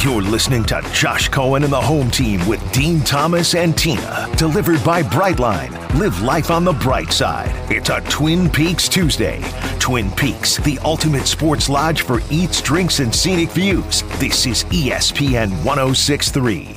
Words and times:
You're 0.00 0.22
listening 0.22 0.62
to 0.66 0.80
Josh 0.92 1.28
Cohen 1.28 1.64
and 1.64 1.72
the 1.72 1.80
home 1.80 2.08
team 2.08 2.46
with 2.46 2.62
Din 2.72 3.00
Thomas 3.00 3.56
and 3.56 3.76
Tina, 3.76 4.30
delivered 4.36 4.82
by 4.84 5.02
Brightline. 5.02 5.72
Live 5.98 6.22
life 6.22 6.52
on 6.52 6.64
the 6.64 6.72
bright 6.72 7.10
side. 7.10 7.50
It's 7.68 7.90
a 7.90 8.00
Twin 8.02 8.48
Peaks 8.48 8.88
Tuesday. 8.88 9.42
Twin 9.80 10.12
Peaks, 10.12 10.58
the 10.58 10.78
ultimate 10.84 11.26
sports 11.26 11.68
lodge 11.68 12.02
for 12.02 12.20
eats, 12.30 12.62
drinks, 12.62 13.00
and 13.00 13.12
scenic 13.12 13.48
views. 13.50 14.02
This 14.20 14.46
is 14.46 14.62
ESPN 14.66 15.50
1063. 15.64 16.76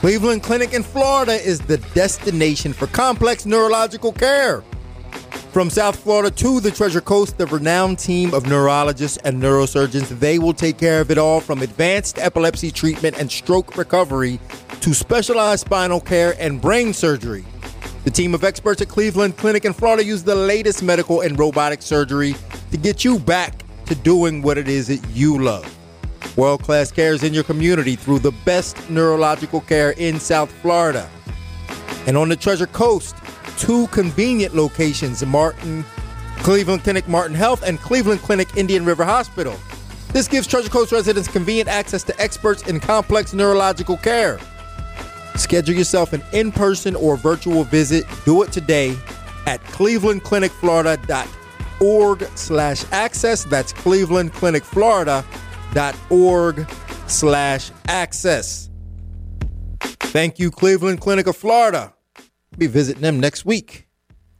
Cleveland 0.00 0.42
Clinic 0.42 0.72
in 0.72 0.82
Florida 0.82 1.34
is 1.34 1.60
the 1.60 1.78
destination 1.94 2.72
for 2.72 2.88
complex 2.88 3.46
neurological 3.46 4.12
care. 4.12 4.64
From 5.52 5.68
South 5.68 5.96
Florida 5.96 6.30
to 6.30 6.60
the 6.60 6.70
Treasure 6.70 7.02
Coast, 7.02 7.36
the 7.36 7.46
renowned 7.46 7.98
team 7.98 8.32
of 8.32 8.46
neurologists 8.46 9.18
and 9.18 9.38
neurosurgeons, 9.38 10.08
they 10.18 10.38
will 10.38 10.54
take 10.54 10.78
care 10.78 11.02
of 11.02 11.10
it 11.10 11.18
all 11.18 11.42
from 11.42 11.60
advanced 11.60 12.18
epilepsy 12.18 12.70
treatment 12.70 13.18
and 13.18 13.30
stroke 13.30 13.76
recovery 13.76 14.40
to 14.80 14.94
specialized 14.94 15.66
spinal 15.66 16.00
care 16.00 16.34
and 16.38 16.58
brain 16.58 16.94
surgery. 16.94 17.44
The 18.04 18.10
team 18.10 18.32
of 18.32 18.44
experts 18.44 18.80
at 18.80 18.88
Cleveland 18.88 19.36
Clinic 19.36 19.66
in 19.66 19.74
Florida 19.74 20.02
use 20.02 20.22
the 20.22 20.34
latest 20.34 20.82
medical 20.82 21.20
and 21.20 21.38
robotic 21.38 21.82
surgery 21.82 22.34
to 22.70 22.78
get 22.78 23.04
you 23.04 23.18
back 23.18 23.62
to 23.84 23.94
doing 23.94 24.40
what 24.40 24.56
it 24.56 24.68
is 24.68 24.86
that 24.86 25.06
you 25.10 25.38
love. 25.38 25.68
World 26.34 26.62
class 26.62 26.90
care 26.90 27.12
is 27.12 27.24
in 27.24 27.34
your 27.34 27.44
community 27.44 27.94
through 27.94 28.20
the 28.20 28.32
best 28.46 28.88
neurological 28.88 29.60
care 29.60 29.90
in 29.98 30.18
South 30.18 30.50
Florida. 30.62 31.10
And 32.06 32.16
on 32.16 32.30
the 32.30 32.36
Treasure 32.36 32.66
Coast, 32.66 33.16
two 33.58 33.86
convenient 33.88 34.54
locations 34.54 35.24
Martin, 35.24 35.84
Cleveland 36.38 36.82
Clinic 36.82 37.08
Martin 37.08 37.34
Health, 37.34 37.62
and 37.62 37.80
Cleveland 37.80 38.20
Clinic 38.20 38.56
Indian 38.56 38.84
River 38.84 39.04
Hospital. 39.04 39.56
This 40.12 40.28
gives 40.28 40.46
Treasure 40.46 40.68
Coast 40.68 40.92
residents 40.92 41.28
convenient 41.28 41.68
access 41.68 42.02
to 42.04 42.20
experts 42.20 42.68
in 42.68 42.78
complex 42.80 43.32
neurological 43.32 43.96
care. 43.96 44.38
Schedule 45.36 45.74
yourself 45.74 46.12
an 46.12 46.22
in 46.32 46.52
person 46.52 46.94
or 46.94 47.16
virtual 47.16 47.64
visit. 47.64 48.04
Do 48.24 48.42
it 48.42 48.52
today 48.52 48.96
at 49.46 49.64
clevelandclinicflorida.org 49.64 52.28
slash 52.34 52.84
access. 52.92 53.44
That's 53.44 53.72
clevelandclinicflorida.org 53.72 56.70
slash 57.06 57.70
access. 57.86 58.68
Thank 59.80 60.38
you, 60.38 60.50
Cleveland 60.50 61.00
Clinic 61.00 61.26
of 61.26 61.36
Florida. 61.36 61.91
Be 62.58 62.66
visiting 62.66 63.02
them 63.02 63.20
next 63.20 63.44
week. 63.44 63.88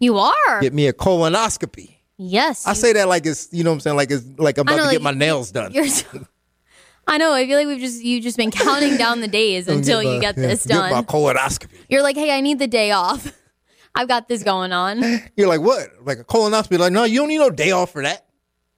You 0.00 0.18
are. 0.18 0.60
Get 0.60 0.72
me 0.72 0.86
a 0.88 0.92
colonoscopy. 0.92 1.96
Yes. 2.18 2.66
I 2.66 2.70
you- 2.70 2.74
say 2.76 2.92
that 2.94 3.08
like 3.08 3.26
it's 3.26 3.48
you 3.52 3.64
know 3.64 3.70
what 3.70 3.74
I'm 3.74 3.80
saying 3.80 3.96
like 3.96 4.10
it's 4.10 4.24
like 4.38 4.58
I'm 4.58 4.62
about 4.62 4.72
know, 4.76 4.82
to 4.82 4.84
like, 4.88 4.92
get 4.94 5.02
my 5.02 5.12
nails 5.12 5.50
done. 5.50 5.72
So, 5.88 6.24
I 7.06 7.18
know. 7.18 7.32
I 7.32 7.46
feel 7.46 7.58
like 7.58 7.66
we've 7.66 7.80
just 7.80 8.02
you've 8.02 8.22
just 8.22 8.36
been 8.36 8.50
counting 8.52 8.96
down 8.96 9.20
the 9.20 9.28
days 9.28 9.66
until 9.68 10.02
you 10.02 10.20
get 10.20 10.36
this 10.36 10.66
Get 10.66 10.76
my 10.78 10.90
done. 10.90 11.04
colonoscopy. 11.04 11.68
You're 11.88 12.02
like, 12.02 12.16
hey, 12.16 12.36
I 12.36 12.40
need 12.40 12.58
the 12.58 12.66
day 12.68 12.90
off. 12.92 13.32
I've 13.94 14.08
got 14.08 14.28
this 14.28 14.42
going 14.42 14.72
on. 14.72 15.02
You're 15.36 15.48
like 15.48 15.60
what? 15.60 15.88
Like 16.02 16.18
a 16.18 16.24
colonoscopy? 16.24 16.78
Like 16.78 16.92
no, 16.92 17.04
you 17.04 17.18
don't 17.20 17.28
need 17.28 17.38
no 17.38 17.50
day 17.50 17.70
off 17.72 17.90
for 17.92 18.02
that. 18.02 18.26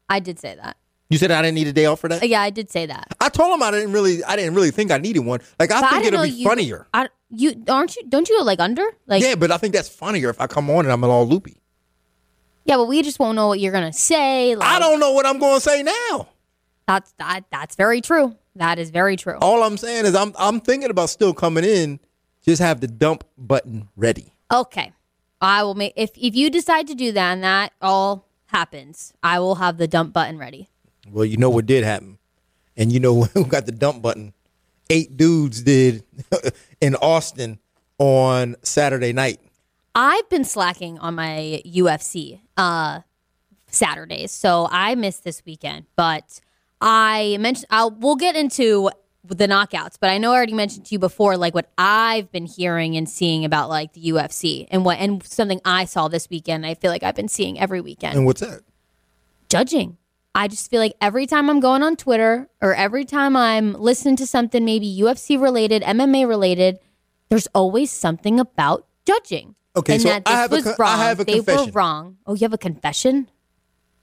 I 0.08 0.20
did 0.20 0.38
say 0.38 0.54
that. 0.54 0.76
You 1.10 1.18
said 1.18 1.30
I 1.30 1.42
didn't 1.42 1.54
need 1.54 1.66
a 1.68 1.72
day 1.72 1.84
off 1.86 2.00
for 2.00 2.08
that. 2.08 2.26
Yeah, 2.26 2.40
I 2.40 2.50
did 2.50 2.70
say 2.70 2.86
that. 2.86 3.08
I 3.20 3.28
told 3.28 3.52
him 3.54 3.62
I 3.62 3.70
didn't 3.70 3.92
really, 3.92 4.24
I 4.24 4.36
didn't 4.36 4.54
really 4.54 4.70
think 4.70 4.90
I 4.90 4.98
needed 4.98 5.20
one. 5.20 5.40
Like 5.60 5.70
I 5.70 5.80
But 5.82 5.90
think 5.92 6.06
it'll 6.06 6.22
be 6.22 6.30
you- 6.30 6.48
funnier. 6.48 6.86
I, 6.94 7.08
you 7.36 7.62
aren't 7.68 7.96
you? 7.96 8.02
Don't 8.08 8.28
you 8.28 8.38
go 8.38 8.44
like 8.44 8.60
under? 8.60 8.84
Like 9.06 9.22
yeah, 9.22 9.34
but 9.34 9.50
I 9.50 9.56
think 9.58 9.74
that's 9.74 9.88
funnier 9.88 10.30
if 10.30 10.40
I 10.40 10.46
come 10.46 10.70
on 10.70 10.84
and 10.84 10.92
I'm 10.92 11.04
all 11.04 11.26
loopy. 11.26 11.56
yeah, 12.64 12.76
but 12.76 12.86
we 12.86 13.02
just 13.02 13.18
won't 13.18 13.36
know 13.36 13.48
what 13.48 13.60
you're 13.60 13.72
gonna 13.72 13.92
say. 13.92 14.56
Like, 14.56 14.68
I 14.68 14.78
don't 14.78 15.00
know 15.00 15.12
what 15.12 15.26
I'm 15.26 15.38
to 15.38 15.60
say 15.60 15.82
now. 15.82 16.28
That's 16.86 17.12
that. 17.18 17.44
That's 17.50 17.76
very 17.76 18.00
true. 18.00 18.36
That 18.56 18.78
is 18.78 18.90
very 18.90 19.16
true. 19.16 19.36
All 19.40 19.62
I'm 19.62 19.76
saying 19.76 20.06
is 20.06 20.14
I'm, 20.14 20.32
I'm 20.38 20.60
thinking 20.60 20.90
about 20.90 21.10
still 21.10 21.34
coming 21.34 21.64
in. 21.64 21.98
Just 22.44 22.60
have 22.62 22.80
the 22.80 22.86
dump 22.86 23.24
button 23.38 23.88
ready. 23.96 24.34
Okay, 24.52 24.92
I 25.40 25.62
will 25.62 25.74
make 25.74 25.94
if 25.96 26.10
if 26.16 26.34
you 26.36 26.50
decide 26.50 26.86
to 26.88 26.94
do 26.94 27.12
that 27.12 27.32
and 27.32 27.42
that 27.44 27.72
all 27.80 28.26
happens, 28.46 29.12
I 29.22 29.40
will 29.40 29.56
have 29.56 29.78
the 29.78 29.88
dump 29.88 30.12
button 30.12 30.38
ready. 30.38 30.68
Well, 31.10 31.24
you 31.24 31.36
know 31.36 31.50
what 31.50 31.66
did 31.66 31.84
happen, 31.84 32.18
and 32.76 32.92
you 32.92 33.00
know 33.00 33.22
who 33.34 33.44
got 33.46 33.66
the 33.66 33.72
dump 33.72 34.02
button. 34.02 34.34
Eight 34.94 35.16
dudes 35.16 35.62
did 35.62 36.04
in 36.80 36.94
Austin 36.94 37.58
on 37.98 38.54
Saturday 38.62 39.12
night. 39.12 39.40
I've 39.92 40.28
been 40.28 40.44
slacking 40.44 41.00
on 41.00 41.16
my 41.16 41.60
UFC 41.66 42.38
uh, 42.56 43.00
Saturdays, 43.66 44.30
so 44.30 44.68
I 44.70 44.94
missed 44.94 45.24
this 45.24 45.42
weekend. 45.44 45.86
But 45.96 46.40
I 46.80 47.38
mentioned 47.40 47.66
I'll 47.70 47.90
we'll 47.90 48.14
get 48.14 48.36
into 48.36 48.88
the 49.24 49.48
knockouts, 49.48 49.96
but 49.98 50.10
I 50.10 50.18
know 50.18 50.30
I 50.32 50.36
already 50.36 50.52
mentioned 50.52 50.86
to 50.86 50.94
you 50.94 51.00
before, 51.00 51.36
like 51.36 51.54
what 51.54 51.72
I've 51.76 52.30
been 52.30 52.46
hearing 52.46 52.96
and 52.96 53.08
seeing 53.08 53.44
about 53.44 53.68
like 53.68 53.94
the 53.94 54.02
UFC 54.10 54.68
and 54.70 54.84
what 54.84 54.98
and 54.98 55.24
something 55.26 55.60
I 55.64 55.86
saw 55.86 56.06
this 56.06 56.30
weekend. 56.30 56.64
I 56.64 56.74
feel 56.74 56.92
like 56.92 57.02
I've 57.02 57.16
been 57.16 57.26
seeing 57.28 57.58
every 57.58 57.80
weekend 57.80 58.16
And 58.16 58.26
what's 58.26 58.42
that? 58.42 58.60
judging. 59.48 59.96
I 60.34 60.48
just 60.48 60.68
feel 60.70 60.80
like 60.80 60.94
every 61.00 61.26
time 61.26 61.48
I'm 61.48 61.60
going 61.60 61.82
on 61.82 61.96
Twitter 61.96 62.48
or 62.60 62.74
every 62.74 63.04
time 63.04 63.36
I'm 63.36 63.72
listening 63.74 64.16
to 64.16 64.26
something 64.26 64.64
maybe 64.64 64.86
UFC 65.00 65.40
related, 65.40 65.82
MMA 65.82 66.26
related, 66.26 66.78
there's 67.28 67.46
always 67.54 67.90
something 67.90 68.40
about 68.40 68.86
judging. 69.06 69.54
Okay, 69.76 69.94
and 69.94 70.02
so 70.02 70.08
that 70.08 70.22
I 70.26 70.30
this 70.30 70.40
have 70.40 70.52
a 70.52 70.54
was 70.56 70.66
I 70.66 70.82
wrong. 70.82 70.98
have 70.98 71.20
a 71.20 71.24
they 71.24 71.40
were 71.40 71.70
wrong. 71.72 72.16
Oh, 72.26 72.34
you 72.34 72.40
have 72.40 72.52
a 72.52 72.58
confession? 72.58 73.28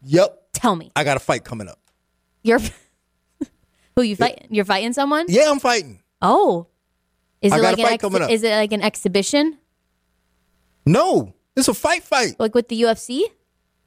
Yep, 0.04 0.38
Tell 0.54 0.76
me. 0.76 0.92
I 0.96 1.04
got 1.04 1.18
a 1.18 1.20
fight 1.20 1.44
coming 1.44 1.68
up. 1.68 1.80
You're 2.44 2.60
who 3.96 4.02
you 4.02 4.16
fighting? 4.16 4.48
You're 4.50 4.66
fighting 4.66 4.94
someone? 4.94 5.26
Yeah, 5.30 5.50
I'm 5.50 5.60
fighting. 5.60 6.02
Oh. 6.22 6.68
Is 7.42 7.52
I 7.54 7.58
it 7.58 7.62
got 7.62 7.68
like 7.70 7.78
a 7.78 7.82
an 7.82 7.88
fight 7.88 8.00
coming 8.00 8.22
up. 8.22 8.30
is 8.30 8.44
it 8.44 8.52
like 8.52 8.72
an 8.72 8.82
exhibition? 8.82 9.58
No, 10.86 11.34
it's 11.56 11.68
a 11.68 11.74
fight 11.74 12.04
fight. 12.04 12.36
Like 12.40 12.54
with 12.56 12.68
the 12.68 12.82
UFC? 12.82 13.24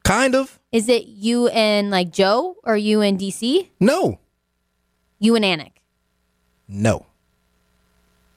Kind 0.05 0.35
of. 0.35 0.59
Is 0.71 0.87
it 0.87 1.07
you 1.07 1.47
and 1.49 1.89
like 1.89 2.11
Joe 2.11 2.55
or 2.63 2.77
you 2.77 3.01
and 3.01 3.19
DC? 3.19 3.69
No, 3.79 4.19
You 5.19 5.35
and 5.35 5.43
Anik? 5.43 5.71
no. 6.67 7.05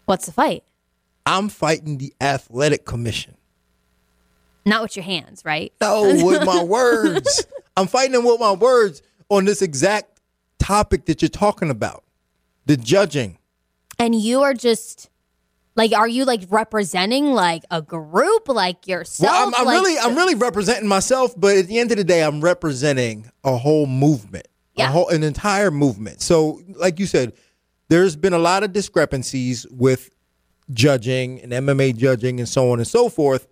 What's 0.06 0.24
the 0.26 0.32
fight? 0.32 0.64
I'm 1.26 1.50
fighting 1.50 1.98
the 1.98 2.14
athletic 2.20 2.86
commission. 2.86 3.36
Not 4.64 4.80
with 4.82 4.96
your 4.96 5.04
hands, 5.04 5.42
right? 5.44 5.70
No, 5.82 6.02
with 6.24 6.44
my 6.46 6.62
words. 6.62 7.44
I'm 7.76 7.86
fighting 7.86 8.12
them 8.12 8.24
with 8.24 8.40
my 8.40 8.52
words 8.52 9.02
on 9.28 9.44
this 9.44 9.60
exact 9.60 10.20
topic 10.58 11.04
that 11.04 11.20
you're 11.20 11.28
talking 11.28 11.68
about. 11.68 12.04
The 12.64 12.76
judging. 12.78 13.36
and 13.98 14.14
you 14.14 14.40
are 14.42 14.54
just 14.54 15.10
like 15.78 15.92
are 15.92 16.08
you 16.08 16.24
like 16.24 16.42
representing 16.50 17.32
like 17.32 17.64
a 17.70 17.80
group 17.80 18.48
like 18.48 18.86
yourself 18.86 19.30
Well, 19.32 19.48
I'm, 19.48 19.54
I'm 19.54 19.64
Like, 19.64 19.80
really, 19.82 19.98
I'm 19.98 20.14
really 20.14 20.34
uh, 20.34 20.38
representing 20.38 20.88
myself, 20.88 21.32
but 21.36 21.56
at 21.56 21.66
the 21.68 21.78
end 21.78 21.90
of 21.92 21.96
the 21.96 22.04
day, 22.04 22.22
I'm 22.22 22.40
representing 22.42 23.30
a 23.44 23.56
whole 23.56 23.86
movement, 23.86 24.48
Yeah. 24.74 24.88
a 24.88 24.92
whole, 24.92 25.08
an 25.08 25.22
entire 25.22 25.70
movement. 25.70 26.20
So, 26.20 26.60
like 26.76 26.98
you 26.98 27.06
said, 27.06 27.32
there's 27.88 28.16
been 28.16 28.34
a 28.34 28.38
lot 28.38 28.64
of 28.64 28.72
discrepancies 28.72 29.66
with 29.70 30.10
judging 30.72 31.40
and 31.40 31.52
MMA 31.52 31.96
judging 31.96 32.40
and 32.40 32.48
so 32.48 32.70
on 32.72 32.78
and 32.78 32.86
so 32.86 33.08
forth. 33.08 33.46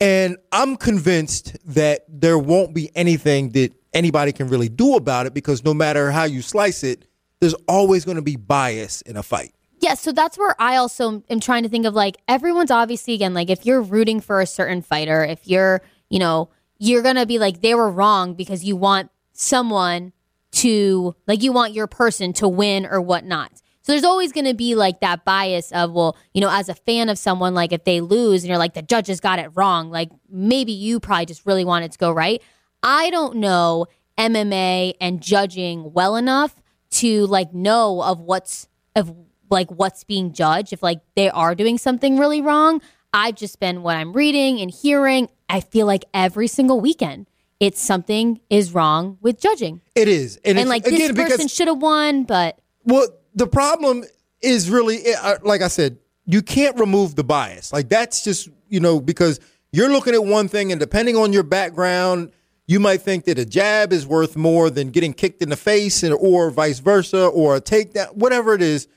And 0.00 0.36
I'm 0.52 0.76
convinced 0.76 1.56
that 1.64 2.04
there 2.08 2.38
won't 2.38 2.74
be 2.74 2.90
anything 2.94 3.50
that 3.50 3.72
anybody 3.92 4.32
can 4.32 4.48
really 4.48 4.68
do 4.68 4.96
about 4.96 5.26
it 5.26 5.34
because 5.34 5.64
no 5.64 5.72
matter 5.72 6.10
how 6.10 6.24
you 6.24 6.42
slice 6.42 6.84
it, 6.84 7.06
there's 7.40 7.54
always 7.66 8.04
going 8.04 8.16
to 8.16 8.22
be 8.22 8.36
bias 8.36 9.00
in 9.02 9.16
a 9.16 9.22
fight. 9.22 9.54
Yeah 9.84 9.94
so 9.94 10.10
that's 10.12 10.36
where 10.36 10.56
i 10.58 10.76
also 10.76 11.22
am 11.28 11.40
trying 11.40 11.62
to 11.62 11.68
think 11.68 11.86
of 11.86 11.94
like 11.94 12.16
everyone's 12.26 12.70
obviously 12.70 13.14
again 13.14 13.34
like 13.34 13.50
if 13.50 13.64
you're 13.64 13.82
rooting 13.82 14.20
for 14.20 14.40
a 14.40 14.46
certain 14.46 14.82
fighter 14.82 15.22
if 15.24 15.46
you're 15.46 15.82
you 16.08 16.18
know 16.18 16.48
you're 16.78 17.02
gonna 17.02 17.26
be 17.26 17.38
like 17.38 17.60
they 17.60 17.74
were 17.74 17.90
wrong 17.90 18.34
because 18.34 18.64
you 18.64 18.76
want 18.76 19.10
someone 19.32 20.12
to 20.54 21.14
like 21.26 21.42
you 21.42 21.52
want 21.52 21.74
your 21.74 21.86
person 21.86 22.32
to 22.32 22.48
win 22.48 22.86
or 22.86 23.00
whatnot. 23.00 23.50
So 23.82 23.92
there's 23.92 24.04
always 24.04 24.32
going 24.32 24.46
to 24.46 24.54
be 24.54 24.74
like 24.76 25.00
that 25.00 25.26
bias 25.26 25.70
of 25.72 25.92
well 25.92 26.16
you 26.32 26.40
know 26.40 26.48
as 26.50 26.68
a 26.68 26.74
fan 26.74 27.08
of 27.08 27.18
someone 27.18 27.54
like 27.54 27.72
if 27.72 27.84
they 27.84 28.00
lose 28.00 28.42
and 28.42 28.48
you're 28.48 28.58
like 28.58 28.74
the 28.74 28.82
judges 28.82 29.20
got 29.20 29.38
it 29.38 29.50
wrong 29.54 29.90
like 29.90 30.10
maybe 30.30 30.72
you 30.72 31.00
probably 31.00 31.26
just 31.26 31.44
really 31.44 31.64
want 31.64 31.84
it 31.84 31.92
to 31.92 31.98
go 31.98 32.10
right. 32.10 32.42
I 32.82 33.10
don't 33.10 33.36
know 33.36 33.86
mma 34.16 34.94
and 35.00 35.20
judging 35.20 35.92
well 35.92 36.16
enough 36.16 36.62
to 36.88 37.26
like 37.26 37.52
know 37.52 38.00
of 38.00 38.20
what's 38.20 38.68
of 38.94 39.14
like 39.54 39.70
what's 39.70 40.04
being 40.04 40.34
judged 40.34 40.74
if 40.74 40.82
like 40.82 41.00
they 41.14 41.30
are 41.30 41.54
doing 41.54 41.78
something 41.78 42.18
really 42.18 42.42
wrong 42.42 42.82
i've 43.14 43.36
just 43.36 43.58
been 43.60 43.82
what 43.82 43.96
i'm 43.96 44.12
reading 44.12 44.60
and 44.60 44.70
hearing 44.70 45.28
i 45.48 45.60
feel 45.60 45.86
like 45.86 46.04
every 46.12 46.46
single 46.46 46.78
weekend 46.80 47.26
it's 47.60 47.80
something 47.80 48.40
is 48.50 48.72
wrong 48.74 49.16
with 49.22 49.40
judging 49.40 49.80
It 49.94 50.08
is, 50.08 50.38
and, 50.44 50.58
and 50.58 50.68
like 50.68 50.84
this 50.84 51.12
person 51.12 51.48
should 51.48 51.68
have 51.68 51.80
won 51.80 52.24
but 52.24 52.58
Well, 52.84 53.06
the 53.34 53.46
problem 53.46 54.04
is 54.42 54.68
really, 54.68 55.14
uh, 55.14 55.38
like 55.42 55.62
I 55.62 55.68
said, 55.68 55.96
you 56.26 56.42
can't 56.42 56.78
remove 56.78 57.14
the 57.14 57.24
bias. 57.24 57.72
Like 57.72 57.88
that's 57.88 58.22
just 58.24 58.50
you 58.68 58.80
know 58.80 59.00
because 59.00 59.40
you're 59.72 59.90
looking 59.90 60.14
at 60.14 60.24
one 60.24 60.48
thing, 60.48 60.72
and 60.72 60.78
depending 60.80 61.16
on 61.16 61.32
your 61.32 61.42
background, 61.44 62.32
You 62.66 62.80
might 62.80 63.02
think 63.02 63.24
that 63.24 63.38
a 63.38 63.44
jab 63.44 63.92
is 63.92 64.06
worth 64.06 64.36
more 64.36 64.70
than 64.70 64.90
getting 64.90 65.12
kicked 65.12 65.42
in 65.42 65.50
the 65.50 65.56
face, 65.56 66.02
and, 66.02 66.14
or 66.14 66.50
vice 66.50 66.78
versa, 66.78 67.26
or 67.26 67.56
a 67.56 67.60
takedown, 67.60 68.14
whatever 68.16 68.54
it 68.54 68.62
is. 68.62 68.88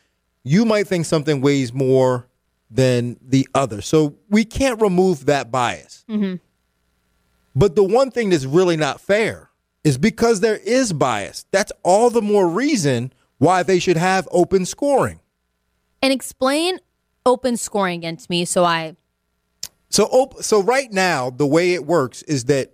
You 0.47 0.65
might 0.65 0.87
think 0.87 1.05
something 1.05 1.41
weighs 1.41 1.73
more 1.73 2.27
than 2.69 3.17
the 3.21 3.47
other. 3.53 3.81
So 3.81 4.15
we 4.29 4.45
can't 4.45 4.81
remove 4.81 5.25
that 5.25 5.51
bias. 5.51 6.05
Mm-hmm. 6.09 6.35
But 7.55 7.75
the 7.75 7.83
one 7.83 8.11
thing 8.11 8.29
that's 8.29 8.45
really 8.45 8.77
not 8.77 9.01
fair 9.01 9.49
is 9.83 9.97
because 9.97 10.39
there 10.41 10.57
is 10.57 10.93
bias. 10.93 11.45
That's 11.51 11.71
all 11.83 12.09
the 12.09 12.21
more 12.21 12.47
reason 12.47 13.13
why 13.37 13.63
they 13.63 13.79
should 13.79 13.97
have 13.97 14.27
open 14.31 14.65
scoring. 14.65 15.19
And 16.01 16.13
explain 16.13 16.79
open 17.25 17.57
scoring 17.57 17.99
against 17.99 18.29
me 18.29 18.45
so 18.45 18.63
I 18.63 18.95
So 19.89 20.05
op- 20.05 20.41
so 20.43 20.61
right 20.61 20.91
now 20.91 21.29
the 21.29 21.47
way 21.47 21.73
it 21.73 21.85
works 21.85 22.21
is 22.23 22.45
that 22.45 22.73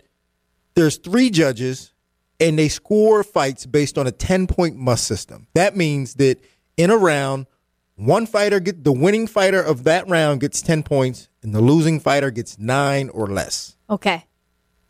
there's 0.74 0.96
three 0.96 1.30
judges 1.30 1.92
and 2.40 2.58
they 2.58 2.68
score 2.68 3.22
fights 3.24 3.66
based 3.66 3.96
on 3.96 4.06
a 4.06 4.12
10 4.12 4.46
point 4.46 4.76
must 4.76 5.04
system. 5.06 5.46
That 5.54 5.76
means 5.76 6.14
that 6.14 6.38
in 6.76 6.90
a 6.90 6.96
round 6.96 7.46
one 7.96 8.26
fighter 8.26 8.60
get 8.60 8.84
the 8.84 8.92
winning 8.92 9.26
fighter 9.26 9.62
of 9.62 9.84
that 9.84 10.08
round 10.08 10.40
gets 10.40 10.60
10 10.62 10.82
points 10.82 11.28
and 11.42 11.54
the 11.54 11.60
losing 11.60 12.00
fighter 12.00 12.30
gets 12.30 12.58
9 12.58 13.08
or 13.10 13.26
less. 13.28 13.76
Okay. 13.88 14.24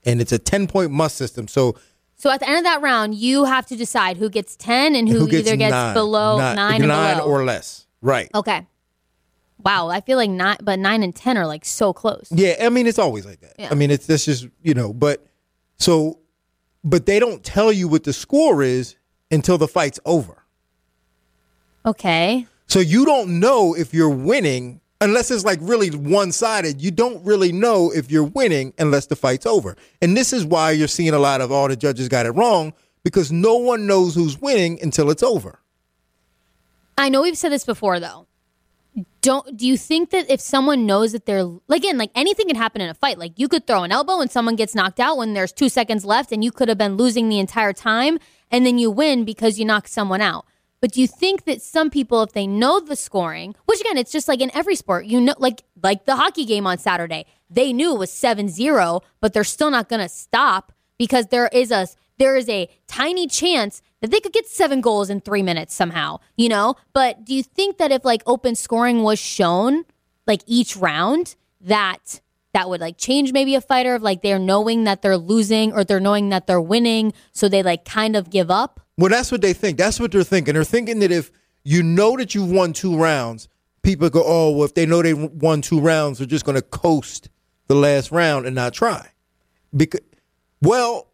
And 0.05 0.21
it's 0.21 0.33
a 0.33 0.39
10 0.39 0.67
point 0.67 0.91
must 0.91 1.17
system. 1.17 1.47
So 1.49 1.77
So 2.17 2.31
at 2.31 2.41
the 2.41 2.49
end 2.49 2.59
of 2.59 2.65
that 2.65 2.81
round, 2.81 3.15
you 3.15 3.45
have 3.45 3.67
to 3.67 3.77
decide 3.77 4.17
who 4.17 4.31
gets 4.31 4.57
10 4.57 4.95
and 4.95 5.09
who, 5.09 5.29
either 5.29 5.57
gets 5.57 5.73
nine, 5.73 5.95
below 5.95 6.39
nine, 6.39 6.57
9 6.57 6.75
and 6.81 6.89
nine 6.89 7.17
below. 7.19 7.29
or 7.29 7.45
less. 7.45 7.87
Right. 8.01 8.31
okay. 8.35 8.67
Wow, 9.63 9.89
I 9.89 10.01
feel 10.03 10.19
like 10.19 10.31
9 10.31 10.59
but 10.63 10.79
9 10.79 11.03
and 11.03 11.15
10 11.15 11.39
are 11.39 11.47
like 11.47 11.65
so 11.65 11.93
close. 11.93 12.29
Yeah, 12.31 12.55
I 12.61 12.69
mean 12.69 12.87
it's 12.87 12.99
always 12.99 13.25
like 13.25 13.41
that. 13.41 13.55
Yeah. 13.59 13.69
I 13.71 13.75
mean 13.75 13.91
it's 13.91 14.07
that's 14.07 14.25
just 14.25 14.47
you 14.63 14.75
know, 14.75 14.93
but 14.93 15.27
so 15.79 16.19
but 16.83 17.07
they 17.07 17.19
don't 17.19 17.43
tell 17.43 17.73
you 17.73 17.89
what 17.89 18.05
the 18.05 18.13
score 18.13 18.63
is 18.63 18.97
until 19.31 19.57
the 19.57 19.69
fight's 19.69 19.99
over. 20.05 20.45
Okay. 21.87 22.47
So 22.67 22.81
you 22.81 23.05
don't 23.05 23.41
know 23.41 23.75
if 23.75 23.95
you're 23.95 24.09
winning 24.09 24.81
unless 25.01 25.31
it's 25.31 25.45
like 25.45 25.59
really 25.63 25.91
one 25.91 26.33
sided. 26.33 26.81
You 26.81 26.91
don't 26.91 27.25
really 27.25 27.53
know 27.53 27.93
if 27.95 28.11
you're 28.11 28.25
winning 28.25 28.73
unless 28.79 29.07
the 29.07 29.17
fight's 29.17 29.47
over. 29.47 29.77
And 30.01 30.17
this 30.17 30.33
is 30.33 30.45
why 30.45 30.71
you're 30.73 30.89
seeing 30.89 31.15
a 31.15 31.19
lot 31.19 31.41
of 31.41 31.53
all 31.53 31.69
the 31.69 31.77
judges 31.77 32.09
got 32.09 32.27
it 32.27 32.31
wrong 32.31 32.73
because 33.03 33.31
no 33.31 33.57
one 33.57 33.87
knows 33.87 34.15
who's 34.15 34.41
winning 34.41 34.79
until 34.83 35.11
it's 35.11 35.23
over. 35.23 35.61
I 36.97 37.09
know 37.09 37.23
we've 37.23 37.37
said 37.37 37.51
this 37.51 37.65
before 37.65 38.01
though. 38.01 38.27
Don't 39.21 39.57
do 39.57 39.67
you 39.67 39.77
think 39.77 40.11
that 40.11 40.31
if 40.31 40.41
someone 40.41 40.87
knows 40.87 41.13
that 41.13 41.27
they're 41.27 41.43
like 41.43 41.81
again 41.81 41.99
like 41.99 42.13
anything 42.15 42.47
can 42.47 42.55
happen 42.55 42.81
in 42.81 42.89
a 42.89 42.95
fight 42.95 43.19
like 43.19 43.33
you 43.37 43.49
could 43.49 43.67
throw 43.67 43.83
an 43.83 43.91
elbow 43.91 44.21
and 44.21 44.31
someone 44.31 44.55
gets 44.55 44.73
knocked 44.75 45.01
out 45.01 45.17
when 45.17 45.35
there's 45.35 45.53
2 45.53 45.69
seconds 45.69 46.05
left 46.05 46.31
and 46.31 46.45
you 46.45 46.53
could 46.53 46.69
have 46.69 46.79
been 46.79 46.97
losing 46.97 47.29
the 47.29 47.41
entire 47.41 47.73
time 47.73 48.19
and 48.53 48.65
then 48.65 48.79
you 48.79 48.91
win 48.91 49.25
because 49.25 49.59
you 49.59 49.65
knock 49.65 49.89
someone 49.89 50.21
out. 50.21 50.47
But 50.85 50.93
do 50.93 51.01
you 51.01 51.07
think 51.07 51.45
that 51.45 51.63
some 51.63 51.89
people 51.89 52.23
if 52.23 52.33
they 52.33 52.47
know 52.47 52.79
the 52.79 52.95
scoring, 52.95 53.55
which 53.65 53.81
again 53.81 53.97
it's 53.97 54.13
just 54.13 54.29
like 54.29 54.43
in 54.43 54.51
every 54.55 54.77
sport, 54.77 55.07
you 55.07 55.19
know 55.19 55.35
like 55.39 55.63
like 55.83 56.05
the 56.05 56.15
hockey 56.15 56.45
game 56.45 56.67
on 56.67 56.77
Saturday, 56.77 57.25
they 57.49 57.73
knew 57.73 57.95
it 57.95 57.99
was 57.99 58.11
7-0, 58.11 59.01
but 59.19 59.33
they're 59.33 59.45
still 59.45 59.71
not 59.71 59.89
going 59.89 60.03
to 60.03 60.11
stop 60.11 60.75
because 60.99 61.29
there 61.29 61.49
is 61.55 61.71
a 61.71 61.89
there 62.19 62.37
is 62.37 62.51
a 62.51 62.69
tiny 62.87 63.27
chance 63.27 63.81
that 64.03 64.11
they 64.11 64.21
could 64.21 64.35
get 64.35 64.47
seven 64.47 64.83
goals 64.83 65.09
in 65.09 65.23
three 65.23 65.43
minutes 65.43 65.75
somehow, 65.75 66.19
you 66.37 66.51
know? 66.51 66.75
But 66.93 67.25
do 67.25 67.35
you 67.35 67.43
think 67.43 67.79
that 67.79 67.91
if 67.91 68.05
like 68.05 68.23
open 68.27 68.55
scoring 68.55 69.03
was 69.03 69.19
shown 69.19 69.87
like 70.27 70.43
each 70.47 70.77
round, 70.77 71.35
that 71.63 72.21
that 72.55 72.69
would 72.71 72.81
like 72.81 72.97
change 72.99 73.33
maybe 73.33 73.55
a 73.55 73.61
fighter 73.61 73.95
of 73.95 74.03
like 74.03 74.23
they're 74.23 74.39
knowing 74.39 74.85
that 74.85 75.03
they're 75.03 75.17
losing 75.19 75.73
or 75.73 75.85
they're 75.85 76.01
knowing 76.01 76.31
that 76.31 76.47
they're 76.47 76.61
winning, 76.61 77.13
so 77.33 77.49
they 77.49 77.63
like 77.63 77.85
kind 77.85 78.17
of 78.17 78.31
give 78.31 78.51
up? 78.51 78.81
Well, 78.97 79.11
that's 79.11 79.31
what 79.31 79.43
they 79.43 79.53
think. 79.53 79.77
That's 79.79 80.01
what 80.01 80.11
they're 80.13 80.25
thinking. 80.25 80.55
They're 80.55 80.65
thinking 80.65 81.01
that 81.01 81.11
if 81.13 81.31
you 81.65 81.83
know 81.83 82.17
that 82.17 82.35
you've 82.35 82.51
won 82.51 82.73
two 82.73 82.97
rounds, 82.97 83.49
people 83.83 84.09
go, 84.09 84.23
oh, 84.25 84.53
well, 84.53 84.65
if 84.65 84.75
they 84.75 84.87
know 84.87 85.03
they 85.03 85.15
won 85.15 85.61
two 85.63 85.81
rounds, 85.81 86.19
they're 86.19 86.27
just 86.27 86.45
going 86.45 86.57
to 86.57 86.63
coast 86.63 87.29
the 87.67 87.75
last 87.75 88.11
round 88.13 88.47
and 88.47 88.55
not 88.55 88.73
try. 88.73 89.09
Because, 89.77 90.01
well, 90.63 91.09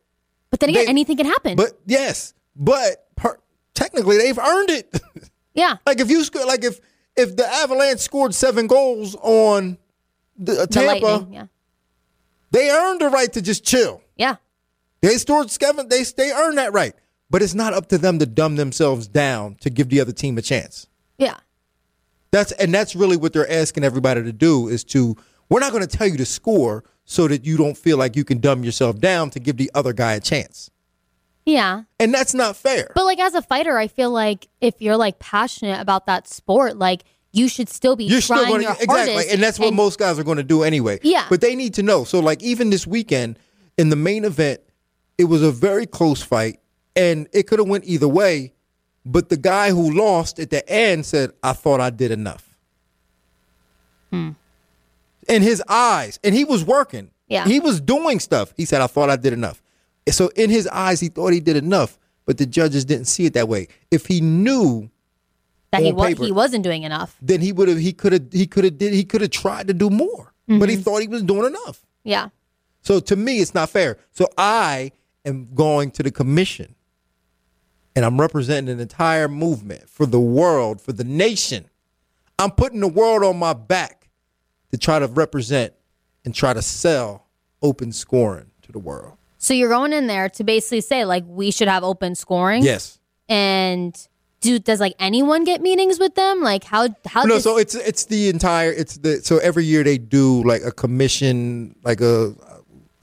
But 0.50 0.60
then 0.60 0.68
again, 0.70 0.84
They- 0.84 0.90
anything 0.90 1.16
can 1.16 1.26
happen. 1.26 1.56
but 1.56 1.80
yes, 1.86 2.34
but 2.56 3.06
per, 3.16 3.38
technically 3.74 4.18
they've 4.18 4.38
earned 4.38 4.70
it. 4.70 5.00
yeah. 5.54 5.76
like 5.86 6.00
if 6.00 6.10
you 6.10 6.22
like 6.46 6.64
if 6.64 6.80
if 7.16 7.36
the 7.36 7.46
Avalanche 7.46 8.00
scored 8.00 8.34
seven 8.34 8.66
goals 8.66 9.14
on 9.22 9.78
the, 10.40 10.62
uh, 10.62 10.66
Tampa. 10.66 11.26
Yeah. 11.30 11.46
they 12.50 12.70
earned 12.70 13.00
the 13.00 13.08
right 13.08 13.32
to 13.32 13.42
just 13.42 13.64
chill. 13.64 14.02
Yeah. 14.16 14.36
They 15.02 15.16
scored 15.16 15.50
seven. 15.50 15.88
They 15.88 16.02
they 16.02 16.32
earned 16.32 16.58
that 16.58 16.72
right. 16.72 16.94
But 17.30 17.42
it's 17.42 17.54
not 17.54 17.72
up 17.74 17.88
to 17.88 17.98
them 17.98 18.18
to 18.18 18.26
dumb 18.26 18.56
themselves 18.56 19.06
down 19.06 19.54
to 19.60 19.70
give 19.70 19.88
the 19.88 20.00
other 20.00 20.12
team 20.12 20.36
a 20.36 20.42
chance. 20.42 20.88
Yeah. 21.16 21.36
That's 22.32 22.52
and 22.52 22.74
that's 22.74 22.96
really 22.96 23.16
what 23.16 23.32
they're 23.32 23.50
asking 23.50 23.84
everybody 23.84 24.22
to 24.22 24.32
do 24.32 24.68
is 24.68 24.84
to 24.84 25.16
we're 25.48 25.60
not 25.60 25.72
going 25.72 25.86
to 25.86 25.96
tell 25.96 26.06
you 26.06 26.16
to 26.16 26.26
score 26.26 26.84
so 27.04 27.26
that 27.28 27.44
you 27.44 27.56
don't 27.56 27.76
feel 27.76 27.98
like 27.98 28.14
you 28.16 28.24
can 28.24 28.38
dumb 28.38 28.62
yourself 28.62 28.98
down 29.00 29.30
to 29.30 29.40
give 29.40 29.56
the 29.56 29.70
other 29.74 29.92
guy 29.92 30.14
a 30.14 30.20
chance. 30.20 30.70
Yeah. 31.44 31.82
And 31.98 32.14
that's 32.14 32.34
not 32.34 32.56
fair. 32.56 32.92
But 32.94 33.04
like 33.04 33.18
as 33.18 33.34
a 33.34 33.42
fighter, 33.42 33.76
I 33.78 33.88
feel 33.88 34.10
like 34.10 34.48
if 34.60 34.80
you're 34.80 34.96
like 34.96 35.18
passionate 35.18 35.80
about 35.80 36.06
that 36.06 36.28
sport, 36.28 36.76
like 36.76 37.02
you 37.32 37.48
should 37.48 37.68
still 37.68 37.96
be 37.96 38.04
You're 38.04 38.20
still 38.20 38.36
trying 38.38 38.48
going 38.48 38.62
your 38.62 38.74
to 38.74 38.82
exactly, 38.82 39.12
hardest. 39.14 39.34
and 39.34 39.42
that's 39.42 39.58
what 39.58 39.72
most 39.72 39.98
guys 39.98 40.18
are 40.18 40.24
going 40.24 40.38
to 40.38 40.42
do 40.42 40.62
anyway. 40.62 40.98
Yeah. 41.02 41.26
but 41.30 41.40
they 41.40 41.54
need 41.54 41.74
to 41.74 41.82
know. 41.82 42.04
So, 42.04 42.20
like, 42.20 42.42
even 42.42 42.70
this 42.70 42.86
weekend 42.86 43.38
in 43.78 43.88
the 43.88 43.96
main 43.96 44.24
event, 44.24 44.60
it 45.18 45.24
was 45.24 45.42
a 45.42 45.52
very 45.52 45.86
close 45.86 46.22
fight, 46.22 46.60
and 46.96 47.28
it 47.32 47.44
could 47.46 47.58
have 47.58 47.68
went 47.68 47.84
either 47.84 48.08
way. 48.08 48.52
But 49.06 49.28
the 49.28 49.36
guy 49.36 49.70
who 49.70 49.92
lost 49.92 50.38
at 50.38 50.50
the 50.50 50.68
end 50.68 51.06
said, 51.06 51.30
"I 51.42 51.52
thought 51.52 51.80
I 51.80 51.90
did 51.90 52.10
enough." 52.10 52.56
Hmm. 54.10 54.30
In 55.28 55.42
his 55.42 55.62
eyes, 55.68 56.18
and 56.24 56.34
he 56.34 56.44
was 56.44 56.64
working. 56.64 57.10
Yeah. 57.28 57.46
he 57.46 57.60
was 57.60 57.80
doing 57.80 58.18
stuff. 58.18 58.52
He 58.56 58.64
said, 58.64 58.80
"I 58.80 58.88
thought 58.88 59.08
I 59.08 59.16
did 59.16 59.32
enough." 59.32 59.62
So 60.08 60.28
in 60.34 60.50
his 60.50 60.66
eyes, 60.66 60.98
he 60.98 61.08
thought 61.08 61.32
he 61.32 61.38
did 61.40 61.56
enough, 61.56 61.96
but 62.26 62.38
the 62.38 62.46
judges 62.46 62.84
didn't 62.84 63.04
see 63.06 63.26
it 63.26 63.34
that 63.34 63.46
way. 63.48 63.68
If 63.92 64.06
he 64.06 64.20
knew 64.20 64.90
that 65.72 65.82
he 65.82 65.92
was 65.92 66.08
paper. 66.08 66.24
he 66.24 66.32
wasn't 66.32 66.64
doing 66.64 66.82
enough. 66.82 67.16
then 67.22 67.40
he 67.40 67.52
would 67.52 67.68
have 67.68 67.78
he 67.78 67.92
could 67.92 68.12
have 68.12 68.26
he 68.32 68.46
could 68.46 68.64
have 68.64 68.76
did 68.78 68.92
he 68.92 69.04
could 69.04 69.20
have 69.20 69.30
tried 69.30 69.66
to 69.68 69.74
do 69.74 69.88
more 69.90 70.32
but 70.48 70.68
he 70.68 70.74
mm-hmm. 70.74 70.82
thought 70.82 71.00
he 71.00 71.06
was 71.08 71.22
doing 71.22 71.46
enough 71.46 71.86
Yeah. 72.02 72.28
so 72.82 72.98
to 73.00 73.14
me 73.16 73.38
it's 73.40 73.54
not 73.54 73.70
fair 73.70 73.98
so 74.10 74.28
i 74.36 74.90
am 75.24 75.48
going 75.54 75.90
to 75.92 76.02
the 76.02 76.10
commission 76.10 76.74
and 77.94 78.04
i'm 78.04 78.20
representing 78.20 78.72
an 78.72 78.80
entire 78.80 79.28
movement 79.28 79.88
for 79.88 80.06
the 80.06 80.20
world 80.20 80.80
for 80.80 80.92
the 80.92 81.04
nation 81.04 81.68
i'm 82.38 82.50
putting 82.50 82.80
the 82.80 82.88
world 82.88 83.22
on 83.22 83.38
my 83.38 83.52
back 83.52 84.08
to 84.72 84.78
try 84.78 84.98
to 84.98 85.06
represent 85.06 85.72
and 86.24 86.34
try 86.34 86.52
to 86.52 86.62
sell 86.62 87.26
open 87.62 87.92
scoring 87.92 88.50
to 88.62 88.72
the 88.72 88.78
world 88.78 89.16
So 89.38 89.54
you're 89.54 89.68
going 89.68 89.92
in 89.92 90.06
there 90.06 90.28
to 90.30 90.44
basically 90.44 90.80
say 90.80 91.04
like 91.04 91.24
we 91.26 91.50
should 91.50 91.68
have 91.68 91.84
open 91.84 92.14
scoring. 92.14 92.62
yes 92.64 92.98
And 93.28 93.94
do 94.40 94.58
does 94.58 94.80
like 94.80 94.94
anyone 94.98 95.44
get 95.44 95.60
meetings 95.60 95.98
with 95.98 96.14
them? 96.14 96.40
Like 96.40 96.64
how 96.64 96.88
how 97.06 97.22
no 97.22 97.34
does, 97.34 97.44
so 97.44 97.58
it's 97.58 97.74
it's 97.74 98.06
the 98.06 98.28
entire 98.28 98.72
it's 98.72 98.96
the 98.96 99.22
so 99.22 99.38
every 99.38 99.64
year 99.64 99.84
they 99.84 99.98
do 99.98 100.42
like 100.44 100.62
a 100.64 100.72
commission 100.72 101.74
like 101.84 102.00
a 102.00 102.34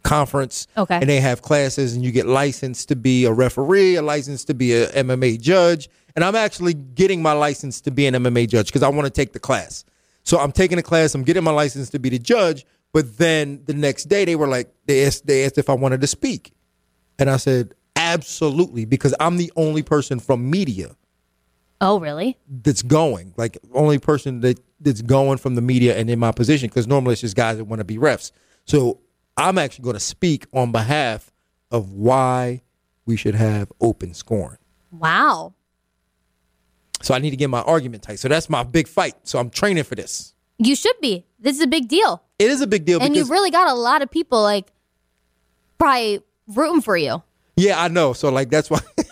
conference. 0.04 0.68
Okay. 0.78 0.96
and 0.96 1.10
they 1.10 1.20
have 1.20 1.42
classes 1.42 1.94
and 1.94 2.04
you 2.04 2.12
get 2.12 2.26
licensed 2.26 2.88
to 2.90 2.96
be 2.96 3.26
a 3.26 3.32
referee 3.32 3.96
a 3.96 4.02
license 4.02 4.46
to 4.46 4.54
be 4.54 4.74
a 4.74 4.88
mma 5.04 5.40
judge. 5.40 5.90
And 6.16 6.24
i'm 6.24 6.36
actually 6.36 6.74
getting 6.74 7.22
my 7.22 7.34
license 7.34 7.82
to 7.82 7.92
be 7.92 8.08
an 8.08 8.14
mma 8.16 8.48
judge 8.48 8.68
because 8.68 8.84
i 8.84 8.90
want 8.90 9.06
to 9.06 9.12
take 9.12 9.34
the 9.34 9.40
class. 9.40 9.86
So 10.24 10.40
i'm 10.40 10.52
taking 10.52 10.78
the 10.78 10.84
class 10.84 11.14
i'm 11.14 11.24
getting 11.24 11.44
my 11.44 11.52
license 11.52 11.90
to 11.92 12.00
be 12.00 12.10
the 12.10 12.20
judge 12.20 12.66
but 12.94 13.18
then 13.18 13.62
the 13.66 13.74
next 13.74 14.06
day 14.06 14.26
they 14.26 14.36
were 14.36 14.48
like 14.48 14.74
they 14.86 15.06
asked 15.06 15.28
they 15.28 15.46
asked 15.46 15.58
if 15.58 15.70
i 15.70 15.74
wanted 15.74 16.02
to 16.02 16.08
speak. 16.08 16.54
And 17.20 17.30
i 17.30 17.38
said 17.38 17.74
absolutely 17.96 18.86
because 18.86 19.14
i'm 19.20 19.38
the 19.38 19.52
only 19.56 19.84
person 19.84 20.20
from 20.20 20.50
media 20.50 20.96
Oh 21.80 22.00
really? 22.00 22.38
that's 22.50 22.82
going, 22.82 23.34
like 23.38 23.58
only 23.74 24.00
person 24.00 24.42
that 24.42 24.60
that's 24.80 25.02
going 25.02 25.38
from 25.38 25.56
the 25.56 25.62
media 25.62 25.98
and 25.98 26.10
in 26.10 26.20
my 26.20 26.32
position, 26.32 26.70
because 26.70 26.88
normally 26.88 27.14
it's 27.14 27.22
just 27.22 27.36
guys 27.36 27.58
that 27.58 27.66
want 27.66 27.80
to 27.80 27.84
be 27.86 27.98
refs. 27.98 28.32
So 28.66 29.00
I'm 29.36 29.58
actually 29.58 29.84
going 29.84 29.96
to 29.96 30.00
speak 30.00 30.46
on 30.54 30.72
behalf 30.72 31.32
of 31.72 31.92
why 31.94 32.62
we 33.06 33.16
should 33.16 33.36
have 33.36 33.72
open 33.80 34.14
scoring. 34.14 34.58
Wow. 34.92 35.54
So 37.02 37.14
I 37.14 37.20
need 37.20 37.30
to 37.30 37.36
get 37.38 37.50
my 37.50 37.62
argument 37.62 38.04
tight. 38.04 38.20
So 38.20 38.28
that's 38.28 38.50
my 38.50 38.64
big 38.64 38.88
fight. 38.88 39.14
So 39.24 39.38
I'm 39.40 39.50
training 39.52 39.84
for 39.84 39.96
this. 39.96 40.34
You 40.58 40.76
should 40.76 41.00
be. 41.00 41.26
This 41.40 41.56
is 41.56 41.62
a 41.62 41.68
big 41.68 41.88
deal. 41.88 42.24
It 42.40 42.50
is 42.50 42.62
a 42.62 42.68
big 42.68 42.86
deal 42.86 43.02
And 43.02 43.16
you've 43.16 43.30
really 43.30 43.52
got 43.52 43.70
a 43.70 43.74
lot 43.76 44.02
of 44.02 44.10
people 44.10 44.42
like 44.42 44.72
probably 45.78 46.22
rooting 46.48 46.82
for 46.82 46.98
you. 46.98 47.22
yeah, 47.56 47.82
I 47.82 47.88
know. 47.88 48.14
So 48.14 48.30
like 48.30 48.50
that's 48.50 48.70
why 48.70 48.80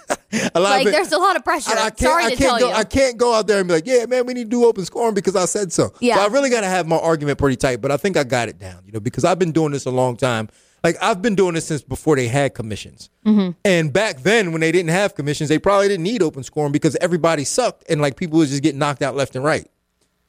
a 0.55 0.59
lot 0.59 0.69
Like 0.71 0.81
of 0.81 0.87
it, 0.87 0.91
there's 0.91 1.11
a 1.11 1.17
lot 1.17 1.35
of 1.35 1.43
pressure. 1.43 1.71
I, 1.71 1.73
I 1.73 1.89
can't, 1.89 1.99
Sorry 1.99 2.23
I 2.25 2.29
to 2.31 2.35
can't 2.35 2.49
tell 2.49 2.59
go. 2.59 2.67
you. 2.69 2.73
I 2.73 2.83
can't 2.83 3.17
go 3.17 3.33
out 3.33 3.47
there 3.47 3.59
and 3.59 3.67
be 3.67 3.73
like, 3.75 3.85
"Yeah, 3.85 4.05
man, 4.05 4.25
we 4.25 4.33
need 4.33 4.45
to 4.45 4.49
do 4.49 4.65
open 4.65 4.85
scoring 4.85 5.13
because 5.13 5.35
I 5.35 5.45
said 5.45 5.71
so." 5.73 5.93
Yeah. 5.99 6.15
So 6.15 6.21
I 6.23 6.27
really 6.27 6.49
got 6.49 6.61
to 6.61 6.67
have 6.67 6.87
my 6.87 6.97
argument 6.97 7.37
pretty 7.37 7.55
tight, 7.57 7.81
but 7.81 7.91
I 7.91 7.97
think 7.97 8.17
I 8.17 8.23
got 8.23 8.49
it 8.49 8.57
down. 8.59 8.81
You 8.85 8.91
know, 8.91 8.99
because 8.99 9.23
I've 9.23 9.39
been 9.39 9.51
doing 9.51 9.71
this 9.71 9.85
a 9.85 9.91
long 9.91 10.17
time. 10.17 10.49
Like 10.83 10.97
I've 11.01 11.21
been 11.21 11.33
doing 11.35 11.55
this 11.55 11.65
since 11.65 11.81
before 11.81 12.15
they 12.15 12.27
had 12.27 12.53
commissions. 12.53 13.09
Mm-hmm. 13.25 13.51
And 13.65 13.91
back 13.91 14.21
then, 14.21 14.51
when 14.51 14.61
they 14.61 14.71
didn't 14.71 14.91
have 14.91 15.15
commissions, 15.15 15.49
they 15.49 15.57
probably 15.57 15.87
didn't 15.87 16.03
need 16.03 16.21
open 16.21 16.43
scoring 16.43 16.71
because 16.71 16.95
everybody 16.97 17.43
sucked 17.43 17.83
and 17.89 18.01
like 18.01 18.17
people 18.17 18.37
was 18.37 18.51
just 18.51 18.61
getting 18.61 18.77
knocked 18.79 19.01
out 19.01 19.15
left 19.15 19.35
and 19.35 19.43
right. 19.43 19.67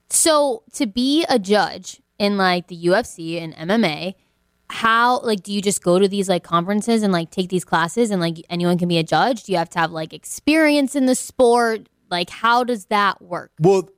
So 0.08 0.62
to 0.74 0.86
be 0.86 1.26
a 1.28 1.38
judge 1.38 2.00
in 2.18 2.36
like 2.38 2.68
the 2.68 2.86
UFC 2.86 3.38
and 3.42 3.54
MMA, 3.54 4.14
how 4.68 5.20
like 5.20 5.42
do 5.42 5.52
you 5.52 5.62
just 5.62 5.82
go 5.82 5.98
to 5.98 6.08
these 6.08 6.28
like 6.28 6.42
conferences 6.42 7.02
and 7.02 7.12
like 7.12 7.30
take 7.30 7.48
these 7.48 7.64
classes 7.64 8.10
and 8.10 8.20
like 8.20 8.44
anyone 8.50 8.78
can 8.78 8.88
be 8.88 8.98
a 8.98 9.02
judge? 9.02 9.44
Do 9.44 9.52
you 9.52 9.58
have 9.58 9.70
to 9.70 9.78
have 9.78 9.92
like 9.92 10.12
experience 10.12 10.96
in 10.96 11.06
the 11.06 11.14
sport? 11.14 11.88
Like 12.10 12.30
how 12.30 12.64
does 12.64 12.86
that 12.86 13.22
work? 13.22 13.52
Well, 13.60 13.88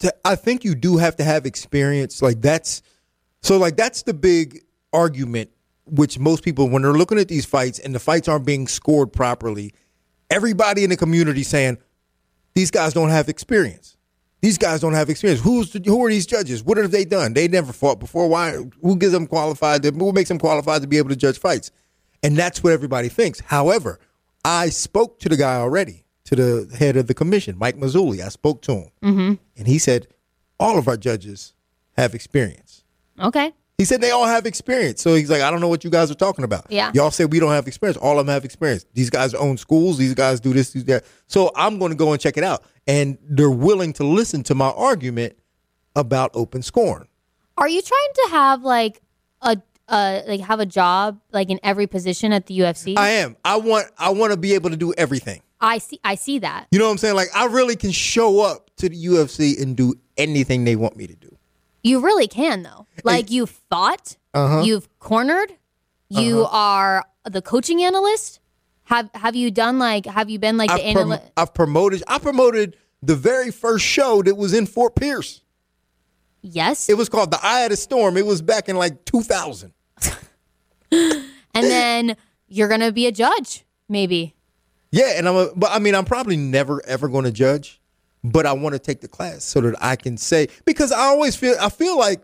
to, 0.00 0.14
I 0.24 0.36
think 0.36 0.64
you 0.64 0.74
do 0.74 0.96
have 0.96 1.16
to 1.16 1.24
have 1.24 1.46
experience. 1.46 2.22
Like 2.22 2.40
that's 2.40 2.82
so 3.42 3.58
like 3.58 3.76
that's 3.76 4.02
the 4.02 4.14
big 4.14 4.60
argument 4.92 5.50
which 5.86 6.18
most 6.18 6.44
people 6.44 6.68
when 6.68 6.82
they're 6.82 6.92
looking 6.92 7.18
at 7.18 7.28
these 7.28 7.44
fights 7.44 7.78
and 7.78 7.94
the 7.94 7.98
fights 7.98 8.28
aren't 8.28 8.46
being 8.46 8.68
scored 8.68 9.12
properly, 9.12 9.72
everybody 10.30 10.84
in 10.84 10.90
the 10.90 10.96
community 10.96 11.42
saying 11.42 11.78
these 12.54 12.70
guys 12.70 12.94
don't 12.94 13.10
have 13.10 13.28
experience. 13.28 13.96
These 14.40 14.58
guys 14.58 14.80
don't 14.80 14.94
have 14.94 15.10
experience. 15.10 15.42
Who's 15.42 15.70
the, 15.72 15.82
who 15.84 16.04
are 16.04 16.10
these 16.10 16.26
judges? 16.26 16.62
What 16.64 16.78
have 16.78 16.90
they 16.90 17.04
done? 17.04 17.34
They 17.34 17.46
never 17.46 17.72
fought 17.72 18.00
before. 18.00 18.26
Why? 18.28 18.56
Who 18.80 18.96
gives 18.96 19.12
them 19.12 19.26
qualified? 19.26 19.82
To, 19.82 19.90
who 19.90 20.12
makes 20.12 20.28
them 20.28 20.38
qualified 20.38 20.82
to 20.82 20.88
be 20.88 20.98
able 20.98 21.10
to 21.10 21.16
judge 21.16 21.38
fights? 21.38 21.70
And 22.22 22.36
that's 22.36 22.62
what 22.62 22.72
everybody 22.72 23.08
thinks. 23.08 23.40
However, 23.40 24.00
I 24.44 24.70
spoke 24.70 25.18
to 25.20 25.28
the 25.28 25.36
guy 25.36 25.56
already, 25.56 26.04
to 26.24 26.36
the 26.36 26.76
head 26.76 26.96
of 26.96 27.06
the 27.06 27.14
commission, 27.14 27.58
Mike 27.58 27.76
Mazzulli. 27.76 28.24
I 28.24 28.28
spoke 28.28 28.62
to 28.62 28.72
him, 28.72 28.90
mm-hmm. 29.02 29.34
and 29.56 29.66
he 29.66 29.78
said 29.78 30.08
all 30.58 30.78
of 30.78 30.88
our 30.88 30.96
judges 30.96 31.54
have 31.96 32.14
experience. 32.14 32.84
Okay. 33.18 33.52
He 33.78 33.86
said 33.86 34.02
they 34.02 34.10
all 34.10 34.26
have 34.26 34.44
experience. 34.44 35.00
So 35.00 35.14
he's 35.14 35.30
like, 35.30 35.40
I 35.40 35.50
don't 35.50 35.62
know 35.62 35.68
what 35.68 35.84
you 35.84 35.90
guys 35.90 36.10
are 36.10 36.14
talking 36.14 36.44
about. 36.44 36.66
Yeah. 36.68 36.90
Y'all 36.94 37.10
say 37.10 37.24
we 37.24 37.40
don't 37.40 37.52
have 37.52 37.66
experience. 37.66 37.96
All 37.96 38.18
of 38.18 38.26
them 38.26 38.32
have 38.34 38.44
experience. 38.44 38.84
These 38.92 39.08
guys 39.08 39.32
own 39.32 39.56
schools. 39.56 39.96
These 39.96 40.12
guys 40.12 40.38
do 40.38 40.52
this, 40.52 40.72
do 40.72 40.82
that. 40.82 41.06
So 41.28 41.50
I'm 41.56 41.78
going 41.78 41.90
to 41.90 41.96
go 41.96 42.12
and 42.12 42.20
check 42.20 42.36
it 42.36 42.44
out. 42.44 42.62
And 42.90 43.18
they're 43.22 43.50
willing 43.50 43.92
to 43.94 44.04
listen 44.04 44.42
to 44.44 44.54
my 44.54 44.70
argument 44.70 45.34
about 45.94 46.30
open 46.34 46.62
scoring. 46.62 47.08
Are 47.56 47.68
you 47.68 47.82
trying 47.82 48.12
to 48.14 48.28
have 48.30 48.62
like 48.62 49.00
a 49.42 49.58
uh 49.88 50.22
like 50.26 50.40
have 50.40 50.60
a 50.60 50.66
job 50.66 51.20
like 51.32 51.50
in 51.50 51.60
every 51.62 51.86
position 51.86 52.32
at 52.32 52.46
the 52.46 52.58
UFC? 52.58 52.96
I 52.98 53.10
am. 53.10 53.36
I 53.44 53.56
want. 53.58 53.86
I 53.98 54.10
want 54.10 54.32
to 54.32 54.36
be 54.38 54.54
able 54.54 54.70
to 54.70 54.76
do 54.76 54.92
everything. 54.96 55.42
I 55.60 55.78
see 55.78 56.00
I 56.02 56.14
see 56.14 56.38
that. 56.40 56.66
You 56.72 56.78
know 56.78 56.86
what 56.86 56.92
I'm 56.92 56.98
saying? 56.98 57.16
Like 57.16 57.28
I 57.34 57.46
really 57.46 57.76
can 57.76 57.90
show 57.92 58.40
up 58.40 58.70
to 58.76 58.88
the 58.88 58.96
UFC 59.06 59.60
and 59.60 59.76
do 59.76 59.94
anything 60.16 60.64
they 60.64 60.74
want 60.76 60.96
me 60.96 61.06
to 61.06 61.14
do. 61.14 61.36
You 61.84 62.00
really 62.00 62.26
can 62.28 62.62
though. 62.62 62.86
Like 63.04 63.30
you've 63.30 63.50
fought, 63.50 64.16
Uh-huh. 64.34 64.62
you've 64.64 64.88
cornered, 64.98 65.52
you 66.08 66.46
are 66.50 67.04
the 67.24 67.42
coaching 67.42 67.82
analyst. 67.82 68.39
Have 68.90 69.08
have 69.14 69.36
you 69.36 69.52
done 69.52 69.78
like 69.78 70.04
have 70.04 70.28
you 70.28 70.40
been 70.40 70.56
like 70.56 70.68
the 70.68 70.74
I've, 70.74 70.94
prom- 70.94 71.12
analyst? 71.12 71.32
I've 71.36 71.54
promoted. 71.54 72.02
I 72.08 72.18
promoted 72.18 72.76
the 73.00 73.14
very 73.14 73.52
first 73.52 73.84
show 73.84 74.20
that 74.22 74.34
was 74.34 74.52
in 74.52 74.66
Fort 74.66 74.96
Pierce. 74.96 75.42
yes. 76.42 76.88
It 76.88 76.96
was 76.96 77.08
called 77.08 77.30
the 77.30 77.38
Eye 77.40 77.60
of 77.60 77.70
the 77.70 77.76
Storm. 77.76 78.16
It 78.16 78.26
was 78.26 78.42
back 78.42 78.68
in 78.68 78.74
like 78.76 79.04
2000. 79.04 79.72
and 80.90 81.24
then 81.54 82.16
you're 82.48 82.66
gonna 82.66 82.90
be 82.90 83.06
a 83.06 83.12
judge, 83.12 83.64
maybe. 83.88 84.34
Yeah, 84.90 85.12
and 85.16 85.28
I'm 85.28 85.36
a, 85.36 85.50
but 85.54 85.70
I 85.70 85.78
mean, 85.78 85.94
I'm 85.94 86.04
probably 86.04 86.36
never 86.36 86.84
ever 86.84 87.08
going 87.08 87.24
to 87.24 87.30
judge, 87.30 87.80
but 88.24 88.44
I 88.44 88.52
want 88.54 88.72
to 88.72 88.80
take 88.80 89.00
the 89.02 89.08
class 89.08 89.44
so 89.44 89.60
that 89.60 89.76
I 89.80 89.94
can 89.94 90.16
say 90.16 90.48
because 90.64 90.90
I 90.90 91.02
always 91.02 91.36
feel 91.36 91.54
I 91.60 91.68
feel 91.68 91.96
like 91.96 92.20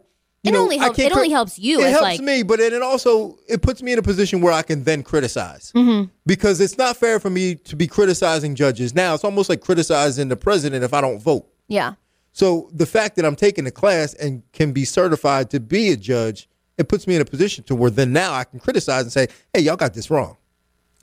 It 0.48 0.52
know 0.52 0.62
only 0.62 0.76
helps- 0.78 0.98
it 0.98 1.12
only 1.12 1.30
helps 1.30 1.58
you 1.58 1.80
It 1.80 1.90
helps 1.90 2.02
like- 2.02 2.20
me, 2.20 2.42
but 2.42 2.58
then 2.58 2.72
it 2.72 2.82
also 2.82 3.38
it 3.48 3.62
puts 3.62 3.82
me 3.82 3.92
in 3.92 3.98
a 3.98 4.02
position 4.02 4.40
where 4.40 4.52
I 4.52 4.62
can 4.62 4.84
then 4.84 5.02
criticize 5.02 5.72
Mm-hmm. 5.74 6.10
because 6.26 6.60
it's 6.60 6.76
not 6.78 6.96
fair 6.96 7.18
for 7.20 7.30
me 7.30 7.54
to 7.54 7.76
be 7.76 7.86
criticizing 7.86 8.54
judges 8.54 8.94
now. 8.94 9.14
It's 9.14 9.24
almost 9.24 9.48
like 9.48 9.60
criticizing 9.60 10.28
the 10.28 10.36
president 10.36 10.84
if 10.84 10.92
I 10.94 11.00
don't 11.00 11.18
vote. 11.20 11.46
Yeah. 11.68 11.94
So 12.32 12.68
the 12.72 12.86
fact 12.86 13.16
that 13.16 13.24
I'm 13.24 13.36
taking 13.36 13.64
the 13.64 13.70
class 13.70 14.12
and 14.14 14.42
can 14.52 14.72
be 14.72 14.84
certified 14.84 15.48
to 15.50 15.60
be 15.60 15.90
a 15.90 15.96
judge, 15.96 16.48
it 16.78 16.88
puts 16.88 17.06
me 17.06 17.14
in 17.16 17.22
a 17.22 17.24
position 17.24 17.64
to 17.64 17.74
where 17.74 17.90
then 17.90 18.12
now 18.12 18.32
I 18.34 18.44
can 18.44 18.60
criticize 18.60 19.02
and 19.02 19.12
say, 19.12 19.28
"Hey, 19.54 19.60
y'all 19.60 19.76
got 19.76 19.94
this 19.94 20.10
wrong." 20.10 20.36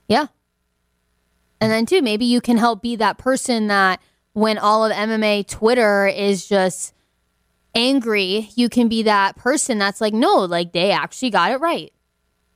Yeah. 0.08 0.28
And 1.60 1.72
then 1.72 1.86
too, 1.86 2.02
maybe 2.02 2.26
you 2.26 2.42
can 2.42 2.58
help 2.58 2.82
be 2.82 2.96
that 2.98 3.18
person 3.18 3.68
that 3.68 4.00
when 4.34 4.58
all 4.58 4.86
of 4.86 4.92
MMA 4.92 5.44
Twitter 5.48 6.08
is 6.08 6.46
just 6.48 6.94
angry, 7.76 8.50
you 8.56 8.70
can 8.70 8.88
be 8.88 9.04
that 9.04 9.36
person 9.36 9.78
that's 9.78 10.02
like, 10.02 10.14
no, 10.14 10.40
like 10.46 10.74
they 10.74 10.92
actually 10.92 11.30
got 11.30 11.52
it 11.52 11.58
right. 11.58 11.94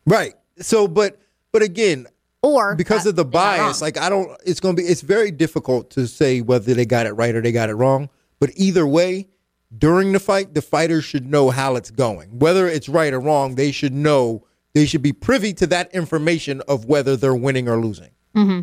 Right. 0.05 0.33
So, 0.59 0.87
but 0.87 1.19
but 1.51 1.61
again, 1.61 2.07
Or 2.41 2.75
because 2.75 3.03
that 3.03 3.11
of 3.11 3.15
the 3.15 3.23
they 3.23 3.31
got 3.31 3.55
it 3.55 3.61
bias, 3.63 3.81
like 3.81 3.97
I 3.97 4.09
don't. 4.09 4.31
It's 4.45 4.59
gonna 4.59 4.75
be. 4.75 4.83
It's 4.83 5.01
very 5.01 5.31
difficult 5.31 5.89
to 5.91 6.07
say 6.07 6.41
whether 6.41 6.73
they 6.73 6.85
got 6.85 7.05
it 7.05 7.13
right 7.13 7.35
or 7.35 7.41
they 7.41 7.51
got 7.51 7.69
it 7.69 7.75
wrong. 7.75 8.09
But 8.39 8.51
either 8.55 8.85
way, 8.85 9.27
during 9.75 10.13
the 10.13 10.19
fight, 10.19 10.53
the 10.53 10.61
fighters 10.61 11.03
should 11.03 11.29
know 11.29 11.49
how 11.49 11.75
it's 11.75 11.91
going. 11.91 12.39
Whether 12.39 12.67
it's 12.67 12.87
right 12.87 13.13
or 13.13 13.19
wrong, 13.19 13.55
they 13.55 13.71
should 13.71 13.93
know. 13.93 14.45
They 14.73 14.85
should 14.85 15.01
be 15.01 15.13
privy 15.13 15.53
to 15.53 15.67
that 15.67 15.93
information 15.93 16.61
of 16.67 16.85
whether 16.85 17.15
they're 17.15 17.35
winning 17.35 17.67
or 17.67 17.77
losing. 17.77 18.11
Mm-hmm. 18.35 18.61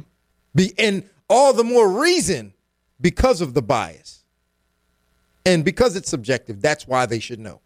Be 0.54 0.73
and 0.78 1.08
all 1.28 1.52
the 1.52 1.64
more 1.64 2.00
reason 2.00 2.54
because 3.00 3.40
of 3.40 3.54
the 3.54 3.62
bias, 3.62 4.24
and 5.44 5.64
because 5.64 5.96
it's 5.96 6.08
subjective. 6.10 6.60
That's 6.60 6.86
why 6.86 7.06
they 7.06 7.18
should 7.18 7.40
know. 7.40 7.60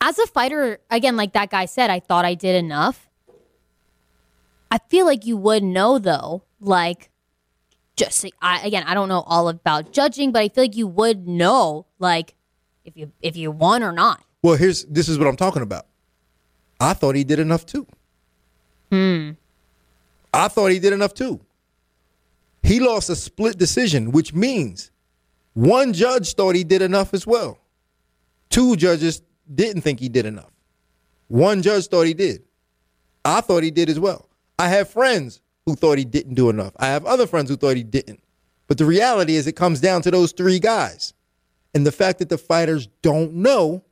as 0.00 0.18
a 0.18 0.26
fighter, 0.26 0.80
again, 0.90 1.16
like 1.16 1.32
that 1.34 1.50
guy 1.50 1.66
said, 1.66 1.90
I 1.90 2.00
thought 2.00 2.24
I 2.24 2.34
did 2.34 2.56
enough. 2.56 3.08
I 4.70 4.78
feel 4.88 5.04
like 5.04 5.26
you 5.26 5.36
would 5.36 5.62
know 5.62 5.98
though, 5.98 6.44
like 6.60 7.10
just 7.96 8.24
I 8.40 8.60
again, 8.66 8.84
I 8.86 8.94
don't 8.94 9.08
know 9.08 9.20
all 9.26 9.48
about 9.48 9.92
judging, 9.92 10.32
but 10.32 10.42
I 10.42 10.48
feel 10.48 10.64
like 10.64 10.76
you 10.76 10.86
would 10.86 11.26
know 11.26 11.86
like 11.98 12.34
if 12.84 12.96
you 12.96 13.12
if 13.20 13.36
you 13.36 13.50
won 13.50 13.82
or 13.82 13.92
not. 13.92 14.22
Well, 14.42 14.54
here's 14.56 14.84
this 14.84 15.08
is 15.08 15.18
what 15.18 15.26
I'm 15.28 15.36
talking 15.36 15.62
about. 15.62 15.86
I 16.80 16.94
thought 16.94 17.14
he 17.14 17.24
did 17.24 17.38
enough 17.40 17.66
too. 17.66 17.86
Hmm. 18.90 19.32
I 20.32 20.48
thought 20.48 20.70
he 20.70 20.78
did 20.78 20.92
enough 20.92 21.14
too. 21.14 21.40
He 22.62 22.78
lost 22.80 23.10
a 23.10 23.16
split 23.16 23.58
decision, 23.58 24.12
which 24.12 24.32
means 24.32 24.90
one 25.54 25.92
judge 25.92 26.34
thought 26.34 26.54
he 26.54 26.64
did 26.64 26.82
enough 26.82 27.14
as 27.14 27.26
well. 27.26 27.58
Two 28.50 28.76
judges 28.76 29.22
didn't 29.52 29.82
think 29.82 30.00
he 30.00 30.08
did 30.08 30.26
enough. 30.26 30.50
One 31.28 31.62
judge 31.62 31.86
thought 31.86 32.06
he 32.06 32.14
did. 32.14 32.42
I 33.24 33.40
thought 33.40 33.62
he 33.62 33.70
did 33.70 33.88
as 33.88 34.00
well. 34.00 34.28
I 34.58 34.68
have 34.68 34.88
friends 34.90 35.40
who 35.66 35.74
thought 35.74 35.98
he 35.98 36.04
didn't 36.04 36.34
do 36.34 36.50
enough. 36.50 36.72
I 36.76 36.86
have 36.86 37.04
other 37.04 37.26
friends 37.26 37.50
who 37.50 37.56
thought 37.56 37.76
he 37.76 37.82
didn't. 37.82 38.20
But 38.66 38.78
the 38.78 38.84
reality 38.84 39.36
is, 39.36 39.46
it 39.46 39.52
comes 39.52 39.80
down 39.80 40.02
to 40.02 40.10
those 40.10 40.32
three 40.32 40.58
guys. 40.58 41.12
And 41.74 41.86
the 41.86 41.92
fact 41.92 42.18
that 42.18 42.28
the 42.28 42.38
fighters 42.38 42.88
don't 43.02 43.34
know, 43.34 43.84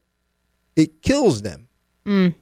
it 0.76 1.02
kills 1.02 1.42
them. 1.42 1.68
Mm. 2.06 2.34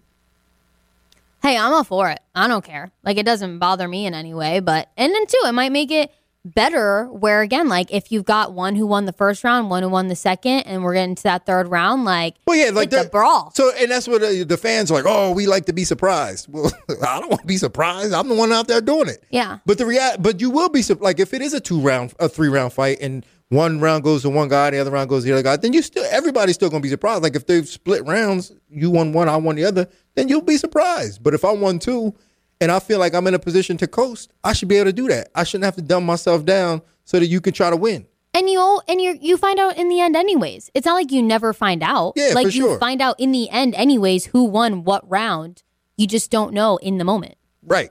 Hey, 1.43 1.57
I'm 1.57 1.73
all 1.73 1.85
for 1.85 2.11
it. 2.11 2.21
I 2.35 2.49
don't 2.49 2.65
care. 2.65 2.91
Like 3.05 3.19
it 3.19 3.27
doesn't 3.27 3.59
bother 3.59 3.87
me 3.87 4.07
in 4.07 4.15
any 4.15 4.35
way, 4.35 4.61
but 4.61 4.89
and 4.97 5.15
then 5.15 5.27
too, 5.27 5.41
it 5.45 5.53
might 5.53 5.73
make 5.73 5.91
it 5.91 6.11
better 6.55 7.07
where 7.07 7.43
again, 7.43 7.69
like 7.69 7.93
if 7.93 8.11
you've 8.11 8.25
got 8.25 8.53
one 8.53 8.77
who 8.77 8.87
won 8.87 9.05
the 9.05 9.13
first 9.13 9.45
round, 9.45 9.69
one 9.69 9.83
who 9.83 9.89
won 9.89 10.09
the 10.09 10.17
second, 10.17 10.61
and 10.61 10.83
we're 10.83 10.95
getting 10.95 11.15
to 11.17 11.23
that 11.25 11.45
third 11.47 11.69
round, 11.69 12.05
like 12.05 12.37
Well, 12.47 12.57
yeah, 12.57 12.71
like 12.71 12.91
that 12.91 13.11
brawl. 13.13 13.53
So, 13.55 13.73
and 13.79 13.91
that's 13.91 14.09
what 14.09 14.23
uh, 14.23 14.45
the 14.45 14.57
fans 14.57 14.91
are 14.91 14.95
like. 14.95 15.05
Oh, 15.07 15.33
we 15.33 15.47
like 15.47 15.67
to 15.67 15.73
be 15.73 15.85
surprised. 15.85 16.49
Well, 16.57 16.73
I 17.07 17.21
don't 17.21 17.29
want 17.29 17.43
to 17.43 17.47
be 17.47 17.59
surprised. 17.59 18.15
I'm 18.15 18.29
the 18.29 18.35
one 18.35 18.53
out 18.53 18.69
there 18.69 18.81
doing 18.81 19.09
it. 19.09 19.23
Yeah. 19.31 19.59
But 19.67 19.77
the 19.79 19.85
real, 19.85 20.17
but 20.19 20.41
you 20.41 20.51
will 20.51 20.69
be 20.71 20.83
like 21.01 21.21
if 21.21 21.35
it 21.35 21.43
is 21.43 21.53
a 21.53 21.61
two 21.61 21.81
round, 21.81 22.15
a 22.19 22.29
three 22.29 22.49
round 22.49 22.73
fight, 22.73 22.99
and 23.01 23.27
one 23.49 23.81
round 23.81 24.03
goes 24.03 24.23
to 24.23 24.31
one 24.31 24.49
guy, 24.49 24.71
the 24.71 24.79
other 24.79 24.91
round 24.91 25.09
goes 25.09 25.23
to 25.23 25.29
the 25.29 25.35
other 25.35 25.43
guy, 25.43 25.57
then 25.57 25.73
you 25.73 25.83
still 25.83 26.05
everybody's 26.11 26.55
still 26.55 26.71
gonna 26.71 26.81
be 26.81 26.89
surprised. 26.89 27.23
Like 27.23 27.37
if 27.37 27.47
they've 27.47 27.69
split 27.69 28.05
rounds, 28.07 28.53
you 28.71 28.91
won 28.91 29.13
one, 29.13 29.29
I 29.29 29.37
won 29.37 29.57
the 29.57 29.65
other, 29.65 29.87
then 30.15 30.29
you'll 30.29 30.41
be 30.41 30.57
surprised. 30.57 31.23
But 31.23 31.35
if 31.35 31.45
I 31.45 31.53
won 31.53 31.79
two, 31.79 32.15
and 32.61 32.71
I 32.71 32.79
feel 32.79 32.99
like 32.99 33.15
I'm 33.15 33.27
in 33.27 33.35
a 33.35 33.39
position 33.39 33.77
to 33.79 33.87
coast, 33.87 34.33
I 34.43 34.53
should 34.53 34.69
be 34.69 34.77
able 34.77 34.87
to 34.87 34.93
do 34.93 35.09
that. 35.09 35.29
I 35.35 35.45
shouldn't 35.45 35.65
have 35.65 35.77
to 35.77 35.83
dumb 35.83 36.05
myself 36.05 36.45
down 36.45 36.83
so 37.05 37.19
that 37.19 37.27
you 37.27 37.41
can 37.41 37.53
try 37.53 37.71
to 37.71 37.77
win. 37.77 38.07
And 38.35 38.51
you 38.51 38.81
and 38.87 39.01
you 39.01 39.17
you 39.21 39.39
find 39.39 39.59
out 39.59 39.79
in 39.79 39.89
the 39.89 40.01
end 40.01 40.15
anyways. 40.15 40.71
It's 40.75 40.85
not 40.85 40.95
like 40.95 41.11
you 41.11 41.23
never 41.23 41.55
find 41.55 41.83
out. 41.83 42.13
Yeah, 42.17 42.33
like 42.35 42.47
for 42.47 42.53
you 42.53 42.63
sure. 42.63 42.79
find 42.79 43.01
out 43.01 43.19
in 43.19 43.33
the 43.33 43.49
end 43.49 43.75
anyways 43.75 44.27
who 44.27 44.45
won 44.45 44.85
what 44.85 45.09
round. 45.09 45.63
You 45.97 46.07
just 46.07 46.31
don't 46.31 46.53
know 46.53 46.77
in 46.79 46.99
the 46.99 47.05
moment. 47.05 47.37
Right. 47.63 47.91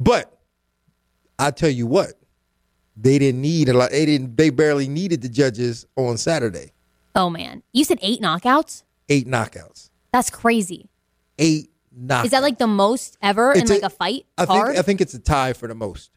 But 0.00 0.36
I 1.38 1.52
tell 1.52 1.70
you 1.70 1.86
what, 1.86 2.14
they 2.96 3.18
didn't 3.18 3.40
need 3.40 3.68
a 3.68 3.74
lot. 3.74 3.92
They 3.92 4.06
didn't. 4.06 4.36
They 4.36 4.50
barely 4.50 4.88
needed 4.88 5.22
the 5.22 5.28
judges 5.28 5.86
on 5.94 6.16
Saturday. 6.16 6.72
Oh 7.14 7.30
man. 7.30 7.62
You 7.72 7.84
said 7.84 7.98
8 8.02 8.20
knockouts? 8.20 8.82
Eight 9.08 9.28
knockouts. 9.28 9.90
That's 10.12 10.30
crazy. 10.30 10.88
Eight 11.38 11.70
Is 12.24 12.30
that 12.30 12.42
like 12.42 12.58
the 12.58 12.66
most 12.66 13.16
ever 13.22 13.52
in 13.52 13.62
It's 13.62 13.70
like 13.70 13.82
a, 13.82 13.90
fight? 13.90 14.26
I 14.36 14.44
think. 14.44 14.64
I 14.78 14.82
think 14.82 15.00
it's 15.00 15.14
a 15.14 15.18
tie 15.18 15.52
for 15.52 15.66
the 15.66 15.74
most. 15.74 16.10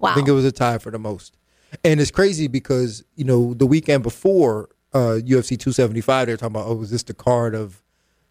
wow. 0.00 0.10
I 0.10 0.14
think 0.14 0.28
it 0.28 0.32
was 0.32 0.44
a 0.44 0.52
tie 0.52 0.78
for 0.78 0.90
the 0.90 0.98
most. 0.98 1.36
And 1.82 2.00
it's 2.00 2.10
crazy 2.10 2.46
because 2.46 3.04
you 3.16 3.24
know 3.24 3.54
the 3.54 3.66
weekend 3.66 4.02
before 4.02 4.68
uh, 4.92 5.18
UFC 5.24 5.58
275, 5.58 6.26
they're 6.26 6.36
talking 6.36 6.54
about, 6.54 6.68
oh, 6.68 6.82
is 6.82 6.90
this 6.90 7.02
the 7.02 7.14
card 7.14 7.54
of 7.54 7.82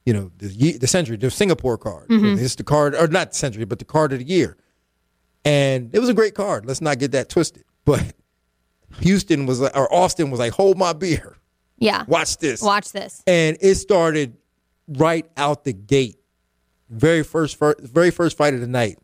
you 0.05 0.13
know, 0.13 0.31
the 0.37 0.47
ye- 0.47 0.77
the 0.77 0.87
century, 0.87 1.15
the 1.17 1.31
Singapore 1.31 1.77
card. 1.77 2.07
It's 2.09 2.55
the 2.55 2.63
card, 2.63 2.93
or 2.95 3.07
not 3.07 3.33
century, 3.33 3.63
but 3.65 3.79
the 3.79 3.85
card 3.85 4.11
of 4.11 4.19
the 4.19 4.25
year. 4.25 4.57
And 5.45 5.89
it 5.93 5.99
was 5.99 6.09
a 6.09 6.13
great 6.13 6.35
card. 6.35 6.65
Let's 6.65 6.81
not 6.81 6.99
get 6.99 7.11
that 7.13 7.29
twisted. 7.29 7.63
But 7.85 8.13
Houston 9.01 9.45
was 9.45 9.59
like, 9.59 9.75
or 9.75 9.93
Austin 9.93 10.29
was 10.31 10.39
like, 10.39 10.53
hold 10.53 10.77
my 10.77 10.93
beer. 10.93 11.37
Yeah. 11.77 12.05
Watch 12.07 12.37
this. 12.37 12.61
Watch 12.61 12.91
this. 12.93 13.21
And 13.27 13.57
it 13.59 13.75
started 13.75 14.37
right 14.87 15.25
out 15.35 15.63
the 15.65 15.73
gate. 15.73 16.17
Very 16.89 17.23
first, 17.23 17.55
fir- 17.55 17.75
very 17.79 18.11
first 18.11 18.37
fight 18.37 18.53
of 18.53 18.61
the 18.61 18.67
night. 18.67 18.99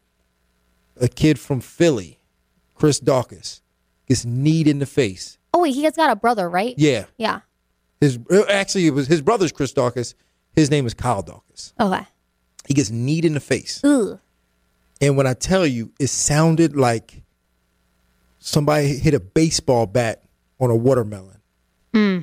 A 1.01 1.07
kid 1.07 1.39
from 1.39 1.61
Philly, 1.61 2.19
Chris 2.75 2.99
Daukaus, 2.99 3.61
gets 4.07 4.25
kneed 4.25 4.67
in 4.67 4.79
the 4.79 4.85
face. 4.85 5.37
Oh 5.53 5.61
wait, 5.61 5.73
he 5.73 5.83
has 5.83 5.95
got 5.95 6.11
a 6.11 6.15
brother, 6.15 6.49
right? 6.49 6.75
Yeah, 6.77 7.05
Yeah. 7.17 7.39
his 8.01 8.19
uh, 8.31 8.43
actually 8.49 8.87
it 8.87 8.91
was 8.93 9.07
his 9.07 9.21
brother's 9.21 9.51
Chris 9.51 9.73
Daukaus. 9.73 10.13
His 10.53 10.69
name 10.69 10.85
is 10.85 10.93
Kyle 10.93 11.23
Daukaus. 11.23 11.73
Okay. 11.79 12.05
He 12.67 12.73
gets 12.73 12.89
kneed 12.91 13.25
in 13.25 13.33
the 13.33 13.39
face, 13.39 13.81
Ugh. 13.83 14.19
and 15.01 15.15
when 15.17 15.25
I 15.25 15.33
tell 15.33 15.65
you, 15.65 15.91
it 15.99 16.07
sounded 16.07 16.75
like 16.75 17.21
somebody 18.39 18.97
hit 18.97 19.13
a 19.13 19.19
baseball 19.19 19.85
bat 19.85 20.23
on 20.59 20.69
a 20.69 20.75
watermelon, 20.75 21.37
Hmm. 21.93 22.19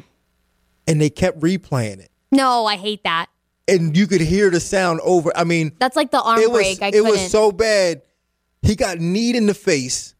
and 0.86 1.00
they 1.00 1.10
kept 1.10 1.40
replaying 1.40 1.98
it, 2.00 2.10
No, 2.30 2.66
I 2.66 2.76
hate 2.76 3.02
that. 3.04 3.26
And 3.68 3.96
you 3.96 4.06
could 4.06 4.20
hear 4.20 4.50
the 4.50 4.60
sound 4.60 5.00
over. 5.02 5.32
I 5.36 5.44
mean, 5.44 5.72
That's 5.78 5.96
like 5.96 6.10
the 6.10 6.20
arm 6.22 6.40
it 6.40 6.50
was 6.50 6.58
break. 6.62 6.82
I 6.82 6.88
it 6.88 6.92
couldn't. 6.92 7.10
was 7.10 7.30
so 7.30 7.52
bad. 7.52 8.02
He 8.62 8.74
got 8.76 8.98
kneed 8.98 9.36
in 9.36 9.46
the 9.46 9.54
face, 9.54 10.14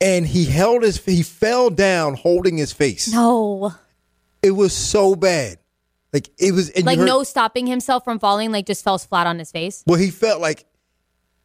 and 0.00 0.26
he 0.26 0.44
held 0.44 0.82
his 0.82 1.04
he 1.04 1.22
fell 1.22 1.70
down 1.70 2.14
holding 2.14 2.56
his 2.56 2.72
face. 2.72 3.08
no. 3.12 3.74
It 4.42 4.52
was 4.52 4.72
so 4.72 5.16
bad, 5.16 5.58
like 6.12 6.28
it 6.38 6.52
was 6.52 6.70
Like 6.84 6.98
heard- 6.98 7.06
no 7.06 7.24
stopping 7.24 7.66
himself 7.66 8.04
from 8.04 8.20
falling. 8.20 8.52
Like 8.52 8.66
just 8.66 8.84
fell 8.84 8.96
flat 8.98 9.26
on 9.26 9.38
his 9.40 9.50
face. 9.50 9.82
Well, 9.86 9.98
he 9.98 10.10
felt 10.10 10.40
like 10.40 10.66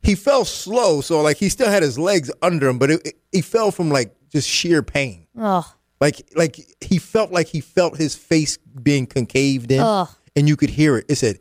he 0.03 0.13
fell 0.13 0.45
slow, 0.45 1.01
so 1.01 1.21
like 1.21 1.37
he 1.37 1.49
still 1.49 1.69
had 1.69 1.81
his 1.81 1.97
legs 1.97 2.29
under 2.43 2.67
him, 2.69 2.77
but 2.77 2.91
it, 2.91 3.07
it- 3.07 3.15
he 3.31 3.41
fell 3.41 3.71
from 3.71 3.89
like 3.89 4.13
just 4.29 4.47
sheer 4.47 4.83
pain. 4.83 5.25
Ugh. 5.39 5.65
Like 5.99 6.29
like 6.35 6.57
he 6.81 6.99
felt 6.99 7.31
like 7.31 7.47
he 7.47 7.59
felt 7.61 7.97
his 7.97 8.13
face 8.15 8.57
being 8.57 9.07
concaved 9.07 9.71
in, 9.71 9.79
Ugh. 9.79 10.09
And 10.35 10.47
you 10.47 10.55
could 10.55 10.69
hear 10.69 10.97
it. 10.97 11.05
It 11.09 11.15
said, 11.15 11.39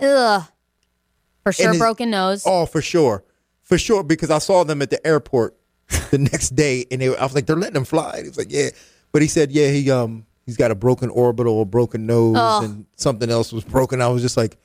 Ugh. 0.00 0.42
For 1.42 1.52
sure, 1.52 1.78
broken 1.78 2.10
nose. 2.10 2.42
"Oh, 2.46 2.66
for 2.66 2.82
sure, 2.82 3.24
for 3.62 3.78
sure," 3.78 4.02
because 4.02 4.30
I 4.30 4.38
saw 4.38 4.62
them 4.62 4.82
at 4.82 4.90
the 4.90 5.04
airport 5.06 5.56
the 6.10 6.18
next 6.32 6.50
day, 6.50 6.84
and 6.90 7.00
they, 7.00 7.16
I 7.16 7.22
was 7.24 7.34
like, 7.34 7.46
"They're 7.46 7.56
letting 7.56 7.76
him 7.76 7.86
fly." 7.86 8.20
He 8.22 8.28
was 8.28 8.36
like, 8.36 8.52
"Yeah," 8.52 8.68
but 9.10 9.22
he 9.22 9.28
said, 9.28 9.50
"Yeah, 9.50 9.70
he 9.70 9.90
um 9.90 10.26
he's 10.44 10.58
got 10.58 10.70
a 10.70 10.74
broken 10.74 11.08
orbital, 11.08 11.62
a 11.62 11.64
broken 11.64 12.04
nose, 12.06 12.62
and 12.62 12.84
something 12.96 13.30
else 13.30 13.52
was 13.52 13.64
broken." 13.64 14.00
I 14.02 14.08
was 14.08 14.20
just 14.22 14.36
like. 14.36 14.58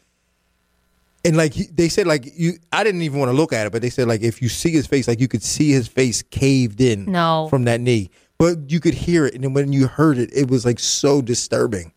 And 1.23 1.35
like 1.37 1.53
he, 1.53 1.63
they 1.73 1.89
said, 1.89 2.05
like 2.05 2.27
you, 2.37 2.53
I 2.71 2.83
didn't 2.83 3.01
even 3.01 3.17
want 3.19 3.29
to 3.29 3.35
look 3.35 3.51
at 3.51 3.65
it, 3.65 3.71
but 3.71 3.81
they 3.81 3.89
said 3.89 4.07
like 4.07 4.21
if 4.21 4.43
you 4.43 4.49
see 4.49 4.69
his 4.71 4.85
face, 4.85 5.07
like 5.07 5.19
you 5.19 5.27
could 5.27 5.41
see 5.41 5.71
his 5.71 5.87
face 5.87 6.21
caved 6.21 6.79
in 6.81 7.05
No. 7.05 7.47
from 7.49 7.63
that 7.63 7.81
knee, 7.81 8.11
but 8.37 8.69
you 8.69 8.79
could 8.79 8.93
hear 8.93 9.25
it, 9.25 9.33
and 9.33 9.43
then 9.43 9.53
when 9.53 9.73
you 9.73 9.87
heard 9.87 10.19
it, 10.19 10.29
it 10.35 10.51
was 10.51 10.65
like 10.65 10.77
so 10.79 11.21
disturbing. 11.23 11.93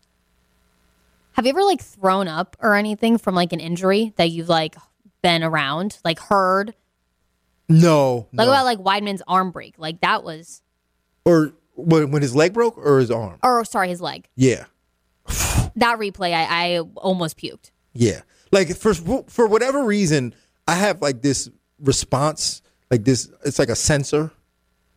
Have 1.39 1.45
you 1.45 1.51
ever 1.51 1.63
like 1.63 1.81
thrown 1.81 2.27
up 2.27 2.57
or 2.59 2.75
anything 2.75 3.17
from 3.17 3.33
like 3.33 3.53
an 3.53 3.61
injury 3.61 4.11
that 4.17 4.29
you've 4.29 4.49
like 4.49 4.75
been 5.21 5.41
around, 5.41 5.97
like 6.03 6.19
heard? 6.19 6.75
No, 7.69 8.27
Like 8.33 8.47
no. 8.47 8.51
about 8.51 8.65
like 8.65 8.79
Weidman's 8.79 9.21
arm 9.25 9.51
break. 9.51 9.75
Like 9.77 10.01
that 10.01 10.25
was, 10.25 10.61
or 11.23 11.53
when, 11.77 12.11
when 12.11 12.21
his 12.21 12.35
leg 12.35 12.51
broke 12.51 12.77
or 12.77 12.99
his 12.99 13.09
arm. 13.09 13.39
or 13.41 13.63
sorry, 13.63 13.87
his 13.87 14.01
leg. 14.01 14.27
Yeah, 14.35 14.65
That 15.77 15.97
replay, 15.97 16.33
I, 16.33 16.75
I 16.75 16.79
almost 16.97 17.37
puked. 17.37 17.71
yeah. 17.93 18.19
Like 18.51 18.75
for 18.75 18.93
for 18.93 19.47
whatever 19.47 19.85
reason, 19.85 20.35
I 20.67 20.75
have 20.75 21.01
like 21.01 21.21
this 21.21 21.49
response, 21.79 22.61
like 22.91 23.05
this. 23.05 23.31
It's 23.45 23.59
like 23.59 23.69
a 23.69 23.77
sensor, 23.77 24.31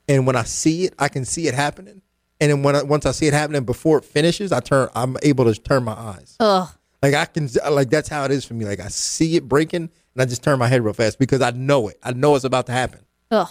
and 0.09 0.27
when 0.27 0.35
I 0.35 0.43
see 0.43 0.87
it, 0.87 0.95
I 0.99 1.07
can 1.07 1.25
see 1.25 1.47
it 1.47 1.55
happening. 1.55 2.03
And 2.43 2.51
then 2.51 2.63
when 2.65 2.75
I, 2.75 2.83
once 2.83 3.07
I 3.07 3.13
see 3.13 3.29
it 3.29 3.35
happening 3.35 3.63
before 3.63 3.99
it 3.99 4.05
finishes, 4.05 4.51
I 4.51 4.59
turn. 4.59 4.89
I'm 4.97 5.17
able 5.23 5.45
to 5.45 5.55
turn 5.55 5.85
my 5.85 5.93
eyes. 5.93 6.37
Ugh. 6.41 6.69
Like 7.01 7.15
I 7.15 7.25
can, 7.25 7.49
like 7.71 7.89
that's 7.89 8.09
how 8.09 8.25
it 8.25 8.33
is 8.33 8.45
for 8.45 8.55
me. 8.55 8.65
Like 8.65 8.81
I 8.81 8.89
see 8.89 9.37
it 9.37 9.49
breaking, 9.49 9.83
and 9.83 10.23
I 10.23 10.25
just 10.25 10.43
turn 10.43 10.59
my 10.59 10.67
head 10.67 10.85
real 10.85 10.93
fast 10.93 11.21
because 11.21 11.41
I 11.41 11.53
know 11.53 11.87
it. 11.87 12.01
I 12.03 12.13
know 12.13 12.35
it's 12.35 12.45
about 12.45 12.67
to 12.67 12.73
happen. 12.73 12.99
Ugh. 13.31 13.49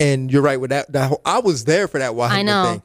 And 0.00 0.32
you're 0.32 0.42
right 0.42 0.60
with 0.60 0.70
that. 0.70 0.90
that 0.92 1.06
whole, 1.10 1.20
I 1.24 1.38
was 1.38 1.64
there 1.64 1.86
for 1.86 2.00
that 2.00 2.16
Washington 2.16 2.46
know. 2.46 2.64
thing, 2.72 2.82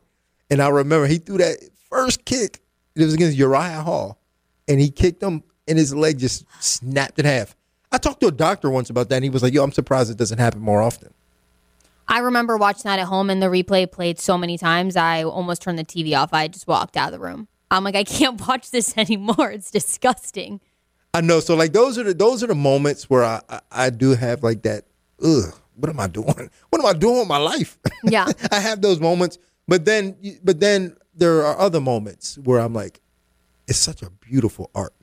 and 0.52 0.62
I 0.62 0.68
remember 0.68 1.08
he 1.08 1.18
threw 1.18 1.40
that 1.40 1.58
first 1.90 2.26
kick. 2.26 2.60
It 2.96 3.04
was 3.04 3.16
against 3.16 3.36
Uriah 3.36 3.82
Hall, 3.82 4.20
and 4.68 4.80
he 4.80 4.92
kicked 4.92 5.24
him, 5.24 5.42
and 5.68 5.80
his 5.80 5.96
leg 5.96 6.20
just 6.20 6.46
snapped 6.64 7.18
in 7.18 7.26
half. 7.26 7.56
I 7.92 7.98
talked 7.98 8.20
to 8.20 8.28
a 8.28 8.32
doctor 8.32 8.70
once 8.70 8.92
about 8.92 9.10
that, 9.10 9.16
and 9.16 9.24
he 9.24 9.32
was 9.32 9.42
like, 9.42 9.54
"Yo, 9.54 9.64
I'm 9.64 9.72
surprised 9.72 10.12
it 10.12 10.18
doesn't 10.18 10.38
happen 10.38 10.62
more 10.62 10.84
often." 10.84 11.12
I 12.08 12.20
remember 12.20 12.58
watching 12.58 12.84
that 12.84 13.00
at 13.00 13.08
home 13.08 13.30
and 13.30 13.42
the 13.42 13.48
replay 13.48 13.90
played 13.90 14.20
so 14.20 14.38
many 14.38 14.58
times 14.58 14.96
I 14.96 15.24
almost 15.24 15.62
turned 15.62 15.80
the 15.80 15.86
TV 15.86 16.18
off. 16.18 16.34
I 16.34 16.48
just 16.48 16.68
walked 16.68 16.98
out 16.98 17.14
of 17.14 17.20
the 17.20 17.26
room. 17.26 17.48
I'm 17.72 17.84
like, 17.84 17.96
I 17.96 18.04
can't 18.04 18.40
watch 18.48 18.72
this 18.72 18.98
anymore. 18.98 19.52
It's 19.52 19.72
disgusting. 19.72 20.60
I 21.14 21.22
know. 21.22 21.40
So 21.40 21.56
like 21.56 21.74
those 21.74 21.98
are 21.98 22.04
the 22.04 22.14
those 22.14 22.44
are 22.44 22.48
the 22.48 22.56
moments 22.56 23.10
where 23.10 23.24
I 23.24 23.42
I, 23.50 23.60
I 23.72 23.90
do 23.90 24.16
have 24.16 24.44
like 24.44 24.64
that. 24.64 24.86
Ugh, 25.24 25.54
what 25.76 25.90
am 25.90 26.00
I 26.00 26.08
doing? 26.08 26.50
What 26.70 26.80
am 26.80 26.86
I 26.86 26.94
doing 26.94 27.20
with 27.20 27.28
my 27.28 27.38
life? 27.38 27.78
Yeah. 28.04 28.28
I 28.52 28.60
have 28.60 28.82
those 28.82 29.00
moments, 29.00 29.38
but 29.68 29.86
then 29.86 30.18
but 30.44 30.60
then 30.60 30.98
there 31.16 31.46
are 31.46 31.58
other 31.58 31.80
moments 31.80 32.38
where 32.40 32.60
I'm 32.60 32.74
like, 32.74 33.00
it's 33.68 33.78
such 33.78 34.02
a 34.02 34.10
beautiful 34.10 34.70
art. 34.76 34.94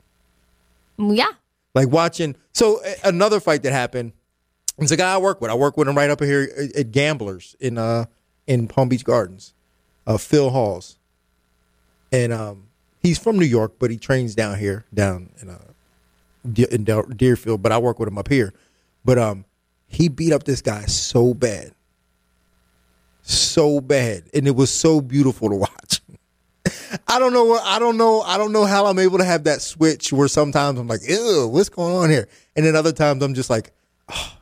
Yeah. 0.98 1.30
Like 1.74 1.88
watching. 1.88 2.36
So 2.52 2.82
another 3.04 3.40
fight 3.40 3.62
that 3.62 3.72
happened. 3.72 4.12
It's 4.80 4.90
a 4.90 4.96
guy 4.96 5.14
I 5.14 5.18
work 5.18 5.40
with. 5.40 5.50
I 5.50 5.54
work 5.54 5.76
with 5.76 5.88
him 5.88 5.96
right 5.96 6.10
up 6.10 6.20
here 6.22 6.48
at- 6.76 6.90
Gamblers 6.92 7.54
in 7.60 7.78
uh 7.78 8.06
in 8.46 8.66
Palm 8.66 8.88
Beach 8.88 9.04
Gardens, 9.04 9.54
uh, 10.06 10.16
Phil 10.16 10.50
Hawes, 10.50 10.98
and 12.10 12.32
um 12.32 12.68
he's 12.98 13.18
from 13.18 13.38
New 13.38 13.44
York, 13.46 13.74
but 13.78 13.90
he 13.90 13.96
trains 13.98 14.34
down 14.34 14.58
here, 14.58 14.84
down 14.94 15.30
in 15.40 15.50
uh 15.50 15.58
De- 16.50 16.72
in 16.74 16.84
De- 16.84 17.02
Deerfield. 17.14 17.62
But 17.62 17.72
I 17.72 17.78
work 17.78 17.98
with 17.98 18.08
him 18.08 18.18
up 18.18 18.28
here. 18.28 18.54
But 19.04 19.18
um 19.18 19.44
he 19.86 20.08
beat 20.08 20.32
up 20.32 20.44
this 20.44 20.62
guy 20.62 20.82
so 20.86 21.34
bad, 21.34 21.72
so 23.22 23.80
bad, 23.80 24.24
and 24.32 24.46
it 24.46 24.56
was 24.56 24.70
so 24.70 25.00
beautiful 25.00 25.50
to 25.50 25.56
watch. 25.56 26.00
I 27.06 27.18
don't 27.18 27.32
know 27.32 27.44
what 27.44 27.62
I 27.64 27.78
don't 27.78 27.96
know. 27.96 28.20
I 28.22 28.38
don't 28.38 28.52
know 28.52 28.64
how 28.64 28.86
I'm 28.86 28.98
able 28.98 29.18
to 29.18 29.24
have 29.24 29.44
that 29.44 29.60
switch 29.62 30.12
where 30.12 30.28
sometimes 30.28 30.78
I'm 30.78 30.88
like, 30.88 31.00
ew, 31.06 31.48
what's 31.50 31.68
going 31.68 31.94
on 31.94 32.10
here? 32.10 32.28
And 32.56 32.64
then 32.64 32.74
other 32.76 32.92
times 32.92 33.22
I'm 33.22 33.34
just 33.34 33.50
like, 33.50 33.72
oh, 34.10 34.32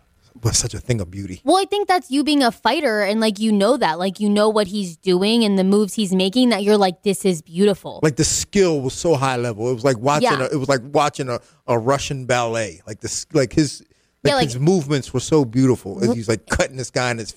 what's 0.43 0.59
such 0.59 0.75
a 0.75 0.79
thing 0.81 1.01
of 1.01 1.11
beauty? 1.11 1.41
Well, 1.45 1.57
I 1.57 1.65
think 1.65 1.89
that's 1.89 2.11
you 2.11 2.25
being 2.25 2.43
a 2.43 2.51
fighter 2.53 3.03
and 3.03 3.21
like 3.21 3.39
you 3.39 3.53
know 3.53 3.77
that. 3.77 3.99
Like 3.99 4.21
you 4.21 4.29
know 4.29 4.49
what 4.49 4.67
he's 4.67 4.97
doing 4.97 5.45
and 5.45 5.59
the 5.59 5.65
moves 5.65 5.95
he's 5.95 6.13
making 6.15 6.49
that 6.51 6.63
you're 6.63 6.77
like, 6.77 7.03
this 7.03 7.25
is 7.25 7.43
beautiful. 7.43 8.01
Like 8.03 8.17
the 8.17 8.25
skill 8.25 8.81
was 8.81 8.95
so 8.95 9.15
high 9.17 9.37
level. 9.37 9.71
It 9.71 9.75
was 9.75 9.85
like 9.85 9.99
watching. 9.99 10.31
Yeah. 10.31 10.47
A, 10.47 10.53
it 10.55 10.57
was 10.57 10.69
like 10.69 10.81
watching 10.83 11.29
a, 11.29 11.41
a 11.67 11.79
Russian 11.79 12.27
ballet. 12.27 12.81
Like 12.87 13.01
this, 13.01 13.27
like 13.33 13.53
his, 13.53 13.81
like, 14.25 14.31
Yeah, 14.31 14.35
like- 14.37 14.45
his 14.47 14.59
movements 14.59 15.13
were 15.13 15.21
so 15.21 15.45
beautiful. 15.45 16.03
As 16.03 16.13
he's 16.13 16.29
like 16.29 16.47
cutting 16.47 16.77
this 16.77 16.91
guy 16.91 17.11
in 17.11 17.19
his 17.19 17.35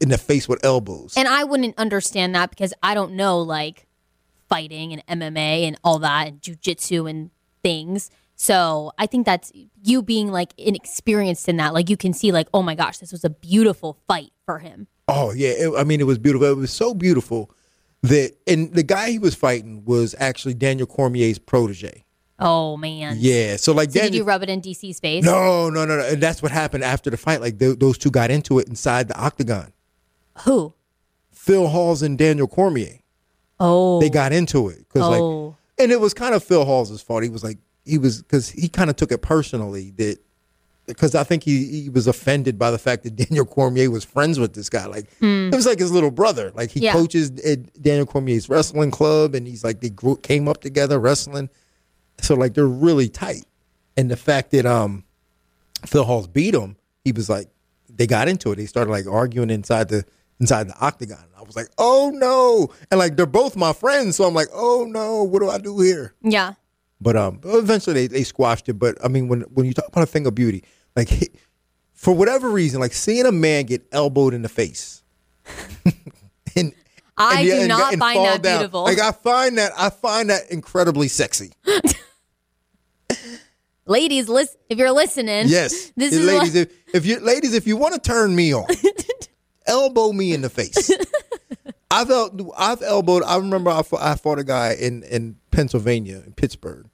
in 0.00 0.08
the 0.08 0.18
face 0.18 0.48
with 0.48 0.64
elbows. 0.64 1.14
And 1.16 1.28
I 1.28 1.44
wouldn't 1.44 1.76
understand 1.78 2.34
that 2.34 2.50
because 2.50 2.72
I 2.82 2.94
don't 2.94 3.12
know 3.12 3.40
like 3.40 3.86
fighting 4.48 4.92
and 5.08 5.20
MMA 5.20 5.66
and 5.66 5.78
all 5.84 5.98
that 6.00 6.28
and 6.28 6.40
jujitsu 6.40 7.08
and 7.08 7.30
things. 7.62 8.10
So 8.36 8.92
I 8.98 9.06
think 9.06 9.26
that's 9.26 9.52
you 9.82 10.02
being 10.02 10.30
like 10.32 10.52
inexperienced 10.58 11.48
in 11.48 11.56
that. 11.58 11.72
Like 11.74 11.88
you 11.88 11.96
can 11.96 12.12
see 12.12 12.32
like, 12.32 12.48
oh 12.52 12.62
my 12.62 12.74
gosh, 12.74 12.98
this 12.98 13.12
was 13.12 13.24
a 13.24 13.30
beautiful 13.30 13.98
fight 14.08 14.32
for 14.44 14.58
him. 14.58 14.86
Oh 15.08 15.32
yeah, 15.32 15.50
it, 15.50 15.72
I 15.76 15.84
mean 15.84 16.00
it 16.00 16.06
was 16.06 16.18
beautiful. 16.18 16.48
It 16.48 16.56
was 16.56 16.72
so 16.72 16.94
beautiful 16.94 17.50
that, 18.02 18.32
and 18.46 18.72
the 18.74 18.82
guy 18.82 19.10
he 19.10 19.18
was 19.18 19.34
fighting 19.34 19.84
was 19.84 20.14
actually 20.18 20.54
Daniel 20.54 20.86
Cormier's 20.86 21.38
protege. 21.38 22.04
Oh 22.40 22.76
man. 22.76 23.16
Yeah, 23.20 23.56
so 23.56 23.72
like 23.72 23.92
So 23.92 24.00
did 24.00 24.14
you 24.14 24.24
rub 24.24 24.42
it 24.42 24.50
in 24.50 24.60
DC's 24.60 24.98
face? 25.00 25.24
No, 25.24 25.70
no, 25.70 25.84
no, 25.84 25.96
no. 25.98 26.04
And 26.04 26.20
that's 26.22 26.42
what 26.42 26.50
happened 26.50 26.82
after 26.84 27.08
the 27.10 27.16
fight. 27.16 27.40
Like 27.40 27.58
th- 27.58 27.78
those 27.78 27.96
two 27.98 28.10
got 28.10 28.30
into 28.30 28.58
it 28.58 28.66
inside 28.68 29.08
the 29.08 29.16
octagon. 29.18 29.72
Who? 30.40 30.74
Phil 31.30 31.68
Hawes 31.68 32.02
and 32.02 32.18
Daniel 32.18 32.48
Cormier. 32.48 32.98
Oh. 33.60 34.00
They 34.00 34.10
got 34.10 34.32
into 34.32 34.68
it 34.68 34.78
because 34.78 35.02
Oh. 35.02 35.46
like, 35.46 35.54
and 35.78 35.92
it 35.92 36.00
was 36.00 36.12
kind 36.14 36.34
of 36.34 36.42
Phil 36.42 36.64
Hawes' 36.64 37.00
fault. 37.00 37.22
He 37.22 37.28
was 37.28 37.44
like, 37.44 37.58
he 37.84 37.98
was 37.98 38.22
because 38.22 38.48
he 38.50 38.68
kind 38.68 38.90
of 38.90 38.96
took 38.96 39.12
it 39.12 39.22
personally 39.22 39.90
that 39.96 40.18
because 40.86 41.14
I 41.14 41.24
think 41.24 41.42
he 41.42 41.82
he 41.82 41.88
was 41.88 42.06
offended 42.06 42.58
by 42.58 42.70
the 42.70 42.78
fact 42.78 43.04
that 43.04 43.16
Daniel 43.16 43.44
Cormier 43.44 43.90
was 43.90 44.04
friends 44.04 44.38
with 44.38 44.54
this 44.54 44.68
guy. 44.68 44.86
Like 44.86 45.06
it 45.20 45.54
was 45.54 45.66
like 45.66 45.78
his 45.78 45.92
little 45.92 46.10
brother. 46.10 46.52
Like 46.54 46.70
he. 46.70 46.80
Yeah. 46.80 46.92
coaches 46.92 47.30
at 47.44 47.80
Daniel 47.82 48.06
Cormier's 48.06 48.48
wrestling 48.48 48.90
club, 48.90 49.34
and 49.34 49.46
he's 49.46 49.64
like 49.64 49.80
they 49.80 49.90
grew, 49.90 50.16
came 50.16 50.48
up 50.48 50.60
together 50.60 50.98
wrestling. 50.98 51.48
So 52.20 52.34
like 52.34 52.54
they're 52.54 52.66
really 52.66 53.08
tight. 53.08 53.44
And 53.96 54.10
the 54.10 54.16
fact 54.16 54.50
that 54.52 54.66
um 54.66 55.04
Phil 55.86 56.04
Hawes 56.04 56.26
beat 56.26 56.54
him, 56.54 56.76
he 57.04 57.12
was 57.12 57.28
like 57.28 57.48
they 57.88 58.06
got 58.06 58.28
into 58.28 58.52
it. 58.52 58.56
They 58.56 58.66
started 58.66 58.90
like 58.90 59.06
arguing 59.06 59.50
inside 59.50 59.88
the 59.88 60.04
inside 60.40 60.68
the 60.68 60.78
octagon. 60.80 61.24
I 61.38 61.42
was 61.42 61.56
like, 61.56 61.68
oh 61.78 62.10
no. 62.14 62.72
And 62.90 62.98
like 62.98 63.16
they're 63.16 63.26
both 63.26 63.56
my 63.56 63.72
friends, 63.72 64.16
so 64.16 64.24
I'm 64.24 64.34
like, 64.34 64.48
oh 64.52 64.86
no, 64.88 65.22
what 65.22 65.40
do 65.40 65.48
I 65.50 65.58
do 65.58 65.80
here? 65.80 66.14
Yeah. 66.22 66.54
But 67.04 67.16
um, 67.16 67.38
eventually 67.44 67.94
they, 67.94 68.06
they 68.06 68.24
squashed 68.24 68.68
it. 68.70 68.74
But 68.78 68.96
I 69.04 69.08
mean, 69.08 69.28
when 69.28 69.42
when 69.42 69.66
you 69.66 69.74
talk 69.74 69.86
about 69.88 70.02
a 70.02 70.06
thing 70.06 70.26
of 70.26 70.34
beauty, 70.34 70.64
like 70.96 71.08
for 71.92 72.14
whatever 72.14 72.48
reason, 72.50 72.80
like 72.80 72.94
seeing 72.94 73.26
a 73.26 73.32
man 73.32 73.66
get 73.66 73.86
elbowed 73.92 74.32
in 74.32 74.40
the 74.42 74.48
face, 74.48 75.02
and 76.56 76.72
I 77.16 77.40
and- 77.40 77.46
do 77.50 77.56
and- 77.58 77.68
not 77.68 77.92
and 77.92 78.00
find 78.00 78.24
that 78.24 78.42
down. 78.42 78.58
beautiful. 78.60 78.84
Like 78.84 78.98
I 78.98 79.12
find 79.12 79.58
that 79.58 79.72
I 79.76 79.90
find 79.90 80.30
that 80.30 80.50
incredibly 80.50 81.08
sexy. 81.08 81.52
ladies, 83.86 84.28
listen. 84.28 84.56
If 84.68 84.78
you're 84.78 84.92
listening, 84.92 85.44
Yes, 85.48 85.92
this 85.96 86.12
is 86.14 86.24
ladies. 86.26 86.54
If, 86.54 86.72
if 86.94 87.06
you 87.06 87.20
ladies, 87.20 87.54
if 87.54 87.66
you 87.66 87.76
want 87.76 87.94
to 87.94 88.00
turn 88.00 88.34
me 88.34 88.54
on, 88.54 88.66
elbow 89.66 90.12
me 90.12 90.32
in 90.32 90.40
the 90.42 90.50
face. 90.50 90.90
I've 91.90 92.10
el- 92.10 92.52
I've 92.56 92.82
elbowed. 92.82 93.22
I 93.24 93.36
remember 93.36 93.70
I 93.70 93.82
fought, 93.82 94.02
I 94.02 94.16
fought 94.16 94.38
a 94.38 94.44
guy 94.44 94.72
in 94.72 95.02
in 95.04 95.36
Pennsylvania, 95.50 96.22
in 96.26 96.32
Pittsburgh, 96.32 96.86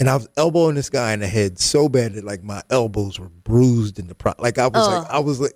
and 0.00 0.08
I 0.08 0.16
was 0.16 0.26
elbowing 0.36 0.74
this 0.74 0.88
guy 0.88 1.12
in 1.12 1.20
the 1.20 1.28
head 1.28 1.58
so 1.60 1.88
bad 1.88 2.14
that 2.14 2.24
like 2.24 2.42
my 2.42 2.62
elbows 2.70 3.20
were 3.20 3.28
bruised 3.28 3.98
in 3.98 4.08
the 4.08 4.14
pro. 4.14 4.32
Like 4.38 4.58
I 4.58 4.66
was 4.66 4.88
like 4.88 5.10
I 5.10 5.18
was 5.20 5.40
like 5.40 5.52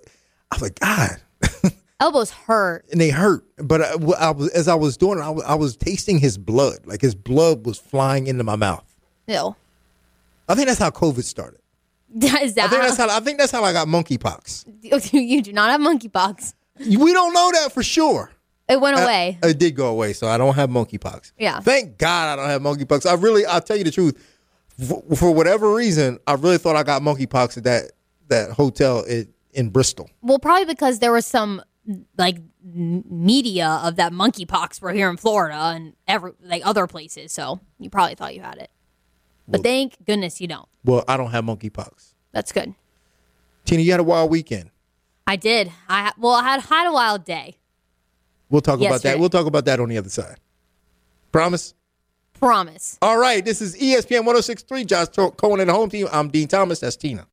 I 0.51 0.55
was 0.55 0.61
like 0.61 0.79
God, 0.79 1.73
elbows 1.99 2.29
hurt. 2.29 2.85
and 2.91 3.01
they 3.01 3.09
hurt. 3.09 3.43
But 3.57 3.81
I, 3.81 3.93
I 4.19 4.31
was 4.31 4.49
as 4.49 4.67
I 4.67 4.75
was 4.75 4.97
doing 4.97 5.17
it, 5.17 5.23
I 5.23 5.31
was, 5.31 5.43
I 5.43 5.55
was 5.55 5.75
tasting 5.75 6.19
his 6.19 6.37
blood. 6.37 6.85
Like 6.85 7.01
his 7.01 7.15
blood 7.15 7.65
was 7.65 7.79
flying 7.79 8.27
into 8.27 8.43
my 8.43 8.55
mouth. 8.55 8.85
Ew. 9.27 9.55
I 10.47 10.53
think 10.53 10.67
that's 10.67 10.79
how 10.79 10.91
COVID 10.91 11.23
started. 11.23 11.59
Is 12.15 12.53
that 12.53 12.65
I 12.65 12.67
think 12.69 12.81
that's 12.83 12.97
how 12.97 13.09
I 13.09 13.19
think 13.19 13.39
that's 13.39 13.51
how 13.51 13.63
I 13.63 13.73
got 13.73 13.87
monkeypox. 13.87 15.11
you 15.11 15.41
do 15.41 15.51
not 15.51 15.71
have 15.71 15.81
monkeypox? 15.81 16.53
We 16.79 17.13
don't 17.13 17.33
know 17.33 17.51
that 17.53 17.71
for 17.73 17.81
sure. 17.81 18.31
It 18.67 18.81
went 18.81 18.97
away. 18.99 19.37
Uh, 19.43 19.49
it 19.49 19.59
did 19.59 19.75
go 19.75 19.87
away, 19.87 20.13
so 20.13 20.27
I 20.27 20.37
don't 20.37 20.55
have 20.55 20.69
monkeypox. 20.69 21.33
Yeah. 21.37 21.59
Thank 21.59 21.97
God 21.97 22.33
I 22.33 22.35
don't 22.35 22.49
have 22.49 22.61
monkeypox. 22.61 23.05
I 23.05 23.13
really, 23.13 23.45
I'll 23.45 23.61
tell 23.61 23.77
you 23.77 23.83
the 23.83 23.91
truth. 23.91 24.17
For, 24.87 25.01
for 25.15 25.31
whatever 25.31 25.73
reason, 25.73 26.19
I 26.27 26.33
really 26.33 26.57
thought 26.57 26.75
I 26.75 26.83
got 26.83 27.01
monkeypox 27.01 27.57
at 27.57 27.63
that 27.63 27.91
that 28.27 28.51
hotel 28.51 29.03
in, 29.03 29.31
in 29.53 29.69
Bristol. 29.69 30.09
well, 30.21 30.39
probably 30.39 30.65
because 30.65 30.99
there 30.99 31.11
was 31.11 31.25
some 31.25 31.61
like 32.17 32.37
media 32.63 33.79
of 33.83 33.95
that 33.97 34.11
monkeypox 34.11 34.81
were 34.81 34.91
here 34.91 35.09
in 35.09 35.17
Florida 35.17 35.55
and 35.75 35.93
every 36.07 36.31
like 36.41 36.65
other 36.65 36.87
places. 36.87 37.31
So 37.31 37.61
you 37.79 37.89
probably 37.89 38.15
thought 38.15 38.35
you 38.35 38.41
had 38.41 38.57
it, 38.57 38.71
but 39.47 39.63
thank 39.63 40.03
goodness 40.05 40.41
you 40.41 40.47
don't. 40.47 40.67
Well, 40.83 41.05
I 41.07 41.15
don't 41.17 41.31
have 41.31 41.45
monkeypox. 41.45 42.13
That's 42.31 42.51
good. 42.51 42.73
Tina, 43.63 43.81
you 43.81 43.91
had 43.91 43.99
a 43.99 44.03
wild 44.03 44.29
weekend. 44.29 44.71
I 45.27 45.37
did. 45.37 45.71
I 45.87 46.11
well, 46.17 46.33
I 46.33 46.43
had 46.43 46.61
had 46.61 46.87
a 46.87 46.91
wild 46.91 47.23
day. 47.25 47.57
We'll 48.49 48.61
talk 48.61 48.79
about 48.79 49.01
that. 49.03 49.19
We'll 49.19 49.29
talk 49.29 49.45
about 49.47 49.65
that 49.65 49.79
on 49.79 49.89
the 49.89 49.97
other 49.97 50.09
side. 50.09 50.37
Promise. 51.31 51.73
Promise. 52.39 52.97
All 53.01 53.17
right, 53.17 53.43
this 53.43 53.61
is 53.61 53.75
ESPN 53.77 54.25
1063. 54.25 54.85
Josh 54.85 55.07
Cohen 55.37 55.59
and 55.59 55.69
the 55.69 55.73
home 55.73 55.89
team. 55.89 56.07
I'm 56.11 56.29
Din 56.29 56.47
Thomas. 56.47 56.79
That's 56.79 56.95
Tina. 56.95 57.27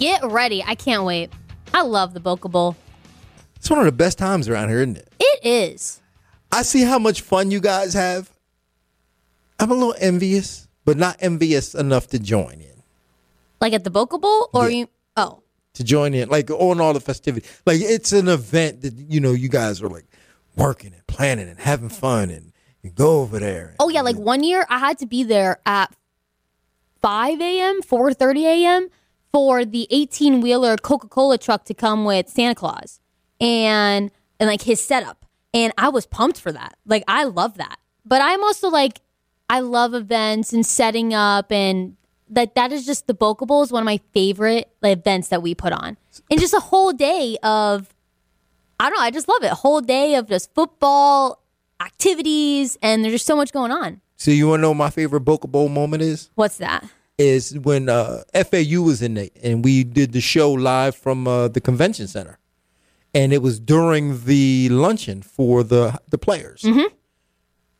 Get 0.02 0.24
ready. 0.24 0.64
I 0.66 0.74
can't 0.74 1.04
wait. 1.04 1.30
I 1.72 1.82
love 1.82 2.12
the 2.12 2.18
Boca 2.18 2.48
Bowl. 2.48 2.74
It's 3.54 3.70
one 3.70 3.78
of 3.78 3.84
the 3.84 3.92
best 3.92 4.18
times 4.18 4.48
around 4.48 4.68
here, 4.68 4.78
isn't 4.80 4.96
it? 4.96 5.08
It 5.20 5.44
is. 5.44 6.00
I 6.50 6.62
see 6.62 6.82
how 6.82 6.98
much 6.98 7.20
fun 7.20 7.52
you 7.52 7.60
guys 7.60 7.94
have. 7.94 8.28
I'm 9.60 9.70
a 9.70 9.74
little 9.74 9.94
envious, 10.00 10.66
but 10.84 10.96
not 10.96 11.18
envious 11.20 11.72
enough 11.76 12.08
to 12.08 12.18
join 12.18 12.54
in. 12.54 12.82
Like 13.60 13.74
at 13.74 13.84
the 13.84 13.90
Boca 13.90 14.18
Bowl, 14.18 14.50
or 14.52 14.68
Yeah. 14.68 14.76
you? 14.78 14.88
Oh, 15.16 15.44
To 15.74 15.84
join 15.84 16.14
in, 16.14 16.28
like 16.28 16.50
on 16.50 16.80
all 16.80 16.94
the 16.94 17.00
festivities. 17.00 17.48
Like 17.64 17.80
it's 17.80 18.10
an 18.12 18.26
event 18.26 18.80
that 18.82 18.94
you 18.94 19.20
know 19.20 19.30
you 19.30 19.48
guys 19.48 19.80
are 19.82 19.88
like 19.88 20.06
working 20.56 20.94
and 20.94 21.06
planning 21.06 21.48
and 21.48 21.60
having 21.60 21.90
fun, 21.90 22.28
and 22.30 22.52
you 22.82 22.90
go 22.90 23.20
over 23.20 23.38
there. 23.38 23.76
oh 23.78 23.88
yeah. 23.88 24.00
Like 24.02 24.16
one 24.16 24.42
year, 24.42 24.66
I 24.68 24.80
had 24.80 24.98
to 24.98 25.06
be 25.06 25.22
there 25.22 25.60
at 25.64 25.94
five 27.00 27.40
a.m., 27.40 27.82
four 27.82 28.12
thirty 28.12 28.44
a.m. 28.46 28.88
for 29.32 29.64
the 29.64 29.86
eighteen 29.90 30.40
wheeler 30.40 30.76
Coca 30.76 31.08
Cola 31.08 31.38
truck 31.38 31.64
to 31.64 31.74
come 31.74 32.04
with 32.04 32.28
Santa 32.28 32.54
Claus 32.54 33.00
and 33.40 34.10
and 34.38 34.48
like 34.48 34.62
his 34.62 34.80
setup, 34.80 35.24
and 35.52 35.72
I 35.78 35.88
was 35.88 36.06
pumped 36.06 36.38
for 36.38 36.52
that. 36.52 36.76
Like 36.86 37.04
I 37.08 37.24
love 37.24 37.56
that, 37.58 37.78
but 38.04 38.20
I'm 38.22 38.44
also 38.44 38.68
like 38.68 39.00
I 39.48 39.60
love 39.60 39.94
events 39.94 40.52
and 40.52 40.64
setting 40.64 41.14
up 41.14 41.50
and. 41.50 41.96
That 42.28 42.54
that 42.54 42.72
is 42.72 42.86
just 42.86 43.08
the 43.08 43.12
Boca 43.12 43.44
Bowl 43.44 43.62
is 43.62 43.70
one 43.70 43.82
of 43.82 43.84
my 43.84 44.00
favorite 44.14 44.70
like, 44.80 44.96
events 44.96 45.28
that 45.28 45.42
we 45.42 45.54
put 45.54 45.74
on, 45.74 45.98
and 46.30 46.40
just 46.40 46.54
a 46.54 46.60
whole 46.60 46.94
day 46.94 47.36
of 47.42 47.94
I 48.80 48.88
don't 48.88 48.98
know. 48.98 49.04
I 49.04 49.10
just 49.10 49.28
love 49.28 49.42
it. 49.42 49.52
A 49.52 49.54
whole 49.54 49.82
day 49.82 50.14
of 50.14 50.30
just 50.30 50.54
football 50.54 51.42
activities, 51.78 52.78
and 52.80 53.04
there's 53.04 53.12
just 53.12 53.26
so 53.26 53.36
much 53.36 53.52
going 53.52 53.70
on. 53.70 54.00
So 54.16 54.30
you 54.30 54.48
want 54.48 54.60
to 54.60 54.62
know 54.62 54.70
what 54.70 54.78
my 54.78 54.88
favorite 54.88 55.20
Boca 55.20 55.46
Bowl 55.46 55.68
moment 55.68 56.02
is? 56.02 56.30
What's 56.34 56.56
that? 56.56 56.88
Is 57.18 57.58
when 57.58 57.88
uh, 57.88 58.22
FAU 58.34 58.82
was 58.82 59.02
in 59.02 59.16
it, 59.16 59.36
and 59.42 59.64
we 59.64 59.84
did 59.84 60.12
the 60.12 60.20
show 60.20 60.52
live 60.52 60.96
from 60.96 61.28
uh, 61.28 61.48
the 61.48 61.60
convention 61.60 62.06
center, 62.08 62.38
and 63.14 63.32
it 63.32 63.42
was 63.42 63.60
during 63.60 64.24
the 64.24 64.68
luncheon 64.70 65.22
for 65.22 65.62
the 65.62 65.98
the 66.08 66.18
players. 66.18 66.62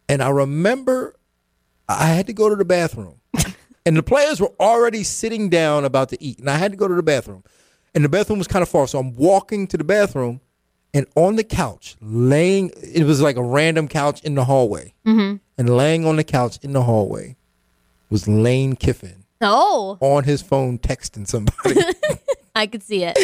And 0.09 0.23
I 0.23 0.29
remember 0.29 1.17
I 1.89 2.07
had 2.07 2.27
to 2.27 2.33
go 2.33 2.49
to 2.49 2.57
the 2.57 2.65
bathroom, 2.65 3.21
and 3.87 3.97
the 3.97 4.03
players 4.03 4.41
were 4.41 4.53
already 4.61 5.03
sitting 5.03 5.49
down 5.49 5.85
about 5.85 6.11
to 6.11 6.23
eat, 6.23 6.39
and 6.39 6.51
I 6.51 6.57
had 6.57 6.73
to 6.73 6.77
go 6.77 6.87
to 6.87 6.95
the 6.95 7.03
bathroom, 7.03 7.43
and 7.95 8.05
the 8.05 8.09
bathroom 8.09 8.39
was 8.39 8.49
kind 8.49 8.63
of 8.63 8.69
far, 8.69 8.87
so 8.87 8.99
I'm 8.99 9.15
walking 9.17 9.67
to 9.69 9.77
the 9.79 9.85
bathroom, 9.85 10.41
and 10.93 11.07
on 11.15 11.37
the 11.37 11.45
couch, 11.45 11.97
laying, 12.03 12.71
it 12.83 13.05
was 13.05 13.23
like 13.23 13.37
a 13.37 13.43
random 13.43 13.89
couch 13.89 14.23
in 14.23 14.35
the 14.35 14.45
hallway, 14.45 14.93
and 15.57 15.77
laying 15.77 16.05
on 16.05 16.17
the 16.17 16.25
couch 16.25 16.59
in 16.63 16.73
the 16.75 16.83
hallway 16.83 17.37
was 18.11 18.29
Lane 18.29 18.77
Kiffin 18.77 19.22
Oh, 19.43 19.99
on 20.01 20.25
his 20.25 20.41
phone 20.43 20.79
texting 20.79 21.27
somebody. 21.27 21.81
I 22.55 22.67
could 22.67 22.83
see 22.83 23.03
it. 23.05 23.17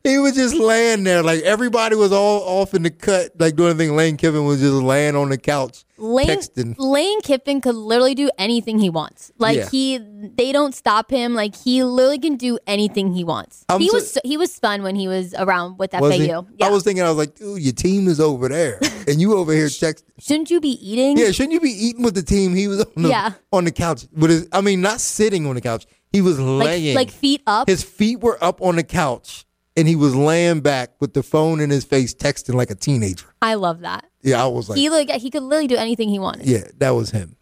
he 0.04 0.18
was 0.18 0.34
just 0.34 0.54
laying 0.54 1.02
there, 1.02 1.22
like 1.22 1.42
everybody 1.42 1.96
was 1.96 2.12
all 2.12 2.42
off 2.60 2.72
in 2.72 2.84
the 2.84 2.90
cut, 2.90 3.32
like 3.38 3.56
doing 3.56 3.70
anything. 3.70 3.96
Lane 3.96 4.16
Kiffin 4.16 4.44
was 4.44 4.60
just 4.60 4.74
laying 4.74 5.16
on 5.16 5.28
the 5.30 5.38
couch 5.38 5.84
Lane 5.98 6.28
texting. 6.28 6.74
Lane 6.78 7.20
Kiffin 7.22 7.60
could 7.60 7.74
literally 7.74 8.14
do 8.14 8.30
anything 8.38 8.78
he 8.78 8.88
wants. 8.88 9.32
Like 9.38 9.56
Yeah. 9.56 9.68
he, 9.70 9.98
they 9.98 10.52
don't 10.52 10.72
stop 10.72 11.10
him. 11.10 11.34
Like 11.34 11.56
he 11.56 11.82
literally 11.82 12.20
can 12.20 12.36
do 12.36 12.60
anything 12.68 13.12
he 13.12 13.24
wants. 13.24 13.64
I'm 13.68 13.80
he 13.80 13.88
so- 13.88 13.94
was 13.94 14.18
he 14.24 14.36
was 14.36 14.56
fun 14.56 14.84
when 14.84 14.94
he 14.94 15.08
was 15.08 15.34
around 15.36 15.78
with 15.78 15.90
FAU. 15.90 16.00
Was 16.02 16.14
he? 16.14 16.26
Yeah. 16.26 16.40
I 16.62 16.70
was 16.70 16.84
thinking, 16.84 17.02
I 17.02 17.08
was 17.08 17.18
like, 17.18 17.34
dude, 17.34 17.60
your 17.60 17.72
team 17.72 18.06
is 18.06 18.20
over 18.20 18.48
there, 18.48 18.78
and 19.08 19.20
you 19.20 19.36
over 19.36 19.52
here 19.52 19.66
texting. 19.66 20.02
Shouldn't 20.20 20.50
you 20.50 20.60
be 20.60 20.78
eating? 20.88 21.18
Yeah, 21.18 21.32
shouldn't 21.32 21.52
you 21.54 21.60
be 21.60 21.70
eating 21.70 22.04
with 22.04 22.14
the 22.14 22.22
team? 22.22 22.54
He 22.54 22.68
was 22.68 22.84
on 22.96 23.02
the, 23.02 23.08
Yeah. 23.08 23.32
on 23.52 23.64
the 23.64 23.72
couch. 23.72 24.06
With 24.12 24.30
his, 24.30 24.48
I 24.52 24.60
mean, 24.60 24.80
not 24.80 25.00
sitting 25.00 25.44
on 25.46 25.56
the 25.56 25.60
couch. 25.60 25.86
He 26.16 26.22
was 26.22 26.38
like 26.40 26.66
laying. 26.66 26.94
like 26.96 27.10
feet 27.10 27.42
up. 27.46 27.68
his 27.68 27.84
feet 27.84 28.20
were 28.20 28.42
up 28.42 28.62
on 28.62 28.76
the 28.76 28.82
couch, 28.82 29.44
and 29.76 29.86
he 29.86 29.96
was 29.96 30.16
laying 30.16 30.60
back 30.60 30.92
with 30.98 31.12
the 31.12 31.22
phone 31.22 31.60
in 31.60 31.68
his 31.68 31.84
face, 31.84 32.14
texting 32.14 32.54
like 32.54 32.70
a 32.70 32.74
teenager. 32.74 33.26
I 33.42 33.52
love 33.54 33.80
that. 33.80 34.06
Yeah, 34.22 34.42
I 34.42 34.46
was 34.46 34.70
like, 34.70 34.78
He 34.78 34.88
like 34.88 35.10
he 35.10 35.28
could 35.30 35.42
literally 35.42 35.66
do 35.66 35.76
anything 35.76 36.08
he 36.08 36.18
wanted. 36.18 36.46
yeah, 36.46 36.64
that 36.78 36.90
was 36.90 37.10
him. 37.10 37.36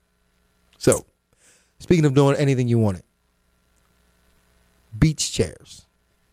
So, 0.79 1.07
speaking 1.79 2.05
of 2.05 2.15
doing 2.15 2.37
anything 2.37 2.67
you 2.67 2.81
wanted, 2.81 3.05
beach 4.99 5.33
chairs. 5.33 5.87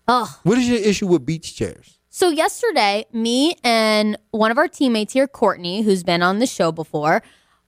Oh, 0.08 0.36
What 0.44 0.58
is 0.58 0.68
your 0.68 0.80
issue 0.80 1.06
with 1.08 1.26
beach 1.26 1.56
chairs? 1.56 2.00
So 2.10 2.30
yesterday, 2.30 3.06
me 3.14 3.56
and 3.64 4.18
one 4.32 4.50
of 4.52 4.58
our 4.58 4.68
teammates 4.68 5.14
here, 5.14 5.28
Courtney, 5.28 5.84
who's 5.84 6.04
been 6.04 6.22
on 6.22 6.40
the 6.40 6.48
show 6.48 6.72
before, 6.72 7.22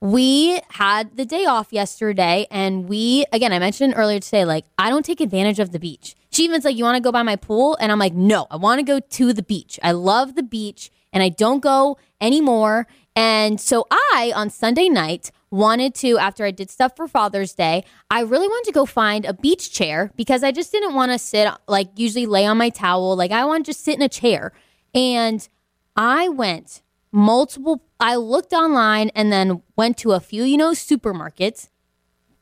we 0.04 0.60
had 0.68 1.16
the 1.16 1.24
day 1.24 1.46
off 1.46 1.72
yesterday 1.72 2.46
and 2.52 2.90
we 2.90 3.24
again 3.32 3.54
I 3.54 3.60
mentioned 3.60 3.94
earlier 3.96 4.20
today, 4.20 4.44
like 4.44 4.66
I 4.78 4.90
don't 4.90 5.06
take 5.06 5.22
advantage 5.22 5.60
of 5.60 5.72
the 5.72 5.80
beach. 5.80 6.14
She 6.30 6.44
even's 6.44 6.66
like, 6.66 6.76
You 6.76 6.84
wanna 6.84 7.00
go 7.00 7.14
by 7.14 7.24
my 7.24 7.38
pool? 7.38 7.78
And 7.80 7.90
I'm 7.90 8.00
like, 8.00 8.14
No, 8.14 8.46
I 8.52 8.58
wanna 8.58 8.84
go 8.84 9.00
to 9.00 9.32
the 9.32 9.42
beach. 9.42 9.80
I 9.82 9.94
love 9.94 10.36
the 10.36 10.44
beach 10.44 10.92
and 11.14 11.24
I 11.24 11.30
don't 11.30 11.62
go 11.62 11.98
anymore. 12.20 12.86
And 13.16 13.62
so 13.62 13.88
I, 13.90 14.34
on 14.36 14.50
Sunday 14.50 14.90
night, 14.90 15.32
wanted 15.52 15.96
to, 15.96 16.18
after 16.18 16.44
I 16.44 16.52
did 16.52 16.70
stuff 16.70 16.98
for 16.98 17.08
Father's 17.08 17.54
Day, 17.54 17.86
I 18.10 18.24
really 18.24 18.48
wanted 18.48 18.66
to 18.66 18.74
go 18.74 18.86
find 18.86 19.24
a 19.24 19.34
beach 19.34 19.72
chair 19.72 20.12
because 20.18 20.44
I 20.44 20.52
just 20.52 20.72
didn't 20.72 20.96
want 20.96 21.12
to 21.12 21.20
sit, 21.20 21.48
like, 21.68 21.90
usually 21.96 22.26
lay 22.26 22.48
on 22.48 22.58
my 22.58 22.70
towel. 22.70 23.16
Like, 23.16 23.30
I 23.30 23.46
want 23.46 23.66
to 23.66 23.70
just 23.70 23.86
sit 23.86 23.96
in 23.96 24.02
a 24.02 24.10
chair. 24.10 24.52
And 24.96 25.48
I 25.96 26.28
went 26.28 26.82
multiple, 27.12 27.84
I 28.04 28.16
looked 28.18 28.52
online 28.52 29.10
and 29.16 29.32
then 29.32 29.62
went 29.78 29.98
to 30.00 30.12
a 30.12 30.20
few, 30.20 30.44
you 30.44 30.58
know, 30.58 30.72
supermarkets. 30.72 31.70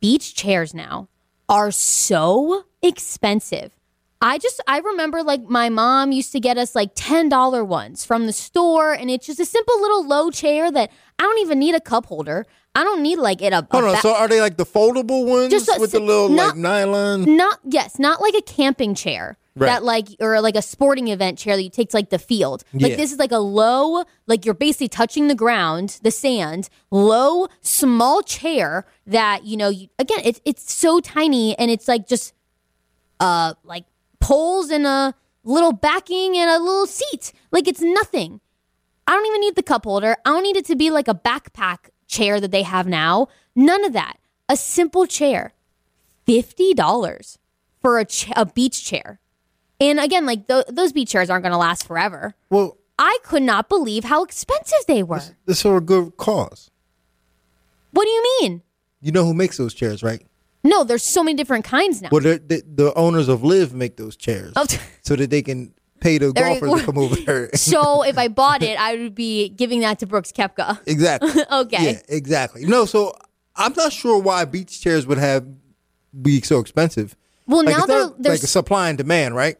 Beach 0.01 0.33
chairs 0.33 0.73
now 0.73 1.07
are 1.47 1.69
so 1.69 2.63
expensive. 2.81 3.71
I 4.23 4.37
just 4.39 4.59
I 4.67 4.79
remember 4.79 5.21
like 5.23 5.43
my 5.43 5.69
mom 5.69 6.11
used 6.11 6.31
to 6.31 6.39
get 6.39 6.57
us 6.57 6.73
like 6.75 6.91
ten 6.95 7.29
dollar 7.29 7.63
ones 7.63 8.03
from 8.05 8.25
the 8.25 8.33
store, 8.33 8.93
and 8.93 9.09
it's 9.11 9.25
just 9.27 9.39
a 9.39 9.45
simple 9.45 9.79
little 9.81 10.05
low 10.07 10.31
chair 10.31 10.71
that 10.71 10.91
I 11.19 11.23
don't 11.23 11.39
even 11.39 11.59
need 11.59 11.75
a 11.75 11.79
cup 11.81 12.05
holder. 12.07 12.45
I 12.73 12.83
don't 12.83 13.01
need 13.03 13.17
like 13.17 13.41
it 13.41 13.51
a, 13.53 13.59
a 13.59 13.67
Hold 13.71 13.83
on. 13.83 13.95
ba- 13.95 14.01
So, 14.01 14.15
are 14.15 14.27
they 14.27 14.39
like 14.41 14.57
the 14.57 14.65
foldable 14.65 15.25
ones 15.25 15.51
Just 15.51 15.69
a- 15.69 15.79
with 15.79 15.91
the 15.91 15.99
little 15.99 16.29
not- 16.29 16.55
like 16.55 16.57
nylon? 16.57 17.35
not 17.35 17.59
yes, 17.63 17.99
not 17.99 18.21
like 18.21 18.33
a 18.35 18.41
camping 18.41 18.95
chair. 18.95 19.37
Right. 19.53 19.67
That 19.67 19.83
like 19.83 20.07
or 20.21 20.39
like 20.39 20.55
a 20.55 20.61
sporting 20.61 21.09
event 21.09 21.37
chair 21.37 21.57
that 21.57 21.61
you 21.63 21.69
take 21.69 21.89
to 21.89 21.97
like 21.97 22.09
the 22.09 22.19
field. 22.19 22.63
Like 22.73 22.91
Yeah. 22.91 22.95
this 22.95 23.11
is 23.11 23.19
like 23.19 23.33
a 23.33 23.37
low, 23.39 24.05
like 24.25 24.45
you're 24.45 24.53
basically 24.53 24.87
touching 24.87 25.27
the 25.27 25.35
ground, 25.35 25.99
the 26.03 26.11
sand, 26.11 26.69
low, 26.89 27.47
small 27.61 28.21
chair 28.21 28.85
that, 29.07 29.43
you 29.43 29.57
know, 29.57 29.67
you 29.67 29.89
again, 29.99 30.19
it's 30.23 30.39
it's 30.45 30.71
so 30.73 31.01
tiny 31.01 31.57
and 31.59 31.69
it's 31.69 31.89
like 31.89 32.07
just 32.07 32.33
uh 33.19 33.55
like 33.65 33.83
poles 34.21 34.69
and 34.69 34.87
a 34.87 35.13
little 35.43 35.73
backing 35.73 36.37
and 36.37 36.49
a 36.49 36.57
little 36.57 36.85
seat. 36.85 37.33
Like 37.51 37.67
it's 37.67 37.81
nothing. 37.81 38.39
I 39.05 39.11
don't 39.13 39.25
even 39.27 39.41
need 39.41 39.55
the 39.55 39.63
cup 39.63 39.83
holder. 39.83 40.15
I 40.25 40.29
don't 40.29 40.43
need 40.43 40.55
it 40.55 40.65
to 40.67 40.77
be 40.77 40.91
like 40.91 41.09
a 41.09 41.13
backpack 41.15 41.89
chair 42.07 42.39
that 42.39 42.51
they 42.51 42.63
have 42.63 42.87
now. 42.87 43.27
None 43.53 43.83
of 43.83 43.91
that. 43.91 44.17
A 44.47 44.55
simple 44.55 45.05
chair. 45.07 45.51
$50 46.25 47.37
for 47.81 47.99
a, 47.99 48.05
ch- 48.05 48.31
a 48.35 48.45
beach 48.45 48.85
chair. 48.85 49.19
And 49.81 49.99
again, 49.99 50.25
like 50.25 50.47
th- 50.47 50.65
those 50.69 50.93
beach 50.93 51.09
chairs 51.09 51.29
aren't 51.29 51.43
going 51.43 51.51
to 51.51 51.57
last 51.57 51.85
forever. 51.87 52.35
Well, 52.49 52.77
I 52.99 53.17
could 53.23 53.43
not 53.43 53.67
believe 53.67 54.03
how 54.05 54.23
expensive 54.23 54.77
they 54.87 55.01
were. 55.03 55.21
this 55.45 55.57
is 55.57 55.61
for 55.63 55.75
a 55.77 55.81
good 55.81 56.15
cause. 56.17 56.69
What 57.91 58.05
do 58.05 58.09
you 58.11 58.37
mean? 58.41 58.61
You 59.01 59.11
know 59.11 59.25
who 59.25 59.33
makes 59.33 59.57
those 59.57 59.73
chairs, 59.73 60.03
right? 60.03 60.21
No, 60.63 60.83
there's 60.83 61.03
so 61.03 61.23
many 61.23 61.35
different 61.35 61.65
kinds 61.65 62.01
now. 62.03 62.09
Well, 62.11 62.21
the, 62.21 62.93
owners 62.95 63.27
of 63.27 63.43
LIV 63.43 63.73
make 63.73 63.97
those 63.97 64.15
chairs 64.15 64.53
Oh, 64.55 64.65
so 65.01 65.15
that 65.15 65.31
they 65.31 65.41
can 65.41 65.73
pay 65.99 66.19
the 66.19 66.31
There 66.35 66.45
golfers 66.45 66.69
go. 66.69 66.77
to 66.77 66.85
come 66.85 66.97
over 66.99 67.15
there. 67.15 67.49
so 67.55 68.03
if 68.03 68.17
I 68.19 68.27
bought 68.27 68.61
it, 68.61 68.79
I 68.79 68.95
would 68.95 69.15
be 69.15 69.49
giving 69.49 69.79
that 69.81 69.97
to 69.99 70.05
Brooks 70.05 70.31
Koepka. 70.31 70.79
exactly. 70.85 71.31
Okay. 71.51 71.93
Yeah, 71.93 71.99
exactly. 72.07 72.65
No, 72.65 72.85
so 72.85 73.15
I'm 73.55 73.73
not 73.73 73.91
sure 73.91 74.19
why 74.21 74.45
beach 74.45 74.79
chairs 74.79 75.07
would 75.07 75.17
have 75.17 75.47
be 76.21 76.41
so 76.41 76.59
expensive. 76.59 77.15
Well, 77.47 77.65
Like, 77.65 77.75
now 77.77 77.85
they're, 77.87 78.05
like 78.31 78.43
a 78.43 78.47
supply 78.47 78.89
and 78.89 78.97
demand, 78.97 79.35
right? 79.35 79.57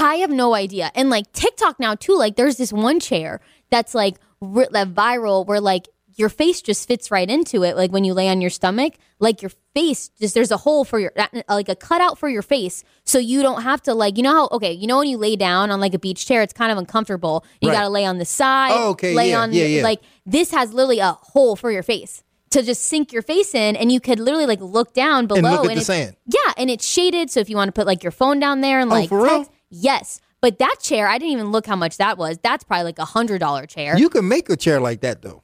I 0.00 0.16
have 0.16 0.30
no 0.30 0.54
idea. 0.54 0.90
And 0.94 1.10
like 1.10 1.30
TikTok 1.32 1.78
now 1.80 1.94
too, 1.94 2.16
like 2.16 2.36
there's 2.36 2.56
this 2.56 2.72
one 2.72 3.00
chair 3.00 3.40
that's 3.70 3.94
like 3.94 4.16
ri- 4.40 4.68
that 4.72 4.94
viral 4.94 5.46
where 5.46 5.60
like 5.60 5.88
your 6.16 6.28
face 6.28 6.60
just 6.60 6.86
fits 6.88 7.10
right 7.10 7.28
into 7.30 7.62
it. 7.62 7.76
Like 7.76 7.92
when 7.92 8.04
you 8.04 8.12
lay 8.14 8.28
on 8.28 8.40
your 8.40 8.50
stomach, 8.50 8.94
like 9.20 9.40
your 9.42 9.50
face 9.74 10.10
just 10.20 10.34
there's 10.34 10.50
a 10.50 10.56
hole 10.56 10.84
for 10.84 10.98
your 10.98 11.12
like 11.48 11.68
a 11.68 11.76
cutout 11.76 12.18
for 12.18 12.28
your 12.28 12.42
face, 12.42 12.82
so 13.04 13.18
you 13.18 13.42
don't 13.42 13.62
have 13.62 13.80
to 13.82 13.94
like 13.94 14.16
you 14.16 14.22
know 14.22 14.32
how 14.32 14.48
okay 14.52 14.72
you 14.72 14.86
know 14.86 14.98
when 14.98 15.08
you 15.08 15.16
lay 15.18 15.36
down 15.36 15.70
on 15.70 15.80
like 15.80 15.94
a 15.94 15.98
beach 15.98 16.26
chair, 16.26 16.42
it's 16.42 16.52
kind 16.52 16.72
of 16.72 16.78
uncomfortable. 16.78 17.44
You 17.60 17.68
Right. 17.68 17.76
got 17.76 17.82
to 17.82 17.88
lay 17.88 18.04
on 18.04 18.18
the 18.18 18.24
side. 18.24 18.72
Oh, 18.74 18.90
okay, 18.90 19.14
Lay 19.14 19.30
yeah, 19.30 19.40
on 19.40 19.52
yeah, 19.52 19.64
yeah. 19.64 19.82
like 19.82 20.00
this 20.26 20.50
has 20.50 20.72
literally 20.74 20.98
a 20.98 21.12
hole 21.12 21.56
for 21.56 21.70
your 21.70 21.82
face. 21.84 22.22
To 22.50 22.64
just 22.64 22.82
sink 22.82 23.12
your 23.12 23.22
face 23.22 23.54
in, 23.54 23.76
and 23.76 23.92
you 23.92 24.00
could 24.00 24.18
literally 24.18 24.46
like 24.46 24.60
look 24.60 24.92
down 24.92 25.28
below 25.28 25.38
and, 25.38 25.46
look 25.52 25.60
at 25.66 25.66
the 25.66 25.70
it's- 25.72 25.86
sand. 25.86 26.16
Yeah, 26.26 26.52
and 26.56 26.68
it's 26.68 26.84
shaded, 26.84 27.30
so 27.30 27.38
if 27.38 27.48
you 27.48 27.54
want 27.54 27.68
to 27.68 27.72
put 27.72 27.86
like 27.86 28.02
your 28.02 28.10
phone 28.10 28.40
down 28.40 28.60
there 28.60 28.80
and 28.80 28.90
Oh, 28.90 28.94
like 28.96 29.08
text, 29.08 29.52
Yes. 29.70 30.20
But 30.40 30.58
that 30.58 30.76
chair, 30.80 31.06
I 31.08 31.18
didn't 31.18 31.32
even 31.32 31.52
look 31.52 31.66
how 31.66 31.76
much 31.76 31.96
that 31.98 32.16
was. 32.18 32.38
That's 32.42 32.64
probably 32.64 32.84
like 32.84 32.98
a 32.98 33.04
hundred 33.04 33.38
dollar 33.38 33.66
chair. 33.66 33.98
You 33.98 34.08
can 34.08 34.26
make 34.28 34.48
a 34.50 34.56
chair 34.56 34.80
like 34.80 35.00
that 35.00 35.22
though. 35.22 35.42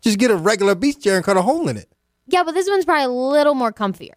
Just 0.00 0.18
get 0.18 0.30
a 0.30 0.36
regular 0.36 0.74
beach 0.74 1.00
chair 1.02 1.16
and 1.16 1.24
cut 1.24 1.36
a 1.36 1.42
hole 1.42 1.68
in 1.68 1.76
it. 1.76 1.88
yeah, 2.26 2.42
but 2.44 2.52
this 2.52 2.68
one's 2.68 2.84
probably 2.84 3.04
a 3.04 3.08
little 3.08 3.54
more 3.54 3.72
comfier. 3.72 4.16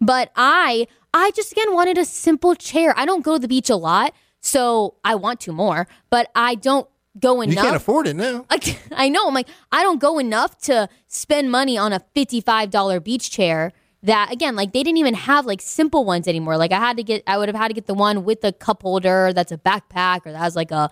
But 0.00 0.30
I 0.34 0.86
I 1.12 1.30
just 1.32 1.52
again 1.52 1.72
wanted 1.74 1.98
a 1.98 2.04
simple 2.04 2.54
chair. 2.54 2.94
I 2.96 3.04
don't 3.04 3.22
go 3.22 3.34
to 3.34 3.38
the 3.38 3.48
beach 3.48 3.68
a 3.68 3.76
lot, 3.76 4.14
so 4.40 4.94
I 5.04 5.14
want 5.14 5.40
to 5.40 5.52
more, 5.52 5.86
but 6.08 6.30
I 6.34 6.54
don't 6.54 6.88
go 7.18 7.40
enough. 7.42 7.56
You 7.56 7.62
can't 7.62 7.76
afford 7.76 8.06
it 8.06 8.16
now. 8.16 8.46
Like, 8.50 8.78
I 8.92 9.08
know. 9.10 9.26
I'm 9.28 9.34
like, 9.34 9.48
I 9.72 9.82
don't 9.82 10.00
go 10.00 10.18
enough 10.18 10.56
to 10.62 10.88
spend 11.08 11.50
money 11.50 11.76
on 11.76 11.92
a 11.92 12.00
$55 12.16 13.02
beach 13.04 13.30
chair 13.30 13.72
that, 14.02 14.32
again, 14.32 14.56
like 14.56 14.72
they 14.72 14.82
didn't 14.82 14.98
even 14.98 15.14
have 15.14 15.46
like 15.46 15.60
simple 15.60 16.04
ones 16.04 16.26
anymore. 16.26 16.56
Like 16.56 16.72
I 16.72 16.78
had 16.78 16.96
to 16.96 17.02
get, 17.02 17.22
I 17.26 17.36
would 17.38 17.48
have 17.48 17.56
had 17.56 17.68
to 17.68 17.74
get 17.74 17.86
the 17.86 17.94
one 17.94 18.24
with 18.24 18.40
the 18.40 18.52
cup 18.52 18.82
holder 18.82 19.32
that's 19.32 19.52
a 19.52 19.58
backpack 19.58 20.26
or 20.26 20.32
that 20.32 20.38
has 20.38 20.56
like 20.56 20.70
a 20.70 20.90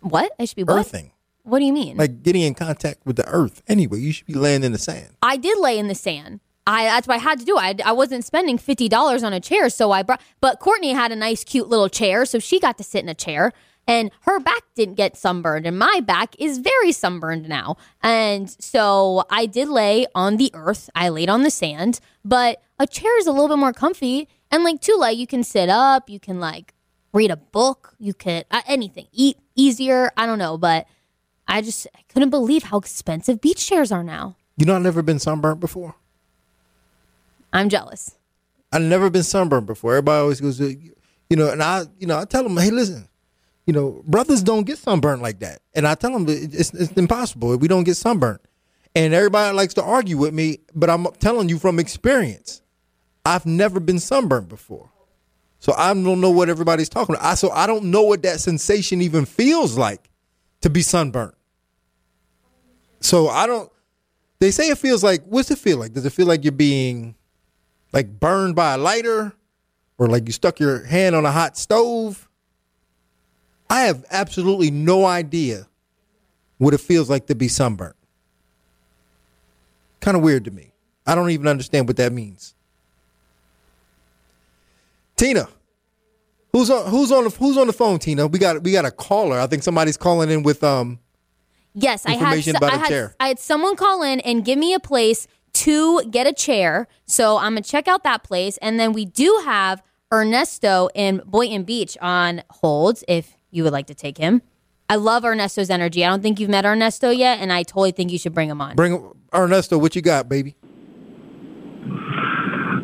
what? 0.00 0.32
I 0.38 0.44
should 0.44 0.56
be 0.56 0.64
what? 0.64 0.76
Earthing. 0.78 1.12
What 1.44 1.60
do 1.60 1.64
you 1.64 1.72
mean? 1.72 1.96
Like 1.96 2.22
getting 2.22 2.42
in 2.42 2.54
contact 2.54 3.06
with 3.06 3.16
the 3.16 3.26
earth 3.26 3.62
anyway. 3.66 4.00
You 4.00 4.12
should 4.12 4.26
be 4.26 4.34
laying 4.34 4.62
in 4.62 4.72
the 4.72 4.78
sand. 4.78 5.16
I 5.22 5.38
did 5.38 5.58
lay 5.58 5.78
in 5.78 5.88
the 5.88 5.94
sand. 5.94 6.40
I 6.66 6.84
that's 6.84 7.08
what 7.08 7.14
I 7.14 7.18
had 7.18 7.38
to 7.40 7.44
do. 7.44 7.56
I, 7.56 7.74
I 7.84 7.92
wasn't 7.92 8.24
spending 8.24 8.58
fifty 8.58 8.88
dollars 8.88 9.22
on 9.22 9.32
a 9.32 9.40
chair, 9.40 9.68
so 9.70 9.90
I 9.92 10.02
brought. 10.02 10.20
But 10.40 10.60
Courtney 10.60 10.92
had 10.92 11.12
a 11.12 11.16
nice, 11.16 11.44
cute 11.44 11.68
little 11.68 11.88
chair, 11.88 12.24
so 12.24 12.38
she 12.38 12.60
got 12.60 12.78
to 12.78 12.84
sit 12.84 13.02
in 13.02 13.08
a 13.08 13.14
chair, 13.14 13.52
and 13.86 14.10
her 14.22 14.38
back 14.38 14.62
didn't 14.74 14.94
get 14.94 15.16
sunburned, 15.16 15.66
and 15.66 15.78
my 15.78 16.00
back 16.00 16.34
is 16.38 16.58
very 16.58 16.92
sunburned 16.92 17.48
now. 17.48 17.76
And 18.02 18.50
so 18.62 19.24
I 19.30 19.46
did 19.46 19.68
lay 19.68 20.06
on 20.14 20.36
the 20.36 20.50
earth. 20.54 20.90
I 20.94 21.08
laid 21.08 21.28
on 21.28 21.42
the 21.42 21.50
sand, 21.50 22.00
but 22.24 22.62
a 22.78 22.86
chair 22.86 23.18
is 23.18 23.26
a 23.26 23.32
little 23.32 23.48
bit 23.48 23.58
more 23.58 23.72
comfy, 23.72 24.28
and 24.50 24.62
like 24.64 24.86
like 24.98 25.18
you 25.18 25.26
can 25.26 25.42
sit 25.42 25.68
up, 25.68 26.10
you 26.10 26.20
can 26.20 26.40
like 26.40 26.74
read 27.12 27.30
a 27.30 27.36
book, 27.36 27.94
you 27.98 28.14
could 28.14 28.44
uh, 28.50 28.62
anything, 28.66 29.06
eat 29.12 29.38
easier. 29.56 30.12
I 30.16 30.26
don't 30.26 30.38
know, 30.38 30.56
but 30.56 30.86
I 31.48 31.62
just 31.62 31.86
I 31.96 32.00
couldn't 32.08 32.30
believe 32.30 32.64
how 32.64 32.78
expensive 32.78 33.40
beach 33.40 33.66
chairs 33.66 33.90
are 33.90 34.04
now. 34.04 34.36
You 34.56 34.66
know 34.66 34.76
I've 34.76 34.82
never 34.82 35.02
been 35.02 35.18
sunburned 35.18 35.58
before. 35.58 35.96
I'm 37.52 37.68
jealous. 37.68 38.16
I've 38.72 38.82
never 38.82 39.10
been 39.10 39.22
sunburned 39.22 39.66
before. 39.66 39.92
Everybody 39.92 40.20
always 40.20 40.40
goes, 40.40 40.60
you 40.60 41.36
know, 41.36 41.50
and 41.50 41.62
I, 41.62 41.84
you 41.98 42.06
know, 42.06 42.18
I 42.18 42.24
tell 42.24 42.42
them, 42.42 42.56
hey, 42.56 42.70
listen, 42.70 43.08
you 43.66 43.72
know, 43.72 44.02
brothers 44.06 44.42
don't 44.42 44.64
get 44.64 44.78
sunburned 44.78 45.22
like 45.22 45.40
that, 45.40 45.60
and 45.74 45.86
I 45.86 45.94
tell 45.94 46.12
them 46.12 46.26
it's, 46.28 46.72
it's 46.72 46.92
impossible. 46.92 47.56
We 47.56 47.68
don't 47.68 47.84
get 47.84 47.96
sunburned, 47.96 48.40
and 48.94 49.14
everybody 49.14 49.56
likes 49.56 49.74
to 49.74 49.82
argue 49.82 50.16
with 50.16 50.34
me, 50.34 50.58
but 50.74 50.90
I'm 50.90 51.06
telling 51.18 51.48
you 51.48 51.58
from 51.58 51.78
experience, 51.78 52.62
I've 53.24 53.46
never 53.46 53.80
been 53.80 53.98
sunburned 53.98 54.48
before, 54.48 54.90
so 55.58 55.72
I 55.76 55.92
don't 55.92 56.20
know 56.20 56.30
what 56.30 56.48
everybody's 56.48 56.88
talking 56.88 57.14
about. 57.16 57.26
I, 57.26 57.34
so 57.34 57.50
I 57.50 57.66
don't 57.66 57.84
know 57.90 58.02
what 58.02 58.22
that 58.22 58.40
sensation 58.40 59.00
even 59.02 59.24
feels 59.24 59.76
like 59.76 60.10
to 60.62 60.70
be 60.70 60.82
sunburned. 60.82 61.34
So 63.00 63.28
I 63.28 63.46
don't. 63.46 63.70
They 64.38 64.50
say 64.50 64.68
it 64.68 64.78
feels 64.78 65.04
like 65.04 65.22
what's 65.26 65.50
it 65.50 65.58
feel 65.58 65.78
like? 65.78 65.92
Does 65.92 66.06
it 66.06 66.12
feel 66.12 66.26
like 66.26 66.44
you're 66.44 66.52
being 66.52 67.14
like 67.92 68.18
burned 68.20 68.54
by 68.56 68.74
a 68.74 68.78
lighter 68.78 69.32
or 69.98 70.08
like 70.08 70.26
you 70.26 70.32
stuck 70.32 70.60
your 70.60 70.84
hand 70.84 71.14
on 71.14 71.24
a 71.24 71.32
hot 71.32 71.56
stove? 71.56 72.28
I 73.68 73.82
have 73.82 74.04
absolutely 74.10 74.70
no 74.70 75.04
idea 75.04 75.68
what 76.58 76.74
it 76.74 76.80
feels 76.80 77.08
like 77.08 77.26
to 77.26 77.34
be 77.34 77.48
sunburnt. 77.48 77.96
Kind 80.00 80.16
of 80.16 80.22
weird 80.22 80.44
to 80.46 80.50
me. 80.50 80.72
I 81.06 81.14
don't 81.14 81.30
even 81.30 81.46
understand 81.46 81.86
what 81.86 81.96
that 81.98 82.12
means. 82.12 82.54
Tina, 85.16 85.48
who's 86.52 86.70
on 86.70 86.90
who's 86.90 87.12
on 87.12 87.24
the 87.24 87.30
who's 87.30 87.56
on 87.58 87.66
the 87.66 87.72
phone, 87.72 87.98
Tina? 87.98 88.26
We 88.26 88.38
got 88.38 88.62
we 88.62 88.72
got 88.72 88.84
a 88.84 88.90
caller. 88.90 89.38
I 89.38 89.46
think 89.46 89.62
somebody's 89.62 89.96
calling 89.96 90.30
in 90.30 90.42
with 90.42 90.64
um 90.64 90.98
Yes, 91.74 92.04
I 92.04 92.12
had, 92.12 92.20
Information 92.20 92.56
about 92.56 92.72
I 92.72 92.76
a 92.76 92.78
had 92.78 92.88
chair. 92.88 93.14
I 93.20 93.28
had 93.28 93.38
someone 93.38 93.76
call 93.76 94.02
in 94.02 94.20
and 94.20 94.44
give 94.44 94.58
me 94.58 94.74
a 94.74 94.80
place 94.80 95.28
to 95.64 96.02
get 96.10 96.26
a 96.26 96.32
chair. 96.32 96.88
So 97.06 97.36
I'm 97.38 97.52
gonna 97.52 97.62
check 97.62 97.88
out 97.88 98.02
that 98.04 98.22
place, 98.22 98.56
and 98.58 98.78
then 98.80 98.92
we 98.92 99.04
do 99.04 99.42
have 99.44 99.82
Ernesto 100.12 100.88
in 100.94 101.22
Boynton 101.26 101.64
Beach 101.64 101.96
on 102.00 102.42
hold. 102.50 103.02
If 103.08 103.36
you 103.50 103.64
would 103.64 103.72
like 103.72 103.86
to 103.88 103.94
take 103.94 104.18
him, 104.18 104.42
I 104.88 104.96
love 104.96 105.24
Ernesto's 105.24 105.70
energy. 105.70 106.04
I 106.04 106.08
don't 106.08 106.22
think 106.22 106.40
you've 106.40 106.50
met 106.50 106.64
Ernesto 106.64 107.10
yet, 107.10 107.40
and 107.40 107.52
I 107.52 107.62
totally 107.62 107.92
think 107.92 108.10
you 108.10 108.18
should 108.18 108.34
bring 108.34 108.48
him 108.48 108.60
on. 108.60 108.74
bring 108.76 109.12
Ernesto, 109.34 109.78
what 109.78 109.94
you 109.94 110.02
got, 110.02 110.28
baby? 110.28 110.56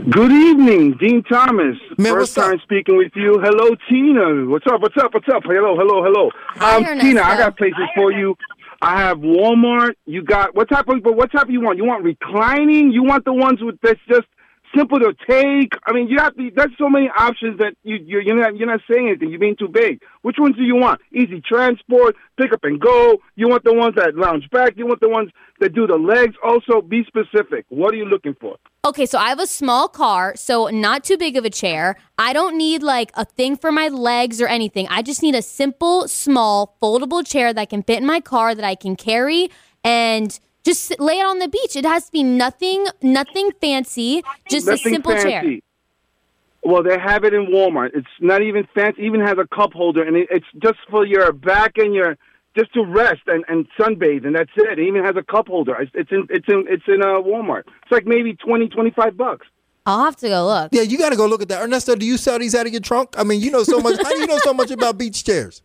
Good 0.08 0.30
evening, 0.30 0.96
Din 1.00 1.24
Thomas. 1.24 1.76
Man, 1.98 2.12
First 2.12 2.36
what's 2.36 2.38
up? 2.38 2.44
time 2.44 2.60
speaking 2.62 2.96
with 2.96 3.10
you. 3.16 3.40
Hello, 3.42 3.74
Tina. 3.88 4.48
What's 4.48 4.64
up? 4.68 4.80
What's 4.80 4.96
up? 4.98 5.12
What's 5.12 5.26
up? 5.28 5.42
Hello, 5.44 5.74
hello, 5.76 6.04
hello. 6.04 6.30
Hi, 6.54 6.76
um, 6.76 6.84
Ernesto. 6.84 7.00
Tina, 7.08 7.22
I 7.22 7.36
got 7.36 7.56
places 7.58 7.88
for 7.96 8.12
you. 8.12 8.36
I 8.86 9.00
have 9.00 9.18
Walmart. 9.18 9.94
You 10.04 10.22
got 10.22 10.54
what 10.54 10.68
type 10.68 10.86
of? 10.86 11.02
But 11.02 11.16
what 11.16 11.32
type 11.32 11.48
you 11.50 11.60
want? 11.60 11.76
You 11.76 11.84
want 11.84 12.04
reclining? 12.04 12.92
You 12.92 13.02
want 13.02 13.24
the 13.24 13.32
ones 13.32 13.58
with 13.60 13.80
that's 13.82 13.98
just 14.08 14.28
simple 14.74 14.98
to 14.98 15.14
take? 15.28 15.72
I 15.86 15.92
mean, 15.92 16.08
you 16.08 16.18
have 16.18 16.34
to. 16.36 16.50
There's 16.54 16.70
so 16.78 16.88
many 16.88 17.08
options 17.08 17.58
that 17.58 17.74
you 17.82 17.96
you're, 17.96 18.22
you're 18.22 18.36
not 18.36 18.56
you're 18.56 18.66
not 18.66 18.80
saying 18.90 19.08
anything. 19.08 19.30
You're 19.30 19.40
being 19.40 19.56
too 19.56 19.68
big. 19.68 20.02
Which 20.22 20.36
ones 20.38 20.56
do 20.56 20.62
you 20.62 20.76
want? 20.76 21.00
Easy 21.12 21.40
transport, 21.40 22.16
pick 22.38 22.52
up 22.52 22.60
and 22.64 22.80
go. 22.80 23.18
You 23.34 23.48
want 23.48 23.64
the 23.64 23.74
ones 23.74 23.94
that 23.96 24.16
lounge 24.16 24.48
back. 24.50 24.74
You 24.76 24.86
want 24.86 25.00
the 25.00 25.08
ones 25.08 25.30
that 25.60 25.74
do 25.74 25.86
the 25.86 25.96
legs. 25.96 26.34
Also, 26.42 26.82
be 26.82 27.04
specific. 27.04 27.66
What 27.68 27.94
are 27.94 27.96
you 27.96 28.06
looking 28.06 28.34
for? 28.40 28.56
Okay, 28.84 29.06
so 29.06 29.18
I 29.18 29.30
have 29.30 29.40
a 29.40 29.46
small 29.46 29.88
car, 29.88 30.36
so 30.36 30.68
not 30.68 31.02
too 31.02 31.16
big 31.16 31.36
of 31.36 31.44
a 31.44 31.50
chair. 31.50 31.96
I 32.18 32.32
don't 32.32 32.56
need 32.56 32.82
like 32.82 33.10
a 33.14 33.24
thing 33.24 33.56
for 33.56 33.72
my 33.72 33.88
legs 33.88 34.40
or 34.40 34.46
anything. 34.46 34.86
I 34.88 35.02
just 35.02 35.22
need 35.22 35.34
a 35.34 35.42
simple, 35.42 36.06
small, 36.06 36.76
foldable 36.80 37.26
chair 37.26 37.52
that 37.52 37.68
can 37.68 37.82
fit 37.82 37.98
in 37.98 38.06
my 38.06 38.20
car 38.20 38.54
that 38.54 38.64
I 38.64 38.76
can 38.76 38.94
carry 38.94 39.50
and 39.82 40.38
just 40.66 40.82
sit- 40.84 41.00
lay 41.00 41.20
it 41.20 41.26
on 41.26 41.38
the 41.38 41.48
beach. 41.48 41.76
It 41.76 41.84
has 41.86 42.06
to 42.06 42.12
be 42.12 42.24
nothing, 42.24 42.86
nothing 43.00 43.50
fancy, 43.60 44.22
just 44.50 44.66
a 44.66 44.72
Nothing 44.72 44.92
simple 44.94 45.12
chair. 45.12 45.40
fancy. 45.40 45.62
Well, 46.62 46.82
they 46.82 46.98
have 46.98 47.22
it 47.24 47.32
in 47.32 47.46
Walmart. 47.46 47.90
It's 47.94 48.08
not 48.20 48.42
even 48.42 48.66
fancy. 48.74 49.02
Even 49.02 49.20
has 49.20 49.38
a 49.38 49.46
cup 49.54 49.72
holder, 49.72 50.02
and 50.02 50.16
it, 50.16 50.26
it's 50.30 50.46
just 50.60 50.78
for 50.90 51.06
your 51.06 51.32
back 51.32 51.78
and 51.78 51.94
your 51.94 52.16
just 52.58 52.72
to 52.74 52.82
rest 52.84 53.22
and, 53.28 53.44
and 53.48 53.66
sunbathe, 53.78 54.26
and 54.26 54.34
that's 54.34 54.50
it. 54.56 54.78
It 54.78 54.82
even 54.82 55.04
has 55.04 55.14
a 55.16 55.22
cup 55.22 55.46
holder. 55.46 55.76
It's, 55.80 55.92
it's 55.94 56.10
in 56.10 56.26
it's 56.28 56.48
in 56.48 56.64
it's 56.68 56.82
in 56.88 57.02
uh, 57.02 57.20
Walmart. 57.30 57.64
It's 57.82 57.92
like 57.92 58.06
maybe 58.06 58.34
20, 58.34 58.68
25 58.68 59.16
bucks. 59.16 59.46
I'll 59.84 60.04
have 60.04 60.16
to 60.16 60.28
go 60.28 60.44
look. 60.46 60.70
Yeah, 60.72 60.82
you 60.82 60.98
got 60.98 61.10
to 61.10 61.16
go 61.16 61.26
look 61.26 61.42
at 61.42 61.48
that. 61.50 61.62
Ernesto, 61.62 61.94
do 61.94 62.04
you 62.04 62.16
sell 62.16 62.40
these 62.40 62.56
out 62.56 62.66
of 62.66 62.72
your 62.72 62.80
trunk? 62.80 63.10
I 63.16 63.22
mean, 63.22 63.40
you 63.40 63.52
know 63.52 63.62
so 63.62 63.78
much. 63.78 63.96
how 64.02 64.10
do 64.10 64.18
you 64.18 64.26
know 64.26 64.38
so 64.38 64.52
much 64.52 64.72
about 64.72 64.98
beach 64.98 65.22
chairs? 65.22 65.62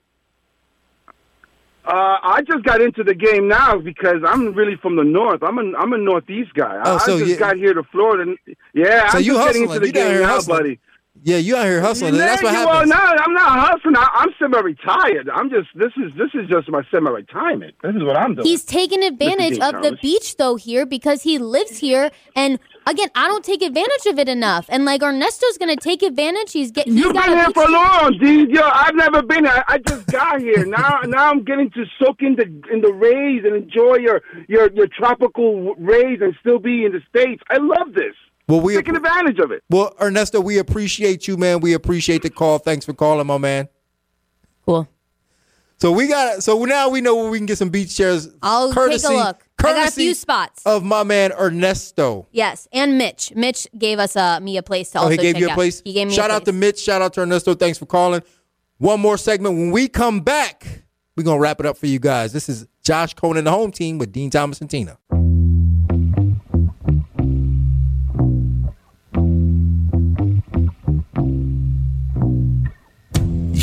Uh, 1.83 2.17
I 2.21 2.41
just 2.47 2.63
got 2.63 2.79
into 2.81 3.03
the 3.03 3.15
game 3.15 3.47
now 3.47 3.77
because 3.79 4.17
I'm 4.25 4.53
really 4.53 4.75
from 4.75 4.95
the 4.97 5.03
north. 5.03 5.41
I'm 5.41 5.57
a 5.57 5.77
I'm 5.77 5.93
a 5.93 5.97
northeast 5.97 6.53
guy. 6.53 6.75
I, 6.77 6.81
Oh, 6.93 6.97
so 6.99 7.15
I 7.15 7.19
just 7.19 7.31
you- 7.31 7.37
got 7.37 7.55
here 7.57 7.73
to 7.73 7.83
Florida. 7.83 8.35
Yeah, 8.73 9.09
So 9.09 9.17
I'm 9.17 9.23
you 9.23 9.33
just 9.33 9.47
getting 9.47 9.63
into 9.63 9.79
the 9.79 9.87
You 9.87 9.91
game 9.93 10.21
now, 10.21 10.27
hustling. 10.27 10.57
buddy. 10.59 10.79
Yeah, 11.23 11.37
you 11.37 11.55
out 11.57 11.65
here 11.65 11.81
hustling. 11.81 12.13
Man, 12.13 12.25
That's 12.25 12.41
what 12.41 12.51
you 12.53 12.57
happens. 12.59 12.91
Are, 12.91 12.95
no, 12.95 13.23
I'm 13.23 13.33
not 13.33 13.59
hustling. 13.67 13.95
I, 13.97 14.07
I'm 14.13 14.29
semi-retired. 14.39 15.29
I'm 15.29 15.49
just 15.49 15.67
this 15.75 15.91
is 15.97 16.11
this 16.17 16.29
is 16.33 16.47
just 16.49 16.69
my 16.69 16.83
semi-retirement. 16.89 17.75
This 17.83 17.95
is 17.95 18.03
what 18.03 18.15
I'm 18.15 18.35
doing. 18.35 18.47
He's 18.47 18.63
taking 18.63 19.03
advantage 19.03 19.55
Din 19.59 19.61
of 19.75 19.81
the 19.83 19.97
beach 20.01 20.37
though 20.37 20.55
here 20.55 20.85
because 20.85 21.23
he 21.23 21.37
lives 21.37 21.77
here 21.79 22.11
and 22.35 22.59
again, 22.87 23.09
I 23.15 23.27
don't 23.27 23.43
take 23.43 23.61
advantage 23.61 24.05
of 24.07 24.19
it 24.19 24.29
enough. 24.29 24.65
And 24.69 24.85
like 24.85 25.01
Ernesto's 25.03 25.57
going 25.57 25.75
to 25.75 25.81
take 25.81 26.01
advantage. 26.01 26.51
He's 26.51 26.71
getting. 26.71 26.97
You've 26.97 27.13
got 27.13 27.27
been 27.27 27.37
here 27.37 27.45
for 27.47 27.63
chair. 27.63 27.71
long, 27.71 28.17
dude. 28.19 28.49
Yo, 28.49 28.61
I've 28.63 28.95
never 28.95 29.21
been. 29.21 29.47
I, 29.47 29.63
I 29.67 29.77
just 29.79 30.07
got 30.07 30.39
here. 30.41 30.65
Now, 30.71 31.01
now 31.05 31.29
I'm 31.29 31.43
getting 31.43 31.69
to 31.71 31.85
soak 31.99 32.21
in 32.21 32.35
the 32.35 32.43
in 32.71 32.81
the 32.81 32.93
rays 32.93 33.43
and 33.43 33.55
enjoy 33.55 33.97
your 33.97 34.21
your 34.47 34.71
your 34.71 34.87
tropical 34.87 35.75
rays 35.75 36.19
and 36.21 36.33
still 36.39 36.59
be 36.59 36.85
in 36.85 36.93
the 36.93 37.01
states. 37.09 37.41
I 37.49 37.57
love 37.57 37.93
this. 37.93 38.15
Well, 38.47 38.61
we 38.61 38.75
taking 38.75 38.95
advantage 38.95 39.39
of 39.39 39.51
it. 39.51 39.63
well, 39.69 39.93
Ernesto, 40.01 40.39
we 40.39 40.59
appreciate 40.59 41.27
you, 41.27 41.35
man. 41.35 41.59
We 41.59 41.73
appreciate 41.73 42.21
the 42.21 42.29
call. 42.29 42.59
Thanks 42.59 42.85
for 42.85 42.93
calling, 42.93 43.27
my 43.27 43.37
man. 43.37 43.67
Cool. 44.65 44.87
So 45.77 45.91
we 45.91 46.07
got. 46.07 46.43
So 46.43 46.63
now 46.63 46.89
we 46.89 47.01
know 47.01 47.15
where 47.15 47.31
we 47.31 47.39
can 47.39 47.47
get 47.47 47.57
some 47.57 47.69
beach 47.69 47.97
chairs. 47.97 48.29
I'll 48.41 48.71
courtesy, 48.71 49.07
take 49.07 49.17
a 49.17 49.19
look. 49.19 49.47
I 49.63 49.73
got 49.73 49.87
a 49.87 49.91
few 49.91 50.13
spots. 50.13 50.61
of 50.65 50.83
my 50.83 51.03
man 51.03 51.31
Ernesto. 51.33 52.27
Yes, 52.31 52.67
and 52.73 52.97
Mitch. 52.97 53.31
Mitch 53.35 53.67
gave 53.77 53.99
us 53.99 54.15
uh, 54.15 54.39
me 54.39 54.57
a 54.57 54.63
place 54.63 54.89
to 54.91 54.99
Oh, 54.99 55.01
also 55.03 55.11
he 55.11 55.17
gave 55.17 55.35
check 55.35 55.41
you 55.41 55.47
a 55.47 55.51
out. 55.51 55.55
place. 55.55 55.81
He 55.83 55.93
gave 55.93 56.07
me 56.07 56.13
Shout 56.13 56.31
out 56.31 56.45
to. 56.45 56.51
Mitch. 56.53 56.79
Shout 56.79 57.01
out 57.01 57.13
to 57.13 57.21
Ernesto. 57.21 57.53
Thanks 57.55 57.77
for 57.77 57.85
calling. 57.85 58.21
One 58.77 58.99
more 58.99 59.17
segment. 59.17 59.55
When 59.55 59.71
we 59.71 59.87
come 59.87 60.21
back, 60.21 60.83
we're 61.15 61.23
gonna 61.23 61.39
wrap 61.39 61.59
it 61.59 61.65
up 61.65 61.77
for 61.77 61.85
you 61.87 61.99
guys. 61.99 62.33
This 62.33 62.49
is 62.49 62.65
Josh 62.83 63.13
Cohen 63.13 63.37
and 63.37 63.45
the 63.45 63.51
home 63.51 63.71
team 63.71 63.97
with 63.97 64.11
Din 64.11 64.29
Thomas 64.29 64.59
and 64.61 64.69
Tina. 64.69 64.97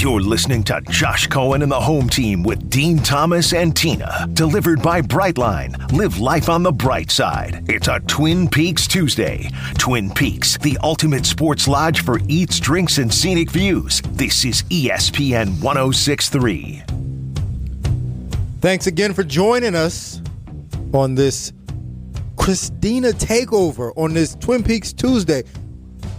You're 0.08 0.20
listening 0.22 0.62
to 0.64 0.80
Josh 0.88 1.26
Cohen 1.26 1.60
and 1.60 1.70
the 1.70 1.78
home 1.78 2.08
team 2.08 2.42
with 2.42 2.70
Din 2.70 2.96
Thomas 2.96 3.52
and 3.52 3.76
Tina. 3.76 4.26
Delivered 4.32 4.80
by 4.80 5.02
Brightline. 5.02 5.92
Live 5.92 6.18
life 6.18 6.48
on 6.48 6.62
the 6.62 6.72
bright 6.72 7.10
side. 7.10 7.66
It's 7.68 7.88
a 7.88 8.00
Twin 8.00 8.48
Peaks 8.48 8.86
Tuesday. 8.86 9.50
Twin 9.76 10.10
Peaks, 10.10 10.56
the 10.56 10.78
ultimate 10.82 11.26
sports 11.26 11.68
lodge 11.68 12.04
for 12.04 12.20
eats, 12.26 12.58
drinks, 12.58 12.96
and 12.96 13.12
scenic 13.12 13.50
views. 13.50 14.00
This 14.12 14.46
is 14.46 14.62
ESPN 14.70 15.62
1063. 15.62 16.82
Thanks 18.62 18.86
again 18.86 19.12
for 19.12 19.24
joining 19.24 19.74
us 19.74 20.22
on 20.94 21.16
this 21.16 21.52
Christina 22.38 23.10
takeover 23.10 23.92
on 23.94 24.14
this 24.14 24.34
Twin 24.36 24.62
Peaks 24.62 24.94
Tuesday. 24.94 25.42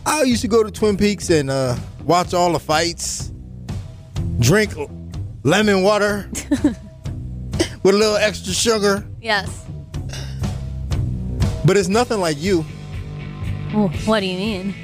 I 0.05 0.21
used 0.21 0.43
to 0.43 0.47
go 0.47 0.61
to 0.61 0.69
Twin 0.69 0.95
Peaks 0.95 1.31
and 1.31 1.49
uh, 1.49 1.75
watch 2.05 2.35
all 2.35 2.53
the 2.53 2.59
fights, 2.59 3.31
drink 4.39 4.73
lemon 5.43 5.83
water 5.83 6.29
with 6.33 7.95
a 7.95 7.97
little 7.97 8.15
extra 8.15 8.53
sugar, 8.53 9.05
Yes. 9.21 9.65
but 11.65 11.77
it's 11.77 11.87
nothing 11.89 12.19
like 12.19 12.37
you. 12.41 12.65
Well, 13.73 13.89
what 14.05 14.21
do 14.21 14.25
you 14.25 14.37
mean? 14.37 14.75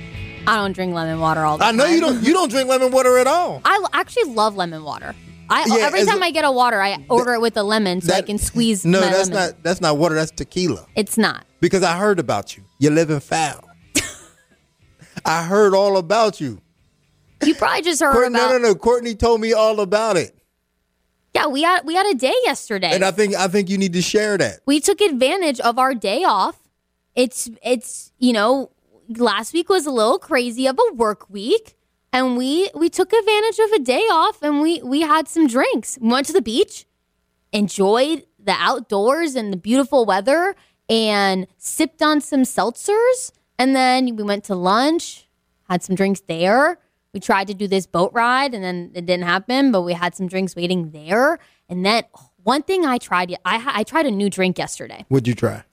I 0.47 0.57
don't 0.57 0.73
drink 0.73 0.93
lemon 0.93 1.19
water 1.19 1.41
all 1.43 1.57
the 1.57 1.63
time. 1.63 1.75
I 1.75 1.77
time. 1.77 1.77
know 1.77 1.85
you 1.95 2.01
don't. 2.01 2.23
You 2.23 2.33
don't 2.33 2.49
drink 2.51 2.69
lemon 2.69 2.91
water 2.91 3.17
at 3.17 3.25
all. 3.27 3.61
I 3.65 3.75
l- 3.75 3.89
actually 3.93 4.31
love 4.33 4.55
lemon 4.55 4.83
water. 4.83 5.15
I 5.49 5.65
Yeah, 5.67 5.85
every 5.85 6.01
as 6.01 6.07
time 6.07 6.21
a- 6.21 6.25
I 6.25 6.31
get 6.31 6.45
a 6.45 6.51
water, 6.51 6.81
I 6.81 7.03
order 7.09 7.33
it 7.33 7.41
with 7.41 7.57
a 7.57 7.63
lemon 7.63 8.01
so 8.01 8.13
I 8.13 8.17
That- 8.17 8.27
can 8.27 8.37
squeeze. 8.37 8.85
No, 8.85 8.99
my 9.01 9.07
that's 9.11 9.29
lemon. 9.29 9.43
not. 9.53 9.63
That's 9.63 9.81
not 9.81 9.97
water. 9.97 10.13
That's 10.15 10.31
tequila. 10.31 10.85
It's 10.95 11.17
not. 11.17 11.45
Because 11.61 11.81
I 11.81 11.97
heard 11.97 12.19
about 12.19 12.55
you. 12.57 12.63
You 12.79 12.91
live 12.91 13.09
in 13.09 13.19
foul. 13.19 13.63
I 15.25 15.43
heard 15.43 15.73
all 15.73 15.97
about 15.97 16.39
you. 16.39 16.61
You 17.43 17.55
probably 17.55 17.81
just 17.81 18.01
heard 18.01 18.13
Courtney, 18.13 18.37
about. 18.39 18.51
no, 18.53 18.57
no, 18.57 18.67
no. 18.69 18.75
Courtney 18.75 19.15
told 19.15 19.41
me 19.41 19.53
all 19.53 19.79
about 19.81 20.17
it, 20.17 20.35
Yeah, 21.33 21.47
we 21.47 21.61
had 21.63 21.85
we 21.85 21.93
had 21.95 22.05
a 22.07 22.15
day 22.15 22.33
yesterday. 22.43 22.91
and 22.93 23.03
I 23.03 23.11
think 23.11 23.35
I 23.35 23.47
think 23.47 23.69
you 23.69 23.77
need 23.77 23.93
to 23.93 24.01
share 24.01 24.37
that. 24.37 24.59
we 24.65 24.79
took 24.79 25.01
advantage 25.01 25.59
of 25.59 25.77
our 25.77 25.93
day 25.93 26.23
off. 26.23 26.57
It's 27.15 27.49
it's 27.63 28.11
you 28.19 28.33
know 28.33 28.71
last 29.17 29.53
week 29.53 29.69
was 29.69 29.85
a 29.85 29.91
little 29.91 30.17
crazy 30.19 30.65
of 30.67 30.79
a 30.79 30.93
work 30.93 31.29
week, 31.29 31.75
and 32.13 32.37
we 32.37 32.69
we 32.73 32.89
took 32.89 33.11
advantage 33.13 33.59
of 33.59 33.71
a 33.73 33.79
day 33.79 34.03
off, 34.11 34.41
and 34.41 34.61
we 34.61 34.81
we 34.81 35.01
had 35.01 35.27
some 35.27 35.47
drinks. 35.47 35.97
We 36.01 36.09
went 36.09 36.25
to 36.27 36.33
the 36.33 36.41
beach, 36.41 36.85
enjoyed 37.51 38.25
the 38.39 38.53
outdoors 38.57 39.35
and 39.35 39.51
the 39.51 39.57
beautiful 39.57 40.05
weather, 40.05 40.55
and 40.89 41.47
sipped 41.57 42.01
on 42.01 42.21
some 42.21 42.41
seltzers, 42.43 43.31
and 43.59 43.75
then 43.75 44.15
we 44.15 44.23
went 44.23 44.43
to 44.45 44.55
lunch, 44.55 45.27
had 45.69 45.83
some 45.83 45.95
drinks 45.95 46.21
there. 46.27 46.79
We 47.15 47.19
tried 47.19 47.47
to 47.47 47.55
do 47.55 47.67
this 47.67 47.87
boat 47.87 48.11
ride, 48.13 48.53
and 48.53 48.63
then 48.63 48.91
it 48.93 49.07
didn't 49.07 49.23
happen, 49.23 49.71
but 49.71 49.81
we 49.81 49.93
had 49.93 50.13
some 50.13 50.27
drinks 50.27 50.55
waiting 50.55 50.91
there, 50.91 51.39
and 51.69 51.83
then. 51.83 52.03
One 52.43 52.61
thing 52.61 52.85
I 52.85 52.99
tried, 52.99 53.35
I, 53.43 53.79
I 53.79 53.83
tried 53.83 54.05
a 54.05 54.11
new 54.11 54.29
drink 54.29 54.59
yesterday. 54.59 55.03
What'd 55.07 55.27
you 55.27 55.33
try? 55.33 55.63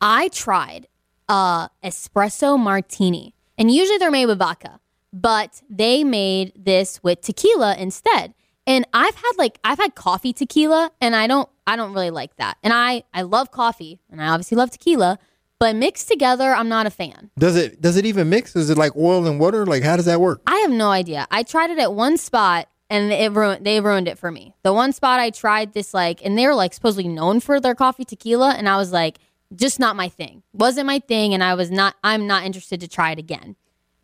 I 0.00 0.28
tried 0.28 0.86
uh 1.28 1.68
espresso 1.84 2.58
martini. 2.58 3.34
And 3.58 3.70
usually 3.70 3.98
they're 3.98 4.10
made 4.10 4.24
with 4.24 4.38
vodka, 4.38 4.80
but 5.12 5.60
they 5.68 6.04
made 6.04 6.52
this 6.56 7.02
with 7.02 7.20
tequila 7.20 7.76
instead. 7.76 8.32
And 8.66 8.86
I've 8.94 9.16
had 9.16 9.32
like 9.36 9.58
I've 9.64 9.78
had 9.78 9.94
coffee 9.96 10.32
tequila 10.32 10.92
and 11.00 11.14
I 11.14 11.26
don't 11.26 11.48
I 11.66 11.76
don't 11.76 11.92
really 11.92 12.10
like 12.10 12.36
that. 12.36 12.56
And 12.62 12.72
I 12.72 13.02
I 13.12 13.20
love 13.22 13.50
coffee 13.50 14.00
and 14.10 14.22
I 14.22 14.28
obviously 14.28 14.56
love 14.56 14.70
tequila, 14.70 15.18
but 15.58 15.76
mixed 15.76 16.08
together 16.08 16.52
I'm 16.54 16.68
not 16.68 16.86
a 16.86 16.90
fan. 16.90 17.30
Does 17.38 17.56
it 17.56 17.80
does 17.80 17.96
it 17.96 18.06
even 18.06 18.28
mix? 18.28 18.54
Is 18.56 18.70
it 18.70 18.78
like 18.78 18.96
oil 18.96 19.26
and 19.26 19.40
water? 19.40 19.66
Like 19.66 19.82
how 19.82 19.96
does 19.96 20.06
that 20.06 20.20
work? 20.20 20.42
I 20.46 20.56
have 20.58 20.70
no 20.70 20.90
idea. 20.90 21.26
I 21.30 21.42
tried 21.42 21.70
it 21.70 21.78
at 21.78 21.92
one 21.92 22.16
spot 22.16 22.68
and 22.90 23.12
it 23.12 23.32
ruined 23.32 23.64
they 23.64 23.80
ruined 23.80 24.08
it 24.08 24.18
for 24.18 24.30
me. 24.30 24.54
The 24.62 24.72
one 24.72 24.92
spot 24.92 25.20
I 25.20 25.30
tried 25.30 25.72
this 25.72 25.92
like 25.92 26.24
and 26.24 26.38
they're 26.38 26.54
like 26.54 26.74
supposedly 26.74 27.08
known 27.08 27.40
for 27.40 27.60
their 27.60 27.74
coffee 27.74 28.04
tequila 28.04 28.54
and 28.54 28.68
I 28.68 28.76
was 28.76 28.92
like 28.92 29.18
just 29.54 29.80
not 29.80 29.96
my 29.96 30.08
thing. 30.08 30.42
Wasn't 30.52 30.86
my 30.86 30.98
thing 31.00 31.34
and 31.34 31.42
I 31.42 31.54
was 31.54 31.70
not 31.70 31.96
I'm 32.04 32.26
not 32.26 32.44
interested 32.44 32.80
to 32.80 32.88
try 32.88 33.12
it 33.12 33.18
again. 33.18 33.56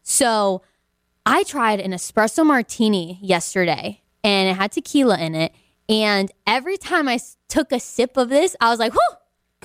So 0.02 0.62
I 1.26 1.42
tried 1.44 1.80
an 1.80 1.92
espresso 1.92 2.44
martini 2.44 3.18
yesterday 3.22 4.02
and 4.22 4.48
it 4.48 4.56
had 4.56 4.72
tequila 4.72 5.18
in 5.18 5.34
it 5.34 5.54
and 5.88 6.32
every 6.46 6.78
time 6.78 7.08
i 7.08 7.18
took 7.48 7.72
a 7.72 7.78
sip 7.78 8.16
of 8.16 8.28
this 8.30 8.56
I 8.60 8.70
was 8.70 8.78
like, 8.78 8.92
"Whoo!" 8.92 9.16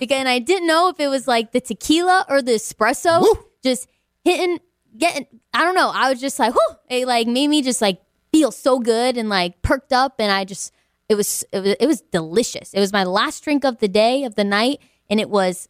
Again, 0.02 0.28
I 0.28 0.40
didn't 0.40 0.68
know 0.68 0.90
if 0.90 1.00
it 1.00 1.08
was 1.08 1.28
like 1.28 1.52
the 1.52 1.62
tequila 1.62 2.26
or 2.30 2.42
the 2.42 2.54
espresso 2.54 3.22
Woo. 3.22 3.46
just 3.64 3.88
hitting 4.24 4.60
getting 4.98 5.28
I 5.54 5.64
don't 5.66 5.76
know. 5.76 5.92
I 5.94 6.10
was 6.10 6.22
just 6.22 6.40
like, 6.40 6.54
whoo, 6.54 6.76
it 6.90 7.08
like 7.08 7.28
made 7.28 7.48
me 7.48 7.62
just 7.62 7.82
like 7.82 8.02
feel 8.32 8.52
so 8.52 8.80
good 8.80 9.18
and 9.18 9.30
like 9.30 9.62
perked 9.62 9.94
up 9.94 10.16
and 10.20 10.32
I 10.32 10.46
just 10.46 10.74
it 11.08 11.16
was 11.16 11.44
it 11.52 11.60
was 11.60 11.76
it 11.80 11.88
was 11.88 12.02
delicious. 12.02 12.74
It 12.74 12.80
was 12.80 12.94
my 12.94 13.04
last 13.04 13.44
drink 13.44 13.66
of 13.66 13.80
the 13.80 13.88
day 13.88 14.24
of 14.24 14.36
the 14.36 14.44
night 14.44 14.80
and 15.10 15.20
it 15.20 15.30
was 15.30 15.68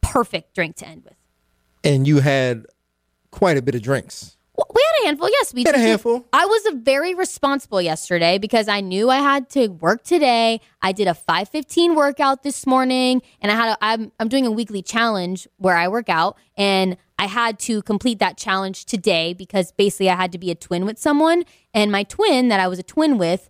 perfect 0.00 0.54
drink 0.54 0.76
to 0.76 0.88
end 0.88 1.04
with. 1.04 1.16
And 1.84 2.06
you 2.06 2.20
had 2.20 2.66
quite 3.30 3.56
a 3.56 3.62
bit 3.62 3.74
of 3.74 3.82
drinks. 3.82 4.36
Well, 5.00 5.04
We 5.04 5.06
had 5.06 5.06
a 5.06 5.06
handful, 5.06 5.30
yes. 5.30 5.54
We 5.54 5.62
Had 5.64 5.74
a 5.74 5.78
handful. 5.78 6.26
I 6.32 6.46
was 6.46 6.66
a 6.66 6.76
very 6.76 7.14
responsible 7.14 7.80
yesterday 7.80 8.38
because 8.38 8.68
I 8.68 8.80
knew 8.80 9.10
I 9.10 9.18
had 9.18 9.48
to 9.50 9.68
work 9.68 10.04
today. 10.04 10.60
I 10.82 10.92
did 10.92 11.08
a 11.08 11.14
5:15 11.14 11.94
workout 11.94 12.42
this 12.42 12.66
morning, 12.66 13.22
and 13.40 13.50
I 13.50 13.54
had 13.54 13.68
a, 13.70 13.78
I'm 13.80 14.12
I'm 14.20 14.28
doing 14.28 14.46
a 14.46 14.50
weekly 14.50 14.82
challenge 14.82 15.48
where 15.56 15.76
I 15.76 15.88
work 15.88 16.08
out, 16.08 16.36
and 16.56 16.96
I 17.18 17.26
had 17.26 17.58
to 17.60 17.82
complete 17.82 18.18
that 18.18 18.36
challenge 18.36 18.84
today 18.86 19.34
because 19.34 19.72
basically 19.72 20.10
I 20.10 20.16
had 20.16 20.32
to 20.32 20.38
be 20.38 20.50
a 20.50 20.54
twin 20.54 20.86
with 20.86 20.98
someone, 20.98 21.44
and 21.74 21.90
my 21.92 22.02
twin 22.04 22.48
that 22.48 22.60
I 22.60 22.68
was 22.68 22.78
a 22.78 22.82
twin 22.82 23.18
with 23.18 23.48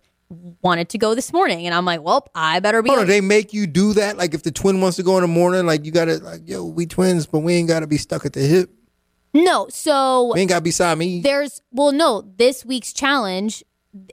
wanted 0.61 0.89
to 0.89 0.97
go 0.97 1.13
this 1.13 1.33
morning, 1.33 1.65
and 1.65 1.75
I'm 1.75 1.85
like, 1.85 2.01
well, 2.01 2.27
I 2.33 2.59
better 2.59 2.81
be. 2.81 2.89
Hold 2.89 3.01
on, 3.01 3.07
they 3.07 3.21
make 3.21 3.53
you 3.53 3.67
do 3.67 3.93
that? 3.93 4.17
Like 4.17 4.33
if 4.33 4.43
the 4.43 4.51
twin 4.51 4.81
wants 4.81 4.97
to 4.97 5.03
go 5.03 5.17
in 5.17 5.21
the 5.21 5.27
morning, 5.27 5.65
like 5.65 5.85
you 5.85 5.91
gotta 5.91 6.17
like, 6.17 6.41
yo, 6.45 6.63
we 6.65 6.85
twins, 6.85 7.25
but 7.25 7.39
we 7.39 7.53
ain't 7.55 7.67
gotta 7.67 7.87
be 7.87 7.97
stuck 7.97 8.25
at 8.25 8.33
the 8.33 8.41
hip. 8.41 8.69
No, 9.33 9.67
so 9.69 10.33
We 10.33 10.41
ain't 10.41 10.49
gotta 10.49 10.61
be 10.61 10.95
me. 10.95 11.21
there's 11.21 11.61
well 11.71 11.91
no 11.91 12.21
this 12.37 12.65
week's 12.65 12.93
challenge 12.93 13.63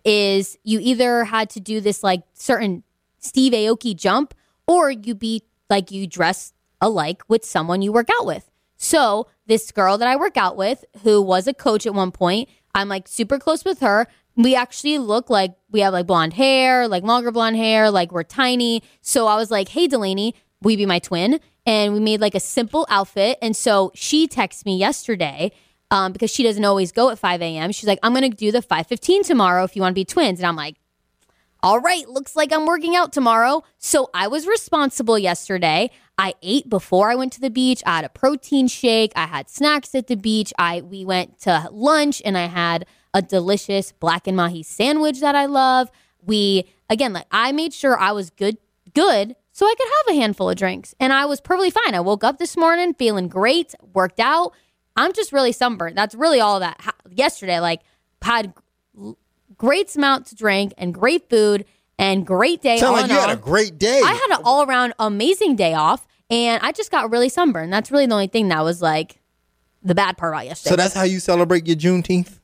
is 0.05 0.59
you 0.65 0.79
either 0.81 1.25
had 1.25 1.51
to 1.51 1.61
do 1.61 1.81
this 1.81 2.03
like 2.03 2.23
certain 2.35 2.83
steve 3.19 3.53
aoki 3.53 3.95
jump 3.95 4.35
or 4.67 4.91
you 4.91 5.15
be 5.15 5.43
like 5.71 5.91
you 5.91 6.07
dress 6.07 6.53
alike 6.81 7.23
with 7.29 7.45
someone 7.45 7.83
you 7.83 7.93
work 7.93 8.09
out 8.19 8.27
with. 8.27 8.51
So 8.77 9.27
this 9.47 9.71
girl 9.73 9.99
that 9.99 10.09
i 10.09 10.15
work 10.17 10.37
out 10.37 10.57
with 10.57 10.85
who 11.03 11.21
was 11.23 11.47
a 11.47 11.55
coach 11.55 11.87
at 11.87 11.95
one 11.95 12.13
point 12.13 12.49
i'm 12.75 12.89
like 12.89 13.09
super 13.09 13.39
close 13.39 13.65
with 13.65 13.81
her. 13.81 14.07
We 14.37 14.55
actually 14.55 14.99
look 14.99 15.31
like 15.31 15.57
we 15.71 15.81
have 15.81 15.93
like 15.93 16.07
blonde 16.07 16.35
hair 16.35 16.87
like 16.87 17.03
longer 17.03 17.33
blonde 17.33 17.57
hair 17.57 17.91
like 17.91 18.13
we're 18.13 18.23
tiny. 18.25 18.83
So 19.01 19.27
i 19.27 19.35
was 19.37 19.51
like 19.51 19.69
hey 19.69 19.87
delaney 19.89 20.35
will 20.63 20.73
you 20.73 20.77
be 20.77 20.87
my 20.87 20.99
twin 21.01 21.41
and 21.69 21.93
we 21.93 22.01
made 22.01 22.19
like 22.19 22.35
a 22.35 22.41
simple 22.41 22.87
outfit 22.89 23.37
and 23.43 23.55
so 23.55 23.93
she 23.95 24.27
texted 24.27 24.65
me 24.65 24.79
yesterday 24.79 25.53
um, 25.91 26.13
because 26.13 26.31
she 26.31 26.43
doesn't 26.43 26.65
always 26.65 26.93
go 26.93 27.11
at 27.11 27.19
5 27.19 27.43
a.m. 27.43 27.73
She's 27.73 27.87
like, 27.87 27.99
I'm 28.03 28.13
going 28.15 28.29
to 28.31 28.37
do 28.37 28.51
the 28.51 28.63
5:15 28.63 29.27
tomorrow 29.27 29.65
if 29.65 29.77
you 29.77 29.83
want 29.83 29.93
to 29.93 29.95
be 29.95 30.05
twins. 30.05 30.41
And 30.41 30.47
I'm 30.47 30.57
like, 30.57 30.77
all 31.63 31.81
right, 31.81 32.09
looks 32.09 32.35
like 32.37 32.53
I'm 32.53 32.67
working 32.67 32.97
out 32.97 33.13
tomorrow. 33.13 33.65
So 33.79 34.09
I 34.15 34.29
was 34.29 34.47
responsible 34.47 35.19
yesterday. 35.19 35.91
I 36.17 36.35
ate 36.43 36.69
before 36.69 37.11
I 37.11 37.15
went 37.15 37.33
to 37.35 37.41
the 37.41 37.51
beach. 37.51 37.83
I 37.85 37.97
had 37.97 38.05
a 38.05 38.09
protein 38.09 38.69
shake. 38.69 39.13
I 39.15 39.27
had 39.27 39.51
snacks 39.51 39.95
at 39.95 40.07
the 40.07 40.17
beach. 40.17 40.53
I 40.59 40.81
we 40.81 41.05
went 41.05 41.39
to 41.41 41.69
lunch 41.71 42.23
and 42.25 42.39
I 42.39 42.47
had 42.47 42.87
a 43.13 43.21
delicious 43.21 43.93
black 43.93 44.27
and 44.27 44.37
mahi 44.37 44.63
sandwich 44.63 45.21
that 45.21 45.35
I 45.35 45.47
love. 45.47 45.91
We 46.23 46.71
again, 46.89 47.13
like 47.13 47.27
I 47.31 47.53
made 47.53 47.75
sure 47.75 47.99
I 47.99 48.13
was 48.13 48.31
good 48.31 48.57
good 48.95 49.37
so 49.59 49.67
I 49.67 49.75
could 49.77 49.89
have 49.89 50.17
a 50.17 50.21
handful 50.21 50.49
of 50.49 50.55
drinks. 50.55 50.95
And 51.01 51.13
I 51.13 51.27
was 51.27 51.41
perfectly 51.41 51.71
fine. 51.71 51.93
I 51.93 51.99
woke 51.99 52.23
up 52.23 52.39
this 52.39 52.57
morning 52.57 52.95
feeling 52.95 53.27
great, 53.27 53.75
worked 53.93 54.21
out. 54.21 54.53
I'm 54.95 55.13
just 55.13 55.33
really 55.33 55.51
sunburned. 55.51 55.99
That's 55.99 56.15
really 56.15 56.39
all 56.39 56.61
that. 56.61 56.81
Ha- 56.81 56.95
yesterday, 57.11 57.59
like, 57.59 57.81
had 58.23 58.55
great 59.57 59.97
amount 59.97 60.27
to 60.27 60.37
drink 60.37 60.75
and 60.79 60.95
great 60.95 61.29
food 61.29 61.65
and 61.99 62.25
great 62.25 62.63
day. 62.63 62.79
Sound 62.79 62.93
like 62.93 63.11
you 63.11 63.17
had 63.17 63.31
a 63.31 63.37
great 63.37 63.79
day. 63.79 64.01
I 64.01 64.13
had 64.13 64.39
an 64.39 64.43
all 64.45 64.63
around 64.63 64.95
amazing 65.01 65.57
day 65.57 65.75
off, 65.75 66.07
and 66.31 66.63
I 66.63 66.71
just 66.71 66.93
got 66.93 67.11
really 67.11 67.29
sunburned. 67.29 67.73
That's 67.73 67.91
really 67.91 68.07
the 68.07 68.15
only 68.15 68.29
thing 68.29 68.51
that 68.51 68.63
was 68.63 68.81
like 68.81 69.21
the 69.83 69.97
bad 69.97 70.17
part 70.17 70.35
about 70.35 70.47
yesterday. 70.47 70.71
so 70.71 70.77
that's 70.77 70.95
how 70.95 71.03
you 71.03 71.19
celebrate 71.19 71.67
your 71.67 71.75
Juneteenth? 71.77 72.38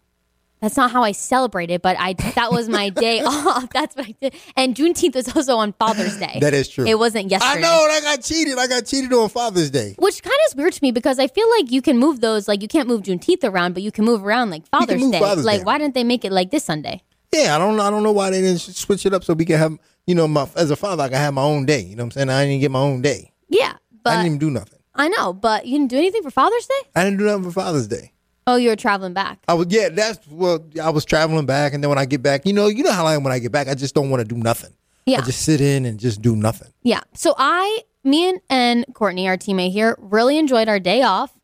That's 0.65 0.79
not 0.79 0.91
how 0.91 1.03
I 1.03 1.13
celebrated, 1.13 1.83
but 1.83 1.95
I 2.01 2.15
that 2.15 2.51
was 2.51 2.71
my 2.71 2.89
day 2.89 3.21
off. 3.25 3.69
That's 3.69 3.95
what 3.95 4.07
I 4.07 4.15
did. 4.19 4.35
And 4.57 4.75
Juneteenth 4.75 5.15
was 5.15 5.37
also 5.37 5.59
on 5.59 5.75
Father's 5.75 6.17
Day. 6.17 6.39
That 6.41 6.55
is 6.55 6.71
true. 6.71 6.87
It 6.87 6.99
wasn't 6.99 7.31
yesterday. 7.31 7.59
I 7.59 7.61
know, 7.61 7.85
and 7.85 7.93
I 7.93 8.01
got 8.01 8.25
cheated. 8.25 8.57
I 8.57 8.67
got 8.67 8.87
cheated 8.87 9.13
on 9.13 9.29
Father's 9.29 9.71
Day. 9.71 9.95
Which 9.99 10.23
kind 10.23 10.33
of 10.33 10.53
is 10.53 10.57
weird 10.57 10.73
to 10.73 10.83
me 10.83 10.91
because 10.91 11.19
I 11.19 11.27
feel 11.27 11.51
like 11.51 11.71
you 11.71 11.83
can 11.83 11.99
move 11.99 12.23
those, 12.23 12.49
like 12.49 12.63
you 12.63 12.69
can't 12.69 12.89
move 12.89 13.03
Juneteenth 13.03 13.45
around, 13.45 13.75
but 13.75 13.83
you 13.83 13.93
can 13.93 14.07
move 14.07 14.25
around 14.25 14.49
like 14.49 14.67
Father's 14.69 15.07
Day. 15.11 15.21
Father's 15.21 15.45
like, 15.45 15.61
Day. 15.61 15.65
why 15.65 15.77
didn't 15.77 15.93
they 15.93 16.05
make 16.05 16.25
it 16.25 16.33
like 16.33 16.51
this 16.51 16.65
Sunday? 16.65 17.03
Yeah, 17.31 17.55
I 17.55 17.59
don't 17.59 17.79
I 17.79 17.91
don't 17.91 18.03
know 18.03 18.13
why 18.13 18.31
they 18.31 18.41
didn't 18.41 18.61
switch 18.61 19.05
it 19.05 19.13
up 19.13 19.23
so 19.23 19.35
we 19.35 19.45
can 19.45 19.59
have 19.59 19.79
you 20.07 20.15
know, 20.15 20.27
my 20.27 20.49
as 20.57 20.71
a 20.71 20.77
father 20.77 21.03
I 21.03 21.09
can 21.09 21.19
have 21.19 21.35
my 21.35 21.43
own 21.43 21.67
day. 21.67 21.81
You 21.81 21.97
know 21.97 22.05
what 22.05 22.17
I'm 22.17 22.29
saying? 22.29 22.31
I 22.31 22.47
didn't 22.47 22.61
get 22.63 22.71
my 22.71 22.81
own 22.81 23.03
day. 23.03 23.33
Yeah, 23.51 23.75
I 24.07 24.17
didn't 24.17 24.27
even 24.27 24.39
do 24.39 24.51
nothing. 24.51 24.79
I 24.95 25.09
know, 25.09 25.35
but 25.35 25.67
you 25.67 25.77
didn't 25.79 25.91
do 25.91 25.99
anything 25.99 26.23
for 26.23 26.31
Father's 26.31 26.67
Day. 26.67 26.89
I 26.95 27.05
didn't 27.05 27.19
do 27.19 27.25
nothing 27.27 27.45
for 27.45 27.53
Father's 27.53 27.89
Day. 27.89 28.14
Oh, 28.47 28.57
you 28.57 28.69
were 28.69 28.77
traveling 28.77 29.15
back. 29.15 29.39
I 29.49 29.55
was 29.55 29.69
yeah, 29.71 29.89
that's 29.89 30.27
well, 30.29 30.65
I 30.83 30.91
was 30.91 31.05
traveling 31.05 31.47
back, 31.47 31.73
and 31.73 31.83
then 31.83 31.89
when 31.89 31.99
I 31.99 32.05
get 32.05 32.23
back, 32.23 32.45
you 32.45 32.53
know, 32.53 32.67
you 32.67 32.83
know 32.83 32.93
how 32.93 33.07
I 33.07 33.15
am 33.15 33.25
when 33.25 33.33
I 33.33 33.39
get 33.39 33.53
back. 33.53 33.69
I 33.69 33.75
just 33.75 33.95
don't 33.95 34.11
want 34.11 34.21
to 34.21 34.25
do 34.25 34.37
nothing. 34.37 34.75
Yeah. 35.07 35.19
I 35.19 35.23
just 35.23 35.43
sit 35.43 35.61
in 35.61 35.85
and 35.85 35.99
just 35.99 36.23
do 36.23 36.35
nothing. 36.37 36.73
Yeah. 36.83 37.01
So 37.15 37.35
I, 37.37 37.81
me 38.05 38.29
and, 38.29 38.41
and 38.49 38.87
Courtney, 38.95 39.29
our 39.29 39.37
teammate 39.37 39.73
here, 39.73 39.97
really 39.99 40.39
enjoyed 40.39 40.69
our 40.69 40.79
day 40.79 41.03
off. 41.03 41.39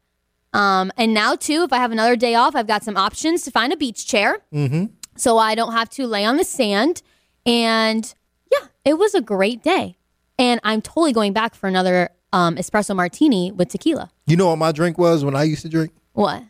Um, 0.53 0.91
and 0.97 1.15
now 1.15 1.37
too, 1.37 1.63
if 1.63 1.73
I 1.73 1.77
have 1.77 1.93
another 1.93 2.17
day 2.17 2.35
off, 2.35 2.57
I've 2.57 2.67
got 2.67 2.83
some 2.83 2.97
options 2.97 3.43
to 3.43 3.51
find 3.51 3.73
a 3.73 3.77
beach 3.77 4.07
chair, 4.07 4.39
mm-hmm. 4.53 4.87
so 5.17 5.39
I 5.39 5.55
don't 5.55 5.73
have 5.73 5.89
to 5.91 6.07
lay 6.07 6.25
on 6.25 6.39
the 6.39 6.45
sand. 6.45 7.03
And 7.47 8.13
yeah, 8.51 8.67
it 8.85 8.95
was 8.99 9.15
a 9.15 9.21
great 9.21 9.63
day. 9.63 9.97
And 10.39 10.59
I'm 10.65 10.81
totally 10.81 11.13
going 11.13 11.33
back 11.33 11.55
for 11.55 11.69
another 11.69 12.11
um, 12.33 12.57
espresso 12.57 12.97
martini 12.97 13.53
with 13.53 13.69
tequila. 13.69 14.11
You 14.27 14.37
know 14.37 14.47
what 14.47 14.57
my 14.57 14.73
drink 14.73 14.99
was 14.99 15.25
when 15.25 15.37
I 15.37 15.45
used 15.45 15.63
to 15.63 15.69
drink? 15.69 15.93
What? 16.15 16.43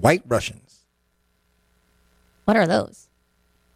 White 0.00 0.22
Russians. 0.26 0.86
What 2.44 2.56
are 2.56 2.66
those? 2.66 3.08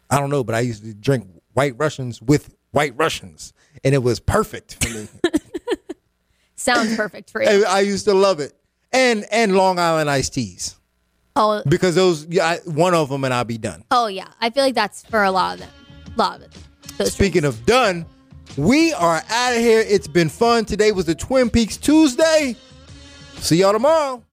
I 0.09 0.19
don't 0.19 0.29
know, 0.29 0.43
but 0.43 0.55
I 0.55 0.59
used 0.59 0.83
to 0.83 0.93
drink 0.93 1.27
White 1.53 1.75
Russians 1.77 2.21
with 2.21 2.53
White 2.71 2.93
Russians, 2.97 3.53
and 3.83 3.95
it 3.95 3.99
was 3.99 4.19
perfect 4.19 4.83
for 4.83 4.89
me. 4.93 5.07
Sounds 6.55 6.95
perfect 6.95 7.29
for 7.29 7.41
you. 7.41 7.65
I, 7.65 7.77
I 7.77 7.79
used 7.81 8.05
to 8.05 8.13
love 8.13 8.39
it, 8.39 8.53
and 8.91 9.25
and 9.31 9.55
Long 9.55 9.79
Island 9.79 10.09
iced 10.09 10.33
teas 10.33 10.75
Oh, 11.35 11.61
because 11.67 11.95
those 11.95 12.25
yeah, 12.27 12.45
I, 12.47 12.57
one 12.65 12.93
of 12.93 13.09
them 13.09 13.23
and 13.23 13.33
I'll 13.33 13.43
be 13.43 13.57
done. 13.57 13.83
oh 13.91 14.07
yeah. 14.07 14.27
I 14.41 14.49
feel 14.49 14.63
like 14.63 14.75
that's 14.75 15.05
for 15.05 15.23
a 15.23 15.31
lot 15.31 15.55
of 15.55 15.59
them. 15.61 15.69
A 16.15 16.19
lot 16.19 16.37
of 16.37 16.43
it. 16.43 16.51
Those 16.97 17.13
Speaking 17.13 17.43
of 17.45 17.65
done, 17.65 18.05
we 18.57 18.93
are 18.93 19.21
out 19.29 19.53
of 19.53 19.59
here. 19.59 19.81
It's 19.85 20.07
been 20.07 20.29
fun. 20.29 20.63
Today 20.65 20.91
was 20.91 21.05
the 21.05 21.15
Twin 21.15 21.49
Peaks 21.49 21.75
Tuesday. 21.77 22.55
See 23.37 23.57
y'all 23.57 23.73
tomorrow. 23.73 24.23